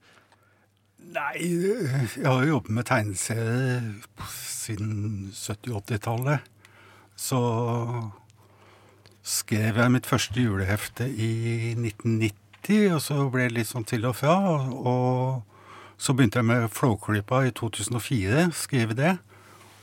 Nei, 1.07 1.39
jeg 1.39 2.25
har 2.27 2.43
jo 2.43 2.57
jobbet 2.57 2.73
med 2.75 2.87
tegneserier 2.89 3.85
siden 4.33 5.29
70-80-tallet. 5.31 6.49
Så 7.17 7.39
skrev 9.27 9.81
jeg 9.81 9.93
mitt 9.93 10.07
første 10.07 10.39
julehefte 10.41 11.07
i 11.11 11.75
1990, 11.75 12.95
og 12.95 13.01
så 13.03 13.19
ble 13.33 13.49
det 13.49 13.57
litt 13.59 13.71
sånn 13.71 13.87
til 13.89 14.07
og 14.07 14.17
fra. 14.21 14.37
Og 14.71 15.43
så 15.99 16.15
begynte 16.15 16.41
jeg 16.43 16.49
med 16.49 16.69
Flåklypa 16.75 17.43
i 17.49 17.55
2004, 17.57 18.49
skrive 18.55 18.97
det. 18.99 19.17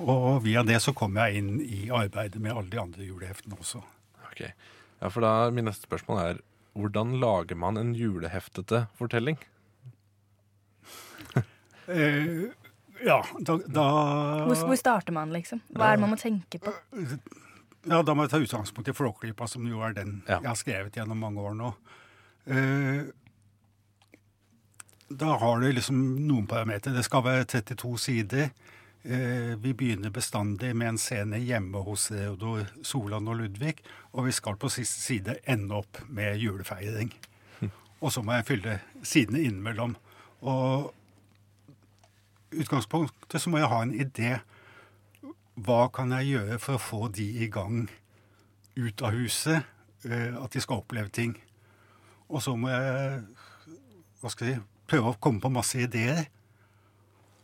Og 0.03 0.43
via 0.43 0.63
det 0.67 0.79
så 0.84 0.93
kom 0.95 1.19
jeg 1.19 1.39
inn 1.39 1.51
i 1.62 1.86
arbeidet 1.93 2.41
med 2.41 2.56
alle 2.56 2.71
de 2.71 2.82
andre 2.82 3.08
juleheftene 3.08 3.60
også. 3.60 3.84
Ok, 4.32 4.41
ja, 4.47 5.10
for 5.10 5.23
da 5.23 5.51
Min 5.53 5.67
neste 5.69 5.88
spørsmål 5.88 6.23
er 6.23 6.41
hvordan 6.73 7.19
lager 7.21 7.60
man 7.60 7.77
en 7.77 7.93
juleheftete 7.97 8.88
fortelling? 8.99 9.39
Eh, 11.84 12.45
ja, 13.03 13.17
da, 13.43 13.58
da 13.67 13.82
Hvor, 14.47 14.56
hvor 14.69 14.77
starter 14.79 15.12
man, 15.12 15.34
liksom? 15.36 15.60
Hva 15.75 15.89
er 15.89 15.97
det 15.97 16.03
man 16.06 16.13
må 16.13 16.17
tenke 16.21 16.62
på? 16.63 16.71
Ja, 17.84 18.02
Da 18.02 18.13
må 18.15 18.24
jeg 18.24 18.32
ta 18.32 18.39
utgangspunkt 18.39 18.89
i 18.89 18.96
Flåklypa, 18.96 19.48
som 19.48 19.65
jo 19.67 19.82
er 19.84 19.94
den 19.98 20.21
jeg 20.27 20.48
har 20.48 20.60
skrevet 20.60 20.96
gjennom 20.96 21.19
mange 21.19 21.44
år 21.44 21.58
nå. 21.58 21.73
Uh, 22.48 23.12
da 25.13 25.36
har 25.38 25.60
du 25.60 25.67
liksom 25.71 26.00
noen 26.27 26.48
parametere. 26.48 26.96
Det 26.96 27.04
skal 27.06 27.25
være 27.25 27.46
32 27.46 27.98
sider. 28.02 28.50
Eh, 29.04 29.60
vi 29.60 29.73
begynner 29.75 30.10
bestandig 30.10 30.71
med 30.75 30.94
en 30.94 30.98
scene 30.98 31.38
hjemme 31.44 31.81
hos 31.84 32.08
Reodor 32.12 32.69
Solan 32.88 33.27
og 33.27 33.42
Ludvig, 33.42 33.81
og 34.15 34.29
vi 34.29 34.31
skal 34.31 34.56
på 34.56 34.71
siste 34.71 35.02
side 35.04 35.36
ende 35.44 35.75
opp 35.75 36.00
med 36.08 36.40
julefeiring. 36.40 37.12
Og 38.04 38.12
så 38.12 38.23
må 38.23 38.38
jeg 38.38 38.48
fylle 38.48 38.77
sidene 39.04 39.44
innimellom. 39.44 39.98
Og 40.42 40.94
utgangspunktet 42.52 43.42
så 43.42 43.52
må 43.52 43.60
jeg 43.60 43.71
ha 43.71 43.81
en 43.84 43.94
idé. 43.96 44.31
Hva 45.54 45.87
kan 45.93 46.12
jeg 46.17 46.31
gjøre 46.33 46.60
for 46.62 46.77
å 46.77 46.81
få 46.81 47.08
de 47.13 47.25
i 47.45 47.47
gang 47.54 47.85
ut 48.75 49.01
av 49.06 49.13
huset? 49.13 49.65
eh, 50.06 50.33
At 50.33 50.51
de 50.54 50.62
skal 50.62 50.81
oppleve 50.81 51.10
ting. 51.13 51.35
Og 52.29 52.41
så 52.41 52.56
må 52.58 52.71
jeg 52.73 53.23
hva 54.23 54.31
skal 54.31 54.47
jeg 54.49 54.63
prøve 54.87 55.12
å 55.12 55.19
komme 55.19 55.43
på 55.43 55.51
masse 55.54 55.77
ideer. 55.77 56.25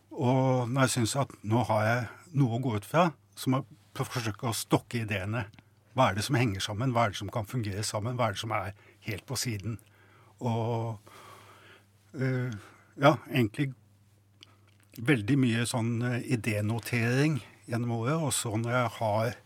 Og 0.10 0.70
når 0.72 0.88
jeg 0.88 0.94
syns 0.96 1.16
at 1.22 1.34
nå 1.44 1.62
har 1.70 1.86
jeg 1.86 2.08
noe 2.40 2.58
å 2.58 2.62
gå 2.64 2.76
ut 2.80 2.88
fra, 2.88 3.10
så 3.36 3.52
må 3.52 3.62
jeg 3.62 4.08
forsøke 4.08 4.48
å 4.50 4.56
stokke 4.56 5.04
ideene. 5.04 5.46
Hva 5.94 6.10
er 6.10 6.18
det 6.18 6.24
som 6.26 6.38
henger 6.40 6.64
sammen? 6.64 6.94
Hva 6.96 7.06
er 7.06 7.14
det 7.14 7.20
som 7.20 7.32
kan 7.34 7.48
fungere 7.50 7.84
sammen? 7.84 8.16
Hva 8.18 8.30
er 8.30 8.38
det 8.38 8.42
som 8.42 8.56
er 8.56 8.74
helt 9.06 9.26
på 9.28 9.38
siden? 9.40 9.78
Og 10.40 10.98
øh, 12.16 12.54
ja, 12.98 13.14
egentlig 13.28 13.74
veldig 14.98 15.38
mye 15.40 15.66
sånn 15.68 15.98
øh, 16.02 16.20
idénotering 16.32 17.42
gjennom 17.70 17.96
året. 18.02 18.18
Og 18.18 18.34
så 18.36 18.54
når 18.58 18.76
jeg 18.76 18.96
har 19.00 19.38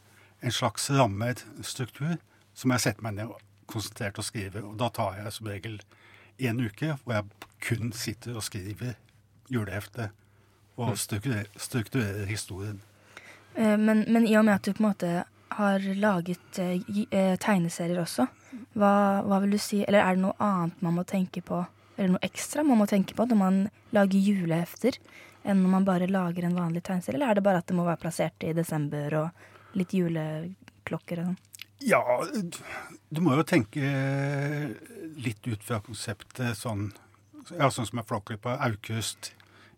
en 0.44 0.52
slags 0.52 0.90
rammestruktur 0.92 2.18
som 2.54 2.74
jeg 2.74 2.84
setter 2.84 3.06
meg 3.06 3.18
ned 3.18 3.32
og 3.32 3.42
konsentrert 3.70 4.20
og 4.20 4.28
skriver. 4.28 4.66
Og 4.68 4.78
da 4.80 4.90
tar 4.94 5.20
jeg 5.22 5.36
som 5.36 5.50
regel 5.50 5.80
en 6.44 6.64
uke 6.64 6.96
hvor 7.04 7.18
jeg 7.20 7.52
kun 7.64 7.94
sitter 7.96 8.36
og 8.38 8.46
skriver 8.46 8.98
julehefte 9.52 10.10
og 10.82 10.98
strukturerer, 10.98 11.50
strukturerer 11.58 12.26
historien. 12.26 12.82
Eh, 13.56 13.78
Men, 13.78 14.06
men 14.08 14.28
i 14.28 14.36
og 14.38 14.46
med 14.46 14.56
at 14.56 14.66
du 14.66 14.74
på 14.74 14.84
en 14.84 14.90
måte 14.90 15.12
har 15.54 15.80
laget 15.96 16.60
eh, 16.60 16.82
eh, 17.12 17.36
tegneserier 17.38 18.02
også, 18.02 18.26
hva, 18.74 19.22
hva 19.26 19.40
vil 19.44 19.54
du 19.54 19.62
si 19.62 19.84
Eller 19.88 20.02
er 20.02 20.16
det 20.16 20.24
noe 20.26 20.38
annet 20.42 20.82
man 20.82 20.98
må 20.98 21.04
tenke 21.04 21.42
på, 21.42 21.64
eller 21.98 22.16
noe 22.16 22.26
ekstra 22.26 22.66
man 22.66 22.82
må 22.82 22.88
tenke 22.90 23.16
på 23.18 23.26
når 23.30 23.38
man 23.38 23.60
lager 23.94 24.18
julehefter, 24.18 24.98
enn 25.44 25.64
når 25.64 25.74
man 25.76 25.88
bare 25.88 26.10
lager 26.12 26.48
en 26.48 26.58
vanlig 26.58 26.84
tegneserie? 26.88 27.18
Eller 27.20 27.32
er 27.32 27.40
det 27.40 27.46
bare 27.46 27.62
at 27.64 27.70
det 27.70 27.78
må 27.78 27.86
være 27.88 28.02
plassert 28.02 28.46
i 28.48 28.54
desember 28.56 29.18
og 29.22 29.78
litt 29.80 29.96
juleklokker 29.96 31.24
og 31.24 31.32
sånn? 31.32 31.42
Ja, 31.84 32.00
du 33.12 33.20
må 33.20 33.36
jo 33.36 33.44
tenke 33.44 33.88
litt 35.20 35.44
ut 35.50 35.66
fra 35.66 35.82
konseptet 35.84 36.56
sånn 36.56 36.94
ja, 37.52 37.68
sånn 37.72 37.88
som 37.90 38.00
er 38.00 38.08
på 38.08 38.50
Aukust. 38.54 39.34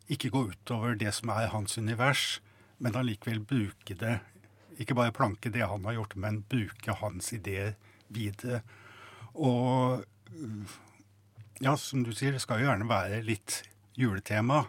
ikke 0.07 0.29
gå 0.29 0.51
utover 0.51 0.95
det 0.95 1.11
som 1.17 1.29
er 1.33 1.47
hans 1.49 1.77
univers, 1.77 2.41
men 2.77 2.95
allikevel 2.95 3.39
bruke 3.39 3.95
det. 3.95 4.19
Ikke 4.77 4.93
bare 4.93 5.11
planke 5.15 5.49
det 5.49 5.65
han 5.65 5.85
har 5.85 5.93
gjort, 5.93 6.15
men 6.15 6.43
bruke 6.49 6.93
hans 6.99 7.33
ideer 7.33 7.73
videre. 8.07 8.61
Og 9.33 10.05
ja, 11.59 11.75
som 11.77 12.03
du 12.03 12.13
sier, 12.13 12.35
det 12.35 12.43
skal 12.43 12.61
jo 12.61 12.67
gjerne 12.69 12.87
være 12.89 13.23
litt 13.25 13.63
juletema. 13.97 14.65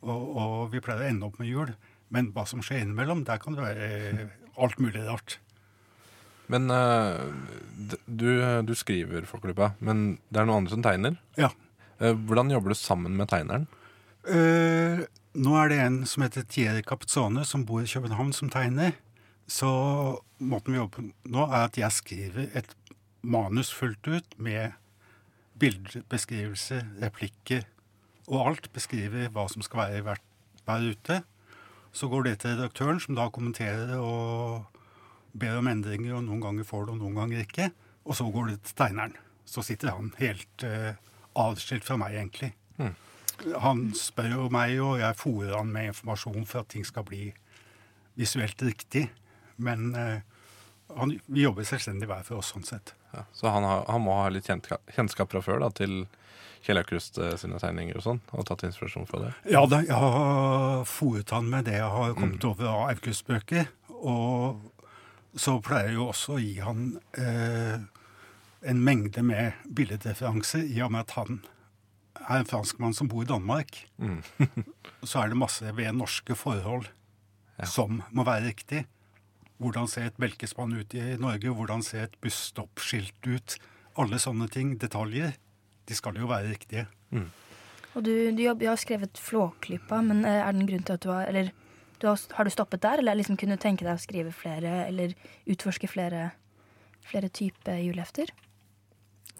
Og, 0.00 0.36
og 0.40 0.54
vi 0.72 0.82
pleier 0.82 1.04
å 1.04 1.08
ende 1.10 1.28
opp 1.28 1.40
med 1.40 1.50
jul. 1.50 1.72
Men 2.10 2.32
hva 2.34 2.46
som 2.48 2.62
skjer 2.64 2.84
innimellom, 2.84 3.24
der 3.28 3.40
kan 3.42 3.56
det 3.56 3.66
være 3.66 4.28
alt 4.60 4.80
mulig 4.82 5.04
rart. 5.06 5.38
Men 6.50 6.70
eh, 6.74 7.20
du, 8.06 8.30
du 8.66 8.72
skriver 8.74 9.26
Flåklypa, 9.28 9.74
men 9.78 10.18
det 10.28 10.40
er 10.40 10.48
noen 10.48 10.64
andre 10.64 10.74
som 10.74 10.82
tegner? 10.84 11.20
Ja. 11.38 11.52
Eh, 12.00 12.16
hvordan 12.16 12.50
jobber 12.50 12.74
du 12.74 12.78
sammen 12.78 13.14
med 13.18 13.30
tegneren? 13.30 13.68
Uh, 14.26 15.06
nå 15.32 15.54
er 15.56 15.70
det 15.70 15.78
en 15.80 16.02
som 16.08 16.24
heter 16.26 16.44
Thierry 16.44 16.82
Capzone, 16.84 17.46
som 17.48 17.62
bor 17.68 17.84
i 17.84 17.88
København, 17.88 18.34
som 18.36 18.50
tegner. 18.52 18.98
Så 19.50 19.70
måten 20.42 20.74
vi 20.74 20.80
jobber 20.80 20.98
på 20.98 21.30
nå, 21.32 21.46
er 21.46 21.68
at 21.68 21.78
jeg 21.78 21.96
skriver 21.96 22.50
et 22.58 22.74
manus 23.22 23.70
fullt 23.74 24.10
ut 24.10 24.36
med 24.36 24.76
bildebeskrivelser, 25.60 26.84
replikker 27.02 27.64
og 28.30 28.46
alt. 28.46 28.70
Beskriver 28.74 29.30
hva 29.34 29.46
som 29.50 29.64
skal 29.66 29.84
være 29.84 30.00
i 30.00 30.04
hver, 30.06 30.22
hver 30.66 30.86
ute. 30.92 31.20
Så 31.92 32.08
går 32.10 32.28
det 32.28 32.36
til 32.40 32.54
redaktøren, 32.54 33.00
som 33.02 33.18
da 33.18 33.26
kommenterer 33.34 33.96
og 33.98 34.66
ber 35.34 35.58
om 35.58 35.68
endringer, 35.70 36.16
og 36.16 36.26
noen 36.26 36.42
ganger 36.42 36.66
får 36.66 36.86
det, 36.86 36.94
og 36.94 37.02
noen 37.02 37.18
ganger 37.18 37.44
ikke. 37.44 37.70
Og 38.06 38.16
så 38.18 38.26
går 38.30 38.52
det 38.52 38.60
til 38.64 38.78
tegneren. 38.78 39.16
Så 39.46 39.64
sitter 39.66 39.94
han 39.96 40.12
helt 40.20 40.66
eh, 40.66 40.94
adskilt 41.38 41.86
fra 41.86 41.98
meg, 41.98 42.14
egentlig. 42.14 42.52
Mm. 42.78 42.94
Han 43.64 43.82
spør 43.96 44.34
jo 44.36 44.48
meg, 44.52 44.76
og 44.84 45.00
jeg 45.00 45.18
fòrer 45.18 45.56
han 45.56 45.72
med 45.74 45.90
informasjon 45.90 46.46
for 46.46 46.62
at 46.62 46.70
ting 46.70 46.86
skal 46.86 47.06
bli 47.08 47.30
visuelt 48.18 48.62
riktig. 48.62 49.08
Men 49.58 49.90
eh, 49.98 50.22
han, 50.96 51.16
vi 51.26 51.46
jobber 51.46 51.66
selvstendig 51.66 52.08
hver 52.10 52.26
for 52.26 52.40
oss, 52.40 52.52
sånn 52.54 52.66
sett. 52.66 52.94
Ja, 53.12 53.24
så 53.32 53.50
han, 53.50 53.66
har, 53.66 53.84
han 53.90 54.02
må 54.04 54.14
ha 54.20 54.28
litt 54.32 54.46
kjennskap, 54.46 55.30
fra 55.32 55.42
før 55.42 55.62
da, 55.64 55.70
til 55.74 56.04
Kjell 56.64 56.82
Aukrust 56.82 57.18
eh, 57.18 57.36
sine 57.40 57.58
tegninger 57.60 57.96
og 57.98 58.04
sånn, 58.04 58.20
og 58.36 58.46
tatt 58.48 58.66
inspirasjon 58.68 59.08
fra 59.08 59.22
det? 59.24 59.30
Ja 59.50 59.64
da, 59.68 59.80
jeg 59.86 59.96
har 59.96 60.84
fòret 60.88 61.32
han 61.34 61.48
med 61.50 61.66
det 61.70 61.78
jeg 61.78 61.94
har 61.94 62.18
kommet 62.18 62.44
over 62.46 62.68
av 62.70 62.82
Aukrust-bøker. 62.92 63.70
Og 64.00 64.60
så 65.38 65.56
pleier 65.64 65.90
jeg 65.90 65.98
jo 65.98 66.10
også 66.10 66.36
å 66.36 66.42
gi 66.42 66.54
han 66.62 66.84
eh, 67.18 67.80
en 68.70 68.84
mengde 68.84 69.24
med 69.24 69.64
billedreferanser, 69.64 70.66
i 70.68 70.82
og 70.84 70.92
med 70.94 71.06
at 71.06 71.16
han 71.16 71.42
er 72.20 72.42
en 72.42 72.48
franskmann 72.48 72.94
som 72.96 73.08
bor 73.08 73.24
i 73.24 73.30
Danmark. 73.30 73.82
Mm. 73.98 74.20
så 75.08 75.22
er 75.22 75.32
det 75.32 75.40
masse 75.40 75.76
ved 75.76 75.96
norske 75.96 76.36
forhold 76.36 76.90
som 77.68 78.02
må 78.16 78.24
være 78.24 78.50
riktig. 78.50 78.84
Hvordan 79.60 79.88
ser 79.92 80.08
et 80.08 80.16
belkespann 80.20 80.72
ut 80.72 80.94
i 80.96 81.04
Norge? 81.20 81.52
Hvordan 81.52 81.84
ser 81.84 82.06
et 82.06 82.16
busstoppskilt 82.24 83.28
ut? 83.28 83.56
Alle 84.00 84.20
sånne 84.22 84.48
ting, 84.48 84.76
detaljer, 84.80 85.34
de 85.88 85.96
skal 85.98 86.16
jo 86.16 86.30
være 86.30 86.54
riktige. 86.54 86.86
Og 87.92 88.04
du, 88.06 88.12
du 88.32 88.44
har 88.46 88.78
skrevet 88.80 89.18
Flåklypa, 89.18 89.98
men 90.06 90.22
eh, 90.24 90.40
er 90.40 90.54
det 90.54 90.62
en 90.62 90.70
grunn 90.70 90.86
til 90.86 90.96
at 90.96 91.04
du 91.04 91.10
har 91.10 91.26
Eller 91.26 91.50
du 92.00 92.06
har, 92.08 92.20
har 92.32 92.46
du 92.46 92.50
stoppet 92.54 92.80
der, 92.80 93.02
eller 93.02 93.18
liksom 93.18 93.36
kunne 93.36 93.58
du 93.58 93.60
tenke 93.60 93.84
deg 93.84 93.98
å 93.98 94.00
skrive 94.00 94.32
flere, 94.32 94.86
eller 94.86 95.12
utforske 95.50 95.90
flere, 95.90 96.30
flere 97.04 97.28
typer 97.28 97.82
julehefter? 97.82 98.32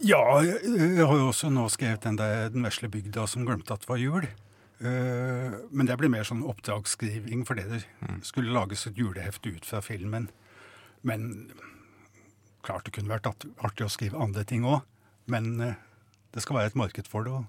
Ja, 0.05 0.21
jeg, 0.45 0.61
jeg 0.69 1.07
har 1.07 1.17
jo 1.17 1.31
også 1.31 1.49
nå 1.53 1.67
skrevet 1.73 2.05
den 2.05 2.19
der 2.21 2.51
Den 2.53 2.65
vesle 2.65 2.89
bygda 2.93 3.27
som 3.29 3.47
glemte 3.49 3.77
at 3.77 3.87
det 3.87 3.89
var 3.89 4.01
jul. 4.01 4.29
Eh, 4.81 5.57
men 5.71 5.87
det 5.89 5.97
ble 6.01 6.09
mer 6.09 6.25
sånn 6.25 6.41
oppdragsskriving 6.49 7.43
fordi 7.49 7.67
det 7.69 7.81
skulle 8.25 8.55
lages 8.55 8.87
et 8.89 8.97
julehefte 8.97 9.53
ut 9.53 9.67
fra 9.69 9.83
filmen. 9.85 10.31
Men 11.05 11.51
klart 12.65 12.85
det 12.89 12.95
kunne 12.97 13.13
vært 13.13 13.29
art- 13.29 13.49
artig 13.65 13.85
å 13.87 13.93
skrive 13.93 14.21
andre 14.21 14.45
ting 14.49 14.65
òg. 14.69 14.81
Men 15.31 15.53
eh, 15.61 15.75
det 16.33 16.43
skal 16.45 16.57
være 16.61 16.73
et 16.73 16.79
marked 16.81 17.09
for 17.13 17.25
det. 17.29 17.33
Og 17.33 17.45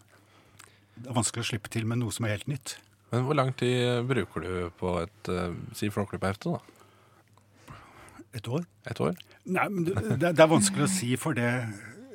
det 1.02 1.08
er 1.12 1.18
vanskelig 1.22 1.46
å 1.46 1.50
slippe 1.54 1.72
til 1.72 1.88
med 1.88 2.02
noe 2.02 2.12
som 2.16 2.28
er 2.28 2.36
helt 2.36 2.50
nytt. 2.52 2.76
Men 3.12 3.26
hvor 3.28 3.36
lang 3.36 3.54
tid 3.60 4.06
bruker 4.08 4.44
du 4.46 4.52
på 4.80 4.94
et 5.02 5.32
si 5.76 5.90
Flåklypa-hefte, 5.92 6.54
da? 6.56 7.76
Et 8.40 8.48
år? 8.48 8.64
Et 8.88 9.00
år? 9.04 9.18
Nei, 9.52 9.66
men 9.68 9.84
det 9.88 10.20
det 10.22 10.40
er 10.40 10.48
vanskelig 10.52 10.86
å 10.86 10.92
si, 10.92 11.10
for 11.20 11.36
det 11.36 11.50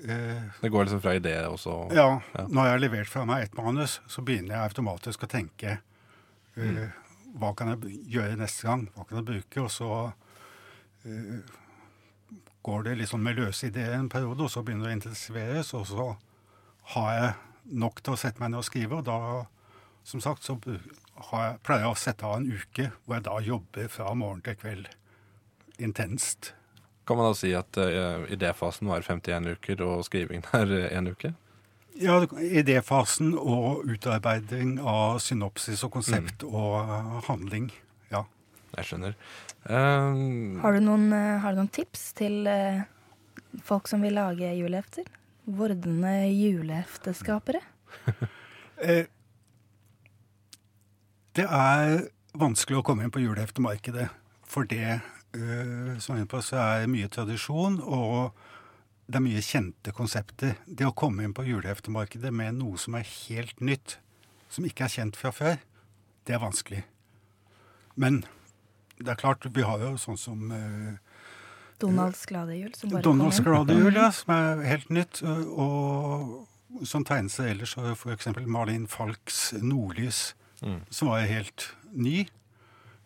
eh, 0.08 0.42
Det 0.60 0.70
går 0.72 0.86
liksom 0.86 1.02
fra 1.04 1.14
idé 1.18 1.34
også? 1.48 1.76
Ja, 1.96 2.20
når 2.48 2.68
jeg 2.68 2.74
har 2.76 2.82
levert 2.82 3.10
fra 3.10 3.24
meg 3.28 3.46
et 3.46 3.58
manus, 3.58 4.00
så 4.10 4.24
begynner 4.26 4.56
jeg 4.56 4.70
automatisk 4.70 5.26
å 5.26 5.30
tenke 5.30 5.78
eh, 6.56 6.86
hva 7.36 7.52
kan 7.56 7.74
jeg 7.74 7.98
gjøre 8.16 8.38
neste 8.40 8.68
gang, 8.68 8.86
hva 8.94 9.04
kan 9.08 9.20
jeg 9.20 9.28
bruke, 9.28 9.64
og 9.66 9.72
så 9.72 9.90
eh, 11.04 11.56
går 12.66 12.86
det 12.88 12.96
liksom 13.02 13.22
med 13.22 13.38
løse 13.38 13.68
ideer 13.68 13.98
en 13.98 14.10
periode, 14.12 14.46
og 14.46 14.50
så 14.52 14.62
begynner 14.66 14.88
det 14.88 14.94
å 14.94 14.98
intensiveres, 15.00 15.74
og 15.78 15.86
så 15.90 16.08
har 16.94 17.10
jeg 17.14 17.34
nok 17.82 18.00
til 18.02 18.14
å 18.14 18.20
sette 18.20 18.42
meg 18.42 18.52
ned 18.52 18.62
og 18.62 18.68
skrive, 18.68 19.00
og 19.00 19.06
da, 19.06 19.18
som 20.06 20.22
sagt, 20.22 20.46
så 20.46 20.56
har 21.30 21.44
jeg, 21.46 21.58
pleier 21.66 21.86
jeg 21.86 21.92
å 21.92 21.98
sette 21.98 22.26
av 22.28 22.38
en 22.38 22.50
uke 22.50 22.90
hvor 23.04 23.18
jeg 23.18 23.26
da 23.26 23.36
jobber 23.42 23.90
fra 23.92 24.12
morgen 24.18 24.42
til 24.46 24.58
kveld 24.60 24.90
intenst. 25.82 26.52
Kan 27.06 27.18
man 27.18 27.30
da 27.30 27.34
si 27.38 27.52
at 27.54 27.78
uh, 27.78 28.26
idéfasen 28.32 28.90
var 28.90 29.04
51 29.06 29.52
uker, 29.56 29.82
og 29.86 30.06
skrivingen 30.08 30.46
er 30.60 30.90
én 30.90 31.10
uke? 31.10 31.32
Ja, 31.96 32.18
idéfasen 32.26 33.32
og 33.38 33.86
utarbeiding 33.88 34.76
av 34.84 35.16
synopsis 35.24 35.80
og 35.86 35.94
konsept 35.94 36.44
og 36.44 36.74
eh, 36.82 37.14
handling. 37.24 37.70
Ja. 38.10 38.26
Jeg 38.76 38.90
skjønner. 38.90 39.14
Um, 39.64 40.58
Har 40.60 40.76
du 40.76 40.82
noen, 40.84 41.06
eh, 41.16 41.38
har 41.40 41.54
du 41.54 41.62
noen 41.62 41.72
tips 41.72 42.10
til 42.18 42.44
uh, 42.44 42.84
folk 43.64 43.88
som 43.88 44.04
vil 44.04 44.18
lage 44.18 44.50
julehefter? 44.58 45.08
Vordende 45.46 46.18
julehefteskapere? 46.32 47.64
Eh, 48.76 49.06
det 51.32 51.46
er 51.48 52.02
vanskelig 52.36 52.76
å 52.76 52.82
komme 52.84 53.06
inn 53.06 53.12
på 53.14 53.22
juleheftemarkedet. 53.22 54.10
For 54.44 54.68
det, 54.68 54.98
eh, 54.98 55.06
som 55.36 56.14
jeg 56.14 56.16
er 56.16 56.22
inne 56.24 56.30
på, 56.32 56.42
så 56.44 56.58
er 56.62 56.84
det 56.84 56.90
mye 56.92 57.08
tradisjon, 57.12 57.78
og 57.82 58.32
det 59.06 59.20
er 59.20 59.24
mye 59.26 59.42
kjente 59.44 59.92
konsepter. 59.94 60.56
Det 60.66 60.86
å 60.88 60.94
komme 60.96 61.26
inn 61.26 61.34
på 61.36 61.44
juleheftemarkedet 61.46 62.32
med 62.34 62.58
noe 62.58 62.78
som 62.80 62.96
er 62.98 63.06
helt 63.06 63.60
nytt, 63.60 63.98
som 64.50 64.66
ikke 64.66 64.86
er 64.86 64.94
kjent 64.96 65.18
fra 65.18 65.32
før, 65.34 65.58
det 66.26 66.34
er 66.36 66.42
vanskelig. 66.42 66.82
Men 67.96 68.24
det 68.98 69.12
er 69.12 69.20
klart, 69.20 69.44
vi 69.52 69.64
har 69.66 69.82
jo 69.84 69.94
sånn 70.00 70.18
som 70.20 70.50
eh, 70.54 70.96
Donalds 71.80 72.24
gladehjul? 72.26 72.72
Som 72.74 72.90
bare 72.94 73.04
Donalds 73.04 73.38
kom 73.42 73.46
inn. 73.46 73.52
glade 73.52 73.76
jul, 73.76 73.98
ja, 74.00 74.08
som 74.16 74.32
er 74.32 74.62
helt 74.64 74.88
nytt. 74.96 75.20
Og 75.52 76.86
som 76.88 77.04
tegneserie 77.04 77.52
ellers 77.52 77.74
har 77.76 77.90
jo 77.90 77.96
f.eks. 77.98 78.30
Malin 78.48 78.86
Falks 78.88 79.52
Nordlys, 79.60 80.30
som 80.90 81.12
var 81.12 81.26
helt 81.28 81.68
ny. 81.92 82.26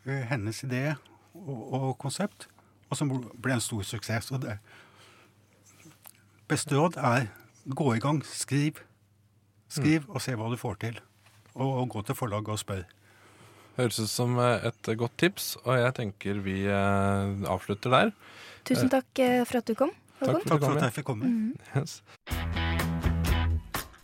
eh, 0.07 0.22
Hennes 0.31 0.62
idé 0.64 0.95
og, 1.47 1.61
og 1.72 1.99
konsept, 1.99 2.49
og 2.91 2.99
som 2.99 3.11
ble 3.11 3.57
en 3.57 3.64
stor 3.64 3.82
suksess. 3.86 4.30
Og 4.34 4.43
det 4.45 4.59
beste 6.51 6.76
råd 6.76 6.99
er 6.99 7.28
gå 7.70 7.95
i 7.95 8.03
gang, 8.03 8.22
skriv. 8.26 8.80
Skriv 9.70 10.09
og 10.09 10.22
se 10.24 10.34
hva 10.34 10.51
du 10.51 10.59
får 10.59 10.80
til. 10.82 10.97
Og, 11.55 11.68
og 11.82 11.88
gå 11.95 12.03
til 12.07 12.18
forlaget 12.18 12.55
og 12.57 12.59
spør. 12.62 12.84
Høres 13.78 14.01
ut 14.03 14.11
som 14.11 14.38
eh, 14.43 14.66
et 14.68 14.91
godt 14.99 15.14
tips, 15.18 15.55
og 15.62 15.78
jeg 15.78 15.95
tenker 15.97 16.41
vi 16.45 16.64
eh, 16.66 17.51
avslutter 17.51 17.95
der. 17.95 18.11
Tusen 18.66 18.91
takk 18.93 19.22
eh, 19.22 19.45
for 19.47 19.61
at 19.62 19.70
du 19.70 19.76
kom. 19.78 19.93
Takk 20.20 20.43
Takk 20.45 20.64
for 20.66 20.74
at 20.74 20.88
jeg 20.88 20.97
fikk 20.99 21.07
komme. 21.12 21.30
Mm. 21.30 21.55
Yes. 21.78 22.03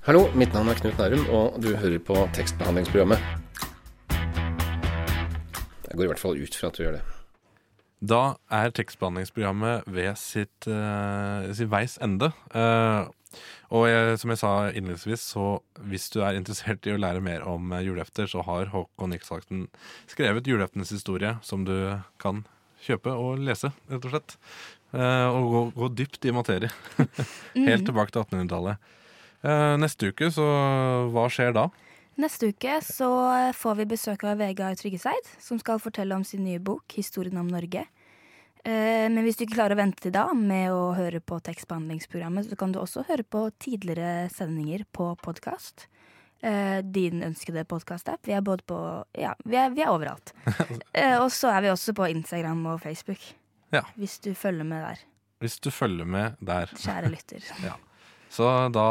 Hallo, 0.06 0.28
mitt 0.38 0.54
navn 0.54 0.70
er 0.70 0.78
Knut 0.78 1.02
Nærum, 1.02 1.26
og 1.34 1.58
du 1.60 1.72
hører 1.74 1.98
på 1.98 2.14
tekstbehandlingsprogrammet. 2.38 3.18
Jeg 5.90 5.98
går 5.98 6.06
i 6.06 6.10
hvert 6.14 6.22
fall 6.22 6.38
ut 6.38 6.54
fra 6.60 6.70
at 6.70 6.78
du 6.78 6.84
gjør 6.86 6.98
det. 7.00 7.15
Da 8.00 8.36
er 8.52 8.72
tekstbehandlingsprogrammet 8.76 9.86
ved 9.88 10.16
sitt, 10.20 10.66
uh, 10.68 11.46
sitt 11.56 11.70
veis 11.72 11.96
ende. 12.04 12.28
Uh, 12.52 13.08
og 13.74 13.86
jeg, 13.88 14.18
som 14.20 14.30
jeg 14.32 14.40
sa 14.40 14.50
innledningsvis, 14.70 15.24
så 15.34 15.46
hvis 15.88 16.08
du 16.12 16.20
er 16.24 16.36
interessert 16.38 16.86
i 16.86 16.92
å 16.94 17.00
lære 17.00 17.20
mer 17.24 17.42
om 17.48 17.72
julehefter, 17.72 18.26
julefter, 18.26 18.30
så 18.30 18.44
har 18.46 18.70
Håkon 18.72 19.16
Isaksen 19.16 19.66
skrevet 20.08 20.46
juleheftenes 20.48 20.92
historie, 20.94 21.34
som 21.42 21.64
du 21.66 21.74
kan 22.22 22.44
kjøpe 22.86 23.12
og 23.16 23.40
lese, 23.42 23.72
rett 23.90 24.04
og 24.06 24.12
slett. 24.14 24.36
Uh, 24.94 25.32
og 25.34 25.48
gå, 25.52 25.62
gå 25.80 25.88
dypt 26.02 26.28
i 26.28 26.36
materie. 26.36 26.70
Helt 27.56 27.82
Mm. 27.82 27.88
tilbake 27.88 28.12
til 28.14 28.22
1800-tallet. 28.22 28.92
Eh, 29.46 29.74
neste 29.78 30.08
uke, 30.10 30.30
så 30.32 30.44
hva 31.12 31.26
skjer 31.30 31.52
da? 31.54 31.66
Neste 32.16 32.48
uke 32.48 32.78
så 32.84 33.08
får 33.56 33.74
vi 33.82 33.84
besøk 33.90 34.24
av 34.24 34.38
Vegard 34.40 34.78
Tryggeseid, 34.80 35.26
som 35.42 35.58
skal 35.60 35.80
fortelle 35.82 36.16
om 36.16 36.24
sin 36.24 36.44
nye 36.44 36.58
bok 36.58 36.84
'Historien 36.96 37.36
om 37.38 37.48
Norge'. 37.50 37.84
Eh, 38.64 39.08
Men 39.08 39.22
hvis 39.24 39.36
du 39.36 39.44
ikke 39.44 39.54
klarer 39.60 39.76
å 39.76 39.82
vente 39.82 40.00
til 40.00 40.12
da 40.12 40.32
med 40.34 40.70
å 40.72 40.94
høre 40.96 41.20
på 41.20 41.38
tekstbehandlingsprogrammet, 41.40 42.48
så 42.48 42.56
kan 42.56 42.72
du 42.72 42.78
også 42.80 43.04
høre 43.06 43.22
på 43.22 43.50
tidligere 43.60 44.28
sendinger 44.30 44.84
på 44.92 45.14
podkast. 45.22 45.86
Din 46.42 47.22
ønskede 47.22 47.64
podkast-app. 47.64 48.20
Vi 48.26 48.32
er 48.32 48.40
både 48.42 48.62
på 48.68 49.04
Ja, 49.18 49.34
vi 49.44 49.56
er, 49.56 49.70
vi 49.70 49.80
er 49.82 49.88
overalt. 49.88 50.32
Eh, 50.94 51.18
Og 51.20 51.30
så 51.32 51.48
er 51.48 51.60
vi 51.62 51.68
også 51.68 51.92
på 51.94 52.08
Instagram 52.10 52.66
og 52.66 52.80
Facebook. 52.80 53.18
Ja. 53.72 53.80
Hvis 53.96 54.18
du 54.20 54.34
følger 54.34 54.64
med 54.64 54.82
der. 54.84 54.98
Hvis 55.40 55.58
du 55.60 55.70
følger 55.70 56.04
med 56.04 56.36
der. 56.40 56.66
Kjære 56.66 57.10
lytter. 57.10 57.40
ja. 57.64 57.72
Så 58.32 58.46
da, 58.74 58.86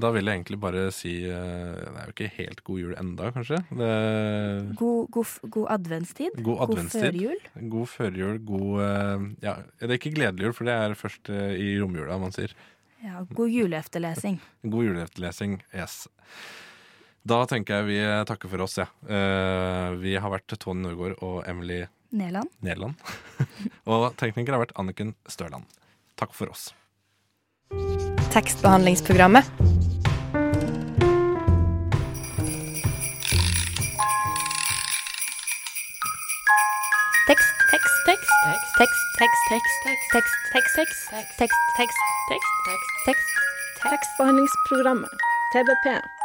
da 0.00 0.10
vil 0.14 0.26
jeg 0.26 0.40
egentlig 0.40 0.58
bare 0.60 0.88
si 0.94 1.12
eh, 1.28 1.74
Det 1.76 1.92
er 1.92 2.08
jo 2.08 2.14
ikke 2.14 2.30
helt 2.38 2.62
god 2.66 2.80
jul 2.82 2.94
enda, 2.98 3.28
kanskje. 3.34 3.60
Det, 3.68 3.90
God, 4.80 5.10
god, 5.14 5.34
god 5.54 5.68
adventstid. 5.76 6.40
god 6.42 6.64
adventstid. 6.66 7.04
førjul. 7.04 7.44
God 7.74 7.92
førjul. 7.92 8.40
God 8.48 8.82
eh, 8.86 9.26
Ja, 9.44 9.54
det 9.82 9.90
er 9.90 9.98
ikke 10.00 10.14
gledelig 10.16 10.48
jul, 10.48 10.56
for 10.56 10.70
det 10.70 10.78
er 10.78 10.96
først 10.98 11.30
eh, 11.34 11.52
i 11.60 11.68
romjula 11.82 12.18
man 12.22 12.34
sier. 12.34 12.56
Ja, 13.04 13.22
god 13.30 13.52
juleefterlesing. 13.54 14.40
God 14.66 14.88
juleefterlesing. 14.88 15.60
Yes. 15.76 16.08
Da 17.28 17.44
tenker 17.46 17.82
jeg 17.82 17.90
vi 17.92 18.00
takker 18.26 18.50
for 18.50 18.64
oss, 18.64 18.78
ja. 18.80 18.88
Vi 20.00 20.16
har 20.18 20.32
vært 20.32 20.56
Tony 20.58 20.86
Norgård 20.86 21.18
og 21.22 21.42
Emily 21.46 21.84
Neland. 22.10 22.50
Neland. 22.64 22.94
og 23.90 24.10
tekniker 24.18 24.56
har 24.56 24.64
vært 24.64 24.76
Anniken 24.80 25.14
Størland. 25.28 25.68
Takk 26.18 26.34
for 26.34 26.50
oss. 26.50 26.70
Tekstbehandlingsprogrammet. 28.30 29.44
Tekst, 37.26 37.52
tekst, 37.70 37.94
tekst, 38.04 38.30
tekst, 38.44 38.74
tekst, 38.78 39.02
tekst, 39.18 39.42
tekst, 39.50 40.08
tekst, 40.12 40.34
tekst, 40.52 40.74
tekst, 40.78 41.08
tekst, 41.36 41.58
tekst, 41.76 41.98
tekst, 42.28 42.48
tekst, 42.68 43.04
tekst, 43.04 43.28
Tekstbehandlingsprogrammet. 43.82 45.10
TBP. 45.52 46.17